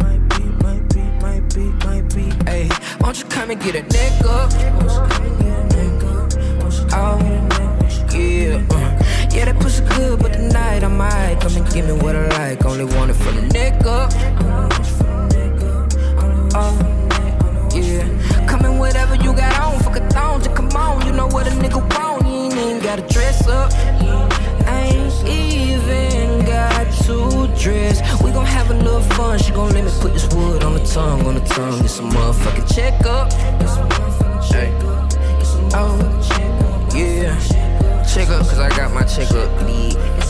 Might 0.01 0.21
be, 0.29 0.43
might 0.63 0.83
be, 0.89 1.01
might 1.21 1.45
be, 1.53 1.65
might 1.85 2.15
be. 2.15 2.25
Hey, 2.49 2.69
won't 3.01 3.19
you 3.19 3.25
come 3.25 3.51
and 3.51 3.61
get 3.61 3.75
a 3.75 3.83
you 3.83 4.99
come 5.09 5.25
and 5.25 5.37
get 5.37 5.53
a 5.53 5.63
you 5.63 5.63
a 5.63 5.69
neck? 5.69 5.93
Yeah, 8.11 8.75
uh. 8.75 9.29
yeah, 9.31 9.45
that 9.45 9.59
pussy 9.59 9.83
good, 9.95 10.19
but 10.19 10.33
tonight 10.33 10.83
I 10.83 10.87
might. 10.87 11.37
Come 11.39 11.55
and 11.55 11.71
give 11.71 11.85
me 11.85 11.93
what 12.01 12.15
I 12.15 12.27
like. 12.29 12.65
Only 12.65 12.85
want 12.85 13.11
it 13.11 13.15
from 13.15 13.47
neck 13.49 13.85
up. 13.85 14.11
Oh, 16.55 16.73
yeah. 17.75 18.45
Come 18.47 18.65
in 18.65 18.79
whatever 18.79 19.15
you 19.15 19.33
got 19.33 19.59
on. 19.59 19.72
Come 20.73 20.99
on. 20.99 21.05
You 21.05 21.13
know 21.13 21.27
what 21.27 21.47
a 21.47 21.51
nigga 21.51 21.81
want. 21.95 22.25
You 22.25 22.33
ain't 22.33 22.53
even 22.53 22.79
gotta 22.79 23.07
dress 23.07 23.47
up. 23.47 23.71
Ain't 24.67 25.27
even 25.27 26.45
got 26.45 26.91
to 27.05 27.47
dress. 27.61 28.01
We 28.21 28.31
gon' 28.31 28.45
have 28.45 28.71
a 28.71 28.73
little 28.73 29.01
fun. 29.01 29.37
She 29.39 29.51
gon' 29.51 29.71
let 29.71 29.83
me 29.83 29.91
put 29.99 30.13
this 30.13 30.27
wood 30.33 30.63
on 30.63 30.73
the 30.73 30.85
tongue, 30.85 31.25
on 31.25 31.35
the 31.35 31.41
tongue. 31.41 31.81
Get 31.81 31.89
some 31.89 32.09
motherfucking 32.11 32.73
checkup. 32.73 33.31
Hey. 34.51 34.71
Oh, 35.75 35.97
yeah. 36.95 37.39
Check 38.05 38.29
up, 38.29 38.41
cause 38.41 38.59
I 38.59 38.69
got 38.69 38.93
my 38.93 39.03
check 39.03 39.31
up 39.31 39.49
lead. 39.63 40.22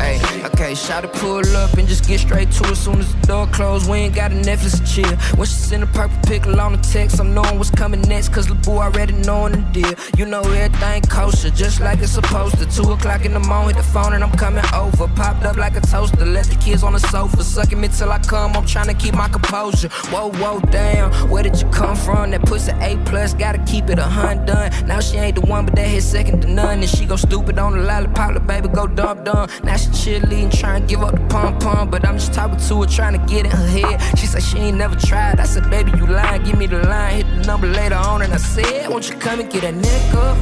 Hey, 0.00 0.20
okay, 0.44 0.74
shout 0.74 1.02
to 1.02 1.08
pull 1.08 1.44
up 1.56 1.72
and 1.74 1.88
just 1.88 2.06
get 2.06 2.20
straight 2.20 2.50
to 2.52 2.70
it. 2.70 2.76
Soon 2.76 3.00
as 3.00 3.14
the 3.14 3.26
door 3.26 3.46
closed, 3.48 3.88
we 3.88 3.98
ain't 3.98 4.14
got 4.14 4.32
a 4.32 4.34
Netflix 4.34 4.78
to 4.78 4.84
chill. 4.92 5.16
When 5.36 5.46
she 5.46 5.54
send 5.54 5.82
a 5.82 5.86
purple 5.86 6.18
pickle 6.26 6.60
on 6.60 6.72
the 6.72 6.78
text, 6.78 7.20
I'm 7.20 7.34
knowing 7.34 7.58
what's 7.58 7.70
coming 7.70 8.02
next. 8.02 8.28
Cause 8.30 8.46
the 8.46 8.54
boo 8.54 8.78
already 8.78 9.12
knowing 9.12 9.52
the 9.52 9.62
deal. 9.72 9.94
You 10.16 10.26
know 10.26 10.42
everything 10.42 11.02
kosher, 11.02 11.50
just 11.50 11.80
like 11.80 12.00
it's 12.00 12.12
supposed 12.12 12.58
to. 12.58 12.66
Two 12.66 12.92
o'clock 12.92 13.24
in 13.24 13.32
the 13.32 13.40
morning, 13.40 13.74
hit 13.74 13.76
the 13.76 13.90
phone 13.90 14.12
and 14.12 14.22
I'm 14.22 14.32
coming 14.32 14.64
over. 14.74 15.08
Popped 15.08 15.44
up 15.44 15.56
like 15.56 15.76
a 15.76 15.80
toaster, 15.80 16.26
left 16.26 16.50
the 16.50 16.56
kids 16.56 16.82
on 16.82 16.92
the 16.92 17.00
sofa. 17.00 17.42
Sucking 17.42 17.80
me 17.80 17.88
till 17.88 18.12
I 18.12 18.18
come, 18.18 18.56
I'm 18.56 18.66
trying 18.66 18.88
to 18.88 18.94
keep 18.94 19.14
my 19.14 19.28
composure. 19.28 19.88
Whoa, 20.10 20.30
whoa, 20.32 20.60
damn, 20.70 21.12
where 21.30 21.42
did 21.42 21.60
you 21.60 21.68
come 21.68 21.96
from? 21.96 22.30
That 22.30 22.42
pussy 22.42 22.72
A 22.80 22.96
plus, 23.04 23.34
gotta 23.34 23.58
keep 23.64 23.88
it 23.90 23.98
a 23.98 24.04
hun 24.04 24.44
done. 24.44 24.72
Now 24.86 25.00
she 25.00 25.16
ain't 25.16 25.36
the 25.36 25.42
one, 25.42 25.66
but 25.66 25.76
that 25.76 25.88
hit 25.88 26.02
second 26.02 26.42
to 26.42 26.48
none. 26.48 26.80
And 26.80 26.88
she 26.88 27.06
go 27.06 27.16
stupid 27.16 27.58
on 27.58 27.72
the 27.72 27.84
lollipop, 27.84 28.34
the 28.34 28.40
baby 28.40 28.68
go 28.68 28.86
dumb 28.86 29.24
dumb. 29.24 29.48
Now 29.64 29.75
she 29.76 29.88
cheerleading, 29.90 30.58
trying 30.58 30.82
to 30.82 30.86
give 30.88 31.02
up 31.02 31.12
the 31.14 31.20
pom 31.26 31.58
pom. 31.58 31.90
But 31.90 32.06
I'm 32.06 32.18
just 32.18 32.32
talking 32.32 32.58
to 32.58 32.80
her, 32.82 32.86
trying 32.86 33.18
to 33.18 33.26
get 33.32 33.44
in 33.46 33.50
her 33.50 33.66
head. 33.66 34.18
She 34.18 34.26
said 34.26 34.42
she 34.42 34.58
ain't 34.58 34.78
never 34.78 34.96
tried. 34.96 35.40
I 35.40 35.44
said, 35.44 35.68
baby, 35.70 35.92
you 35.98 36.06
lying, 36.06 36.42
give 36.44 36.58
me 36.58 36.66
the 36.66 36.82
line. 36.82 37.16
Hit 37.16 37.26
the 37.26 37.46
number 37.46 37.66
later 37.66 37.96
on, 37.96 38.22
and 38.22 38.32
I 38.32 38.38
said, 38.38 38.88
won't 38.88 39.08
you 39.10 39.16
come 39.16 39.40
and 39.40 39.50
get 39.50 39.62
neck 39.74 40.14
up? 40.14 40.36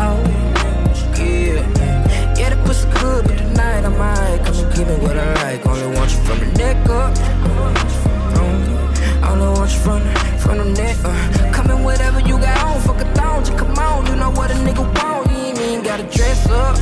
Oh, 0.00 0.22
yeah. 1.18 2.34
Yeah, 2.38 2.50
the 2.50 2.62
pussy 2.64 2.88
good, 3.00 3.26
but 3.26 3.36
tonight 3.38 3.84
I 3.84 3.88
might 3.88 4.44
come 4.46 4.56
and 4.56 4.74
give 4.74 4.88
me 4.88 4.94
what 5.06 5.16
I 5.16 5.34
like. 5.42 5.66
Only 5.66 5.96
want 5.96 6.10
you 6.12 6.18
from 6.18 6.38
the 6.40 6.46
neck 6.58 6.88
up. 6.88 7.14
Mm, 8.34 9.28
Only 9.28 9.58
want 9.58 9.72
you 9.72 9.78
from 9.80 10.00
from 10.38 10.58
the 10.58 10.64
neck 10.80 10.96
up. 11.04 11.52
Come 11.52 11.70
in 11.70 11.82
whatever 11.84 12.20
you 12.20 12.38
got 12.38 12.62
on, 12.64 12.80
fuck 12.82 13.00
a 13.00 13.04
thong, 13.14 13.44
just 13.44 13.58
come 13.58 13.76
on. 13.78 14.06
You 14.06 14.16
know 14.16 14.30
what 14.30 14.50
a 14.50 14.54
nigga 14.54 14.84
want, 15.02 15.27
ain't 15.68 15.84
gotta 15.84 16.04
dress 16.04 16.48
up. 16.48 16.78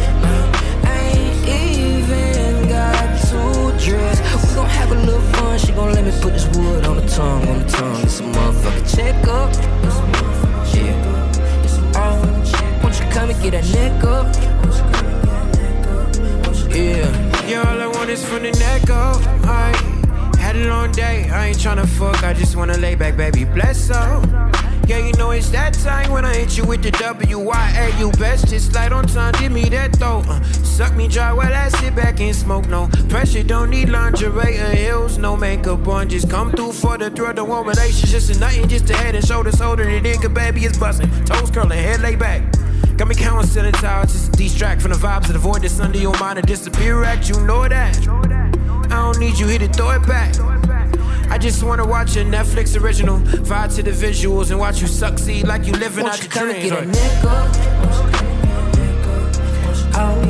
Ain't 0.87 1.49
even 1.49 2.69
got 2.69 3.19
to 3.29 3.85
dress. 3.85 4.21
We 4.49 4.55
gon' 4.55 4.69
have 4.69 4.93
a 4.93 4.95
little 4.95 5.21
fun, 5.33 5.59
she 5.59 5.73
gon' 5.73 5.93
let 5.93 6.05
me 6.05 6.13
put 6.21 6.33
this 6.33 6.47
wood 6.57 6.87
on 6.87 6.97
the 6.97 7.07
tongue, 7.07 7.47
on 7.49 7.59
the 7.61 7.69
tongue. 7.69 8.01
Get 8.03 8.11
some 8.11 8.33
motherfucking 8.33 8.97
check 8.97 9.27
up. 9.27 9.53
Yeah. 10.75 11.97
Oh, 11.97 12.81
won't 12.83 13.01
you 13.01 13.07
come 13.11 13.31
and 13.31 13.43
get 13.43 13.53
that 13.53 13.67
neck 13.75 14.05
up? 14.05 14.27
Yeah. 16.73 17.49
Yeah, 17.49 17.69
all 17.69 17.81
I 17.81 17.87
want 17.87 18.11
is 18.11 18.25
from 18.25 18.43
the 18.43 18.53
neck 18.53 18.91
up. 18.91 19.21
I 19.45 19.73
had 20.39 20.57
a 20.57 20.69
long 20.69 20.93
day, 20.93 21.29
I 21.31 21.49
ain't 21.49 21.59
tryna 21.59 21.89
fuck, 21.89 22.23
I 22.23 22.33
just 22.35 22.55
wanna 22.57 22.77
lay 22.77 22.95
back, 22.95 23.17
baby. 23.17 23.45
Bless 23.45 23.91
up. 23.91 24.25
Yeah, 24.87 24.99
you 24.99 25.13
know 25.15 25.33
it's 25.33 25.51
that 25.51 25.75
time 25.75 26.13
when 26.13 26.25
I 26.25 26.33
hit 26.35 26.57
you 26.57 26.65
with 26.65 26.81
the 26.81 26.93
W-Y-A. 26.93 27.99
You 27.99 28.13
best 28.13 28.49
just 28.49 28.71
slide 28.71 28.93
on 28.93 29.05
time, 29.09 29.33
give 29.33 29.51
me 29.51 29.69
that 29.71 29.93
though. 29.95 30.23
Uh, 30.29 30.41
suck 30.63 30.95
me 30.95 31.09
dry 31.09 31.33
while 31.33 31.53
I 31.53 31.69
sit 31.71 31.97
back 31.97 32.21
and 32.21 32.35
smoke. 32.35 32.69
No 32.69 32.89
pressure, 33.09 33.43
don't 33.43 33.71
need 33.71 33.89
lingerie 33.89 34.59
or 34.59 34.71
heels, 34.71 35.19
no 35.19 35.37
makeup 35.37 35.89
on. 35.89 36.09
Just 36.09 36.31
come 36.31 36.53
through 36.53 36.73
for 36.73 36.97
the 36.97 37.11
thrill, 37.11 37.33
don't 37.33 37.49
want 37.49 37.67
relations, 37.67 38.13
just 38.13 38.31
a 38.31 38.39
nothing, 38.39 38.69
just 38.69 38.89
a 38.91 38.97
head 38.97 39.17
and 39.17 39.27
shoulders 39.27 39.59
holding 39.59 39.91
it 39.91 40.07
in, 40.07 40.21
'cause 40.21 40.31
baby 40.31 40.65
is 40.65 40.79
busting. 40.79 41.11
Toes 41.25 41.51
curling, 41.51 41.79
head 41.79 42.01
laid 42.01 42.21
back. 42.21 42.43
Got 42.97 43.09
me 43.09 43.17
counting 43.17 43.51
ceiling 43.51 43.73
tiles 43.73 44.13
just 44.13 44.33
to 44.33 44.39
distract 44.39 44.81
from 44.81 44.93
the 44.93 44.99
vibes 44.99 45.27
of 45.27 45.33
the 45.33 45.39
void 45.41 45.63
that's 45.63 45.81
under 45.81 45.99
your 45.99 46.17
mind 46.19 46.39
and 46.39 46.47
disappear 46.47 47.03
act. 47.03 47.29
You 47.29 47.41
know 47.41 47.67
that. 47.69 47.99
I 48.89 48.89
don't 48.89 49.19
need 49.19 49.37
you 49.37 49.49
here 49.49 49.59
to 49.59 49.69
throw 49.69 49.91
it 49.91 50.07
back. 50.07 50.33
I 51.29 51.39
just 51.39 51.63
wanna 51.63 51.87
watch 51.87 52.17
a 52.17 52.21
Netflix 52.25 52.81
original, 52.81 53.19
vibe 53.19 53.75
to 53.77 53.83
the 53.83 53.91
visuals 53.91 54.51
and 54.51 54.59
watch 54.59 54.81
you 54.81 54.87
succeed 54.87 55.47
like 55.47 55.67
you 55.67 55.73
living 55.73 56.05
Won't 56.05 56.15
out 56.15 56.37
you 56.37 56.41
your 56.41 56.53
dreams. 56.53 56.99
get 56.99 57.25
a 57.25 57.29
up? 57.29 57.49
Oh, 59.99 60.23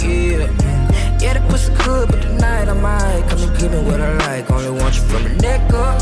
yeah. 0.00 1.18
Yeah, 1.20 1.34
the 1.34 1.40
pussy 1.48 1.72
good, 1.84 2.08
but 2.10 2.20
tonight 2.22 2.68
I 2.68 2.74
might 2.74 3.24
come 3.28 3.40
and 3.48 3.58
give 3.58 3.72
me 3.72 3.78
what 3.82 4.00
I 4.00 4.16
like. 4.18 4.50
Only 4.50 4.70
want 4.80 4.94
you 4.96 5.02
from 5.02 5.22
the 5.24 5.30
neck 5.40 5.72
up. 5.72 6.00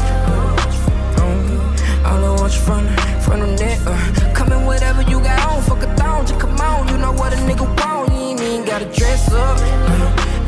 Mm, 1.17 2.07
Only 2.07 2.41
want 2.41 2.53
you 2.55 2.61
from 2.61 2.85
the, 2.87 2.93
from 3.25 3.41
the 3.41 3.47
neck 3.57 3.81
up. 3.87 4.35
Come 4.35 4.53
in 4.53 4.65
whatever 4.67 5.03
you 5.03 5.21
got 5.21 5.41
on, 5.53 5.63
fuck 5.63 5.83
a 5.83 5.95
thong, 5.97 6.27
just 6.27 6.41
come 6.41 6.59
on. 6.61 6.89
You 6.89 6.99
know 6.99 7.13
what 7.13 7.33
a 7.33 7.37
nigga 7.37 7.67
want, 7.85 8.13
you 8.13 8.19
ain't 8.19 8.41
even 8.41 8.65
gotta 8.67 8.87
dress 8.87 9.31
up. 9.33 9.59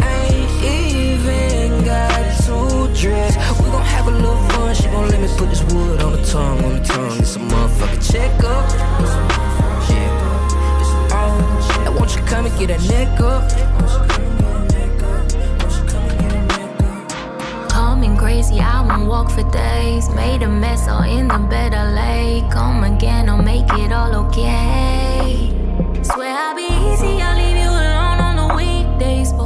Ain't 0.02 0.64
even 0.64 1.84
got 1.84 2.32
put 5.42 5.50
this 5.50 5.74
wood 5.74 6.00
on 6.02 6.12
the 6.12 6.22
tongue, 6.24 6.64
on 6.64 6.72
the 6.74 6.84
tongue. 6.84 7.18
Get 7.18 7.36
a 7.36 7.40
motherfucking 7.40 8.12
check 8.12 8.44
up. 8.44 8.70
Yeah. 9.90 11.18
Oh, 11.18 11.82
now 11.84 11.92
won't 11.96 12.14
you 12.14 12.22
come 12.22 12.46
and 12.46 12.58
get 12.58 12.68
that 12.68 12.82
neck 12.88 13.20
up? 13.20 13.42
Me 18.02 18.16
crazy, 18.16 18.58
I 18.58 18.82
won't 18.82 19.08
walk 19.08 19.30
for 19.30 19.48
days. 19.52 20.08
Made 20.10 20.42
a 20.42 20.48
mess 20.48 20.88
all 20.88 21.04
in 21.04 21.28
the 21.28 21.38
bed 21.38 21.72
I 21.72 21.84
lay. 21.92 22.48
Come 22.50 22.82
again, 22.82 23.28
I'll 23.28 23.40
make 23.40 23.72
it 23.74 23.92
all 23.92 24.12
okay. 24.24 25.52
Swear 26.02 26.34
I'll 26.36 26.56
be 26.56 26.66
easy, 26.88 27.22
I'll 27.22 27.41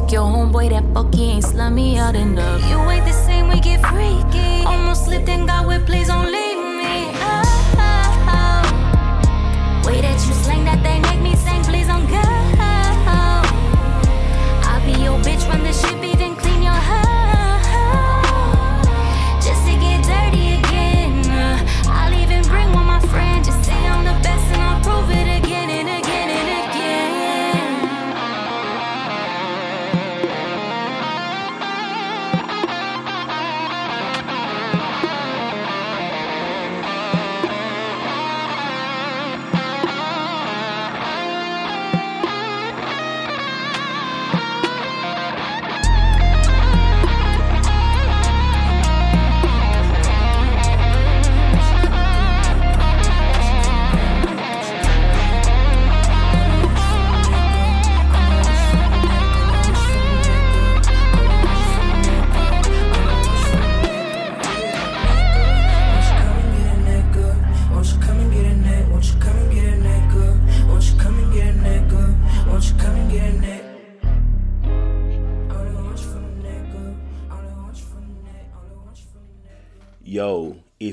Fuck 0.07 0.13
your 0.13 0.31
homeboy, 0.31 0.71
that 0.71 0.85
fuck 0.95 1.13
you 1.17 1.25
ain't 1.25 1.45
slut 1.45 1.75
me 1.75 1.99
out 1.99 2.15
enough. 2.15 2.63
You 2.71 2.79
ain't 2.91 3.05
the 3.05 3.11
same, 3.11 3.49
we 3.49 3.59
get 3.59 3.85
freaky. 3.87 4.65
Almost 4.65 5.07
slipped 5.07 5.29
and 5.29 5.49
got 5.49 5.67
wet, 5.67 5.85
please 5.85 6.07
don't 6.07 6.31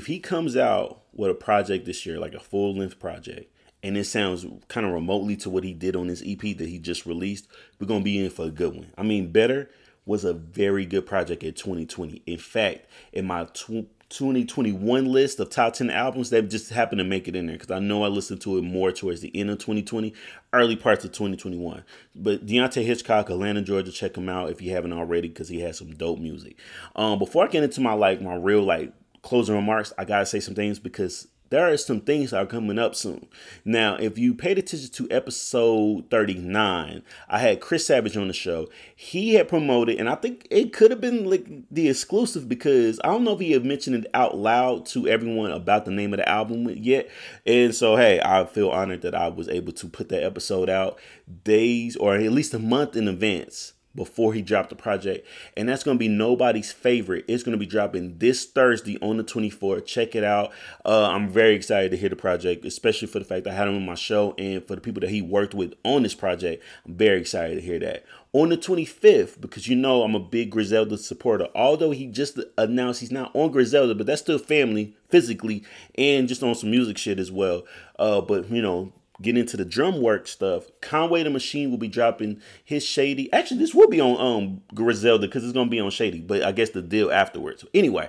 if 0.04 0.08
he 0.08 0.20
comes 0.20 0.54
out 0.54 1.00
with 1.14 1.30
a 1.30 1.34
project 1.34 1.86
this 1.86 2.04
year, 2.04 2.20
like 2.20 2.34
a 2.34 2.38
full 2.38 2.76
length 2.76 3.00
project, 3.00 3.50
and 3.82 3.96
it 3.96 4.04
sounds 4.04 4.44
kind 4.68 4.84
of 4.84 4.92
remotely 4.92 5.34
to 5.34 5.48
what 5.48 5.64
he 5.64 5.72
did 5.72 5.96
on 5.96 6.08
his 6.08 6.22
EP 6.26 6.40
that 6.58 6.68
he 6.68 6.78
just 6.78 7.06
released, 7.06 7.48
we're 7.80 7.86
gonna 7.86 8.04
be 8.04 8.22
in 8.22 8.30
for 8.30 8.44
a 8.44 8.50
good 8.50 8.74
one. 8.74 8.92
I 8.98 9.02
mean, 9.02 9.32
Better 9.32 9.70
was 10.04 10.22
a 10.22 10.34
very 10.34 10.84
good 10.84 11.06
project 11.06 11.42
in 11.42 11.54
2020. 11.54 12.20
In 12.26 12.36
fact, 12.36 12.86
in 13.14 13.24
my 13.24 13.44
tw- 13.44 13.88
2021 14.10 15.06
list 15.06 15.40
of 15.40 15.48
top 15.48 15.72
10 15.72 15.88
albums 15.88 16.28
that 16.28 16.50
just 16.50 16.68
happened 16.68 16.98
to 16.98 17.04
make 17.04 17.26
it 17.26 17.34
in 17.34 17.46
there 17.46 17.56
because 17.56 17.70
I 17.70 17.78
know 17.78 18.04
I 18.04 18.08
listened 18.08 18.42
to 18.42 18.58
it 18.58 18.62
more 18.62 18.92
towards 18.92 19.22
the 19.22 19.34
end 19.34 19.48
of 19.48 19.56
2020, 19.56 20.12
early 20.52 20.76
parts 20.76 21.06
of 21.06 21.12
2021. 21.12 21.82
But 22.14 22.44
Deante' 22.44 22.84
Hitchcock, 22.84 23.30
Atlanta, 23.30 23.62
Georgia, 23.62 23.90
check 23.90 24.18
him 24.18 24.28
out 24.28 24.50
if 24.50 24.60
you 24.60 24.72
haven't 24.72 24.92
already 24.92 25.28
because 25.28 25.48
he 25.48 25.60
has 25.60 25.78
some 25.78 25.94
dope 25.94 26.18
music. 26.18 26.58
Um, 26.94 27.18
before 27.18 27.46
I 27.46 27.48
get 27.48 27.64
into 27.64 27.80
my 27.80 27.94
like 27.94 28.20
my 28.20 28.34
real 28.34 28.62
like 28.62 28.92
closing 29.24 29.56
remarks, 29.56 29.92
I 29.98 30.04
gotta 30.04 30.26
say 30.26 30.38
some 30.38 30.54
things 30.54 30.78
because 30.78 31.26
there 31.50 31.70
are 31.70 31.76
some 31.76 32.00
things 32.00 32.30
that 32.30 32.42
are 32.42 32.46
coming 32.46 32.78
up 32.78 32.94
soon. 32.94 33.26
Now, 33.64 33.96
if 33.96 34.18
you 34.18 34.34
paid 34.34 34.58
attention 34.58 34.90
to 34.90 35.08
episode 35.10 36.10
39, 36.10 37.02
I 37.28 37.38
had 37.38 37.60
Chris 37.60 37.86
Savage 37.86 38.16
on 38.16 38.28
the 38.28 38.34
show. 38.34 38.68
He 38.96 39.34
had 39.34 39.48
promoted, 39.48 39.98
and 39.98 40.08
I 40.08 40.16
think 40.16 40.46
it 40.50 40.72
could 40.72 40.90
have 40.90 41.00
been 41.00 41.30
like 41.30 41.46
the 41.70 41.88
exclusive 41.88 42.48
because 42.48 42.98
I 43.04 43.08
don't 43.08 43.24
know 43.24 43.34
if 43.34 43.40
he 43.40 43.52
had 43.52 43.64
mentioned 43.64 44.04
it 44.04 44.10
out 44.14 44.36
loud 44.36 44.84
to 44.86 45.06
everyone 45.06 45.52
about 45.52 45.84
the 45.84 45.90
name 45.90 46.12
of 46.12 46.18
the 46.18 46.28
album 46.28 46.68
yet. 46.70 47.08
And 47.46 47.74
so, 47.74 47.96
hey, 47.96 48.20
I 48.20 48.46
feel 48.46 48.70
honored 48.70 49.02
that 49.02 49.14
I 49.14 49.28
was 49.28 49.48
able 49.48 49.72
to 49.74 49.86
put 49.86 50.08
that 50.08 50.24
episode 50.24 50.68
out 50.68 50.98
days 51.44 51.94
or 51.96 52.16
at 52.16 52.32
least 52.32 52.54
a 52.54 52.58
month 52.58 52.96
in 52.96 53.06
advance 53.06 53.73
before 53.94 54.34
he 54.34 54.42
dropped 54.42 54.70
the 54.70 54.76
project. 54.76 55.26
And 55.56 55.68
that's 55.68 55.84
going 55.84 55.96
to 55.96 55.98
be 55.98 56.08
nobody's 56.08 56.72
favorite. 56.72 57.24
It's 57.28 57.42
going 57.42 57.52
to 57.52 57.58
be 57.58 57.66
dropping 57.66 58.18
this 58.18 58.44
Thursday 58.44 58.98
on 59.00 59.16
the 59.16 59.24
24th. 59.24 59.86
Check 59.86 60.14
it 60.14 60.24
out. 60.24 60.52
Uh, 60.84 61.08
I'm 61.08 61.28
very 61.28 61.54
excited 61.54 61.90
to 61.90 61.96
hear 61.96 62.08
the 62.08 62.16
project, 62.16 62.64
especially 62.64 63.08
for 63.08 63.18
the 63.18 63.24
fact 63.24 63.46
I 63.46 63.52
had 63.52 63.68
him 63.68 63.76
on 63.76 63.86
my 63.86 63.94
show 63.94 64.34
and 64.38 64.66
for 64.66 64.74
the 64.74 64.80
people 64.80 65.00
that 65.00 65.10
he 65.10 65.22
worked 65.22 65.54
with 65.54 65.74
on 65.84 66.02
this 66.02 66.14
project. 66.14 66.62
I'm 66.86 66.94
very 66.94 67.20
excited 67.20 67.56
to 67.56 67.60
hear 67.60 67.78
that. 67.80 68.04
On 68.32 68.48
the 68.48 68.56
25th, 68.56 69.40
because 69.40 69.68
you 69.68 69.76
know 69.76 70.02
I'm 70.02 70.16
a 70.16 70.20
big 70.20 70.50
Griselda 70.50 70.98
supporter, 70.98 71.46
although 71.54 71.92
he 71.92 72.06
just 72.06 72.40
announced 72.58 72.98
he's 72.98 73.12
not 73.12 73.30
on 73.32 73.52
Griselda, 73.52 73.94
but 73.94 74.06
that's 74.06 74.22
still 74.22 74.38
family 74.38 74.96
physically 75.08 75.62
and 75.96 76.26
just 76.26 76.42
on 76.42 76.56
some 76.56 76.72
music 76.72 76.98
shit 76.98 77.20
as 77.20 77.30
well. 77.30 77.62
Uh, 77.96 78.20
but 78.20 78.50
you 78.50 78.60
know, 78.60 78.92
get 79.22 79.38
into 79.38 79.56
the 79.56 79.64
drum 79.64 80.00
work 80.00 80.26
stuff, 80.26 80.64
Conway 80.80 81.22
the 81.22 81.30
Machine 81.30 81.70
will 81.70 81.78
be 81.78 81.88
dropping 81.88 82.40
his 82.64 82.84
Shady. 82.84 83.32
Actually, 83.32 83.60
this 83.60 83.74
will 83.74 83.88
be 83.88 84.00
on 84.00 84.20
um 84.20 84.62
Griselda 84.74 85.26
because 85.26 85.44
it's 85.44 85.52
gonna 85.52 85.70
be 85.70 85.80
on 85.80 85.90
Shady, 85.90 86.20
but 86.20 86.42
I 86.42 86.52
guess 86.52 86.70
the 86.70 86.82
deal 86.82 87.10
afterwards. 87.10 87.64
Anyway, 87.74 88.08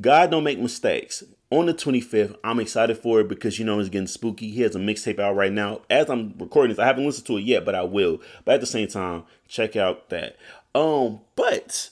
God 0.00 0.30
don't 0.30 0.44
make 0.44 0.58
mistakes. 0.58 1.24
On 1.50 1.66
the 1.66 1.74
25th, 1.74 2.36
I'm 2.42 2.58
excited 2.58 2.98
for 2.98 3.20
it 3.20 3.28
because 3.28 3.58
you 3.58 3.64
know 3.64 3.78
it's 3.78 3.88
getting 3.88 4.08
spooky. 4.08 4.50
He 4.50 4.62
has 4.62 4.74
a 4.74 4.80
mixtape 4.80 5.20
out 5.20 5.36
right 5.36 5.52
now. 5.52 5.82
As 5.88 6.10
I'm 6.10 6.34
recording 6.38 6.70
this, 6.70 6.80
I 6.80 6.86
haven't 6.86 7.06
listened 7.06 7.26
to 7.28 7.36
it 7.36 7.42
yet, 7.42 7.64
but 7.64 7.76
I 7.76 7.82
will. 7.82 8.20
But 8.44 8.54
at 8.54 8.60
the 8.60 8.66
same 8.66 8.88
time, 8.88 9.24
check 9.46 9.76
out 9.76 10.08
that. 10.10 10.36
Um, 10.74 11.20
but 11.36 11.90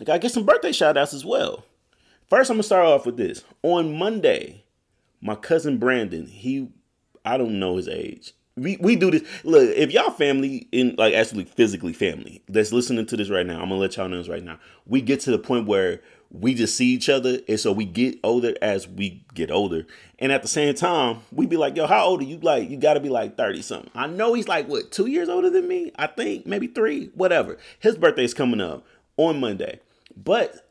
I 0.00 0.04
gotta 0.04 0.20
get 0.20 0.32
some 0.32 0.46
birthday 0.46 0.72
shout 0.72 0.96
outs 0.96 1.12
as 1.12 1.24
well. 1.24 1.64
First, 2.28 2.50
I'm 2.50 2.56
gonna 2.56 2.62
start 2.62 2.86
off 2.86 3.04
with 3.04 3.16
this. 3.16 3.44
On 3.62 3.96
Monday, 3.96 4.64
my 5.20 5.34
cousin 5.34 5.76
Brandon, 5.76 6.26
he 6.26 6.68
I 7.24 7.36
don't 7.36 7.58
know 7.58 7.76
his 7.76 7.88
age. 7.88 8.34
We 8.56 8.76
we 8.76 8.94
do 8.94 9.10
this. 9.10 9.22
Look, 9.42 9.68
if 9.76 9.92
y'all 9.92 10.10
family 10.10 10.68
in 10.70 10.94
like 10.96 11.14
actually 11.14 11.44
physically 11.44 11.92
family 11.92 12.42
that's 12.48 12.72
listening 12.72 13.06
to 13.06 13.16
this 13.16 13.28
right 13.28 13.46
now, 13.46 13.54
I'm 13.54 13.68
gonna 13.68 13.76
let 13.76 13.96
y'all 13.96 14.08
know 14.08 14.18
this 14.18 14.28
right 14.28 14.44
now. 14.44 14.58
We 14.86 15.00
get 15.00 15.20
to 15.20 15.32
the 15.32 15.38
point 15.38 15.66
where 15.66 16.00
we 16.30 16.54
just 16.54 16.76
see 16.76 16.86
each 16.86 17.08
other, 17.08 17.38
and 17.48 17.58
so 17.58 17.72
we 17.72 17.84
get 17.84 18.18
older 18.24 18.54
as 18.60 18.88
we 18.88 19.24
get 19.34 19.50
older. 19.50 19.86
And 20.18 20.32
at 20.32 20.42
the 20.42 20.48
same 20.48 20.74
time, 20.74 21.18
we 21.32 21.46
be 21.46 21.56
like, 21.56 21.76
"Yo, 21.76 21.86
how 21.86 22.04
old 22.04 22.20
are 22.20 22.24
you?" 22.24 22.38
Like, 22.38 22.70
you 22.70 22.76
got 22.76 22.94
to 22.94 23.00
be 23.00 23.08
like 23.08 23.36
thirty 23.36 23.62
something. 23.62 23.90
I 23.94 24.06
know 24.06 24.34
he's 24.34 24.48
like 24.48 24.68
what 24.68 24.92
two 24.92 25.06
years 25.06 25.28
older 25.28 25.50
than 25.50 25.66
me. 25.66 25.92
I 25.96 26.06
think 26.06 26.46
maybe 26.46 26.66
three, 26.68 27.10
whatever. 27.14 27.58
His 27.78 27.96
birthday's 27.96 28.34
coming 28.34 28.60
up 28.60 28.84
on 29.16 29.40
Monday, 29.40 29.80
but 30.16 30.68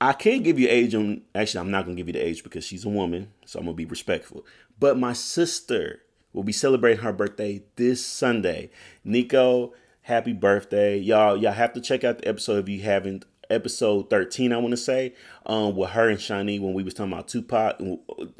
I 0.00 0.12
can't 0.12 0.44
give 0.44 0.58
you 0.58 0.68
age 0.68 0.94
on. 0.94 1.22
Actually, 1.34 1.60
I'm 1.60 1.70
not 1.70 1.84
gonna 1.84 1.96
give 1.96 2.08
you 2.08 2.12
the 2.12 2.26
age 2.26 2.42
because 2.42 2.64
she's 2.64 2.84
a 2.84 2.90
woman, 2.90 3.30
so 3.46 3.58
I'm 3.58 3.64
gonna 3.64 3.76
be 3.76 3.86
respectful. 3.86 4.44
But 4.78 4.98
my 4.98 5.12
sister 5.12 6.02
will 6.32 6.42
be 6.42 6.52
celebrating 6.52 7.02
her 7.02 7.12
birthday 7.12 7.62
this 7.76 8.04
Sunday. 8.04 8.70
Nico, 9.04 9.72
happy 10.02 10.32
birthday, 10.32 10.98
y'all! 10.98 11.36
Y'all 11.36 11.52
have 11.52 11.72
to 11.72 11.80
check 11.80 12.04
out 12.04 12.18
the 12.18 12.28
episode 12.28 12.64
if 12.64 12.68
you 12.68 12.82
haven't. 12.82 13.24
Episode 13.48 14.10
13, 14.10 14.52
I 14.52 14.56
want 14.56 14.72
to 14.72 14.76
say, 14.76 15.14
um, 15.46 15.76
with 15.76 15.90
her 15.90 16.08
and 16.08 16.18
Shani 16.18 16.60
when 16.60 16.74
we 16.74 16.82
was 16.82 16.94
talking 16.94 17.12
about 17.12 17.28
Tupac. 17.28 17.76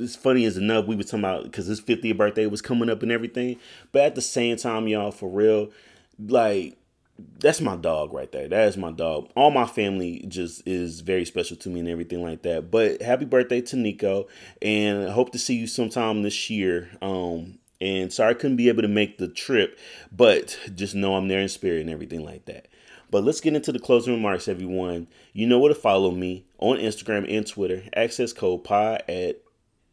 It's 0.01 0.17
funny 0.17 0.45
as 0.47 0.57
enough 0.57 0.87
we 0.87 0.97
was 0.97 1.07
talking 1.07 1.21
about 1.21 1.45
because 1.45 1.67
his 1.67 1.81
50th 1.81 2.17
birthday 2.17 2.47
was 2.47 2.61
coming 2.61 2.91
up 2.91 3.05
and 3.05 3.13
everything. 3.13 3.61
But 3.93 4.03
at 4.03 4.15
the 4.17 4.21
same 4.21 4.57
time, 4.57 4.89
y'all, 4.89 5.13
for 5.13 5.29
real, 5.29 5.71
like 6.19 6.77
that's 7.19 7.61
my 7.61 7.77
dog 7.77 8.13
right 8.13 8.31
there. 8.31 8.49
That 8.49 8.69
is 8.69 8.77
my 8.77 8.93
dog. 8.93 9.31
All 9.35 9.51
my 9.51 9.67
family 9.67 10.25
just 10.29 10.67
is 10.67 11.01
very 11.01 11.25
special 11.25 11.57
to 11.59 11.69
me 11.69 11.81
and 11.81 11.89
everything 11.89 12.23
like 12.23 12.43
that. 12.43 12.71
But 12.71 13.03
happy 13.03 13.25
birthday 13.25 13.61
to 13.63 13.77
Nico, 13.77 14.27
and 14.61 15.09
I 15.09 15.13
hope 15.13 15.33
to 15.33 15.39
see 15.39 15.55
you 15.55 15.67
sometime 15.67 16.23
this 16.23 16.51
year. 16.51 16.91
Um, 17.01 17.59
and 17.81 18.13
sorry 18.13 18.31
I 18.31 18.35
couldn't 18.35 18.57
be 18.57 18.69
able 18.69 18.83
to 18.83 18.89
make 18.89 19.19
the 19.19 19.29
trip, 19.29 19.79
but 20.11 20.59
just 20.75 20.95
know 20.95 21.15
I'm 21.15 21.29
there 21.29 21.41
in 21.41 21.49
spirit 21.49 21.83
and 21.83 21.91
everything 21.91 22.25
like 22.25 22.47
that. 22.47 22.69
But 23.11 23.25
let's 23.25 23.41
get 23.41 23.55
into 23.55 23.71
the 23.71 23.79
closing 23.79 24.15
remarks, 24.15 24.49
everyone. 24.49 25.07
You 25.33 25.47
know 25.47 25.59
where 25.59 25.73
to 25.73 25.79
follow 25.79 26.11
me 26.11 26.45
on 26.59 26.79
Instagram 26.79 27.31
and 27.35 27.47
Twitter. 27.47 27.85
Access 27.95 28.33
code 28.33 28.65
pod 28.65 29.05
at 29.09 29.43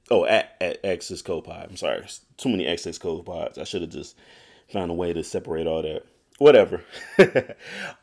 oh 0.10 0.26
at, 0.26 0.56
at 0.60 0.84
access 0.84 1.22
code 1.22 1.44
pod. 1.44 1.68
I'm 1.70 1.78
sorry, 1.78 2.04
too 2.38 2.50
many 2.50 2.68
access 2.68 2.98
code 2.98 3.26
pods. 3.26 3.58
I 3.58 3.66
should 3.66 3.82
have 3.82 3.92
just 3.92 4.18
found 4.72 4.90
a 4.90 4.96
way 4.96 5.14
to 5.14 5.24
separate 5.24 5.68
all 5.68 5.84
that 5.84 6.06
whatever. 6.40 6.84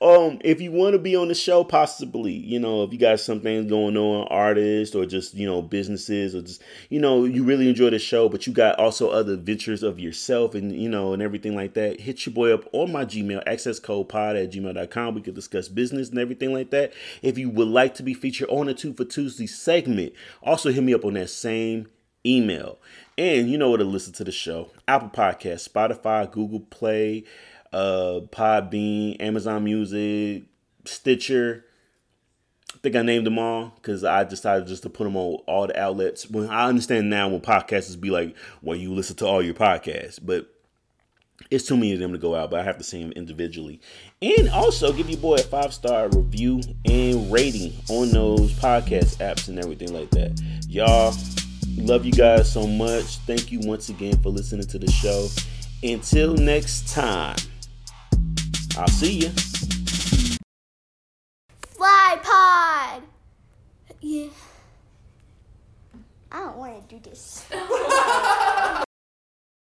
um, 0.01 0.39
if 0.45 0.61
you 0.61 0.73
want 0.73 0.95
to 0.95 0.99
be 0.99 1.17
on 1.17 1.29
the 1.29 1.35
show, 1.35 1.65
possibly, 1.65 2.33
you 2.33 2.59
know, 2.59 2.83
if 2.85 2.93
you 2.93 2.99
got 2.99 3.21
something 3.21 3.69
going 3.69 3.97
on, 3.97 4.27
artists 4.29 4.95
or 4.95 5.07
just 5.07 5.35
you 5.35 5.47
know 5.47 5.63
businesses 5.63 6.35
or 6.35 6.43
just 6.43 6.63
you 6.89 7.01
know 7.01 7.25
you 7.25 7.45
really 7.45 7.69
enjoy 7.69 7.91
the 7.91 7.99
show, 7.99 8.29
but 8.29 8.47
you 8.47 8.53
got 8.53 8.79
also 8.79 9.11
other 9.11 9.37
ventures 9.37 9.83
of 9.83 9.99
yourself 9.99 10.55
and 10.55 10.73
you 10.73 10.89
know 10.89 11.13
and 11.13 11.23
everything 11.23 11.55
like 11.55 11.75
that. 11.75 12.01
Hit 12.01 12.27
your 12.27 12.35
boy 12.35 12.53
up 12.53 12.69
on 12.73 12.93
my 12.93 13.05
Gmail 13.05 13.43
access 13.47 13.79
code 13.79 14.09
pod 14.09 14.37
at 14.37 14.53
gmail.com. 14.53 15.15
We 15.15 15.23
could 15.23 15.35
discuss 15.35 15.69
business 15.69 16.11
and 16.11 16.19
everything 16.19 16.53
like 16.53 16.71
that. 16.71 16.93
If 17.23 17.39
you 17.39 17.51
would 17.51 17.69
like 17.69 17.95
to 17.97 18.03
be 18.03 18.15
featured 18.15 18.49
on 18.49 18.69
a 18.69 18.75
two 18.75 18.95
for 18.95 19.05
Tuesday 19.05 19.47
segment, 19.47 20.13
also 20.43 20.73
hit 20.73 20.85
me 20.85 20.95
up 20.95 21.05
on 21.05 21.15
that 21.15 21.31
same 21.31 21.89
email. 22.25 22.79
And 23.19 23.51
you 23.51 23.59
know 23.59 23.69
where 23.69 23.79
to 23.79 23.85
listen 23.85 24.13
to 24.15 24.25
the 24.25 24.33
show 24.33 24.71
Apple 24.89 25.11
Podcast, 25.11 25.69
Spotify, 25.69 26.31
Google 26.31 26.61
Play, 26.61 27.25
uh, 27.73 28.21
Podbean, 28.31 29.21
Amazon 29.21 29.65
Music, 29.65 30.45
Stitcher. 30.85 31.65
I 32.75 32.79
think 32.79 32.97
I 32.97 33.03
named 33.03 33.27
them 33.27 33.39
all 33.39 33.73
because 33.77 34.05
I 34.05 34.25
decided 34.25 34.69
just 34.69 34.85
to 34.85 34.91
put 34.91 35.05
them 35.05 35.17
on 35.17 35.35
all 35.47 35.67
the 35.67 35.79
outlets. 35.79 36.31
When 36.31 36.49
I 36.49 36.67
understand 36.69 37.11
now 37.11 37.29
when 37.29 37.41
podcasters 37.41 38.01
be 38.01 38.11
like, 38.11 38.35
well, 38.63 38.77
you 38.77 38.93
listen 38.95 39.17
to 39.17 39.27
all 39.27 39.43
your 39.43 39.55
podcasts, 39.55 40.19
but 40.23 40.49
it's 41.51 41.67
too 41.67 41.77
many 41.77 41.93
of 41.93 41.99
them 41.99 42.13
to 42.13 42.19
go 42.19 42.35
out, 42.35 42.51
but 42.51 42.61
I 42.61 42.63
have 42.63 42.79
to 42.79 42.85
see 42.85 43.03
them 43.03 43.13
individually. 43.13 43.81
And 44.23 44.49
also 44.51 44.93
give 44.93 45.11
your 45.11 45.19
boy 45.19 45.37
a 45.37 45.39
five 45.39 45.75
star 45.75 46.09
review 46.09 46.61
and 46.85 47.33
rating 47.33 47.73
on 47.89 48.11
those 48.11 48.53
podcast 48.55 49.17
apps 49.19 49.49
and 49.49 49.59
everything 49.59 49.93
like 49.93 50.11
that. 50.11 50.41
Y'all, 50.69 51.15
love 51.77 52.05
you 52.05 52.13
guys 52.13 52.51
so 52.51 52.67
much. 52.67 53.17
Thank 53.27 53.51
you 53.51 53.61
once 53.65 53.89
again 53.89 54.21
for 54.23 54.29
listening 54.29 54.67
to 54.69 54.79
the 54.79 54.91
show. 54.91 55.29
Until 55.83 56.35
next 56.35 56.89
time, 56.89 57.37
I'll 58.81 58.89
see 58.89 59.19
you. 59.19 59.29
Fly 61.69 62.19
pod. 62.23 63.03
Yeah. 64.01 64.29
I 66.33 66.39
don't 66.39 66.57
want 66.57 66.89
to 66.89 66.95
do 66.97 67.11
this. 67.11 67.47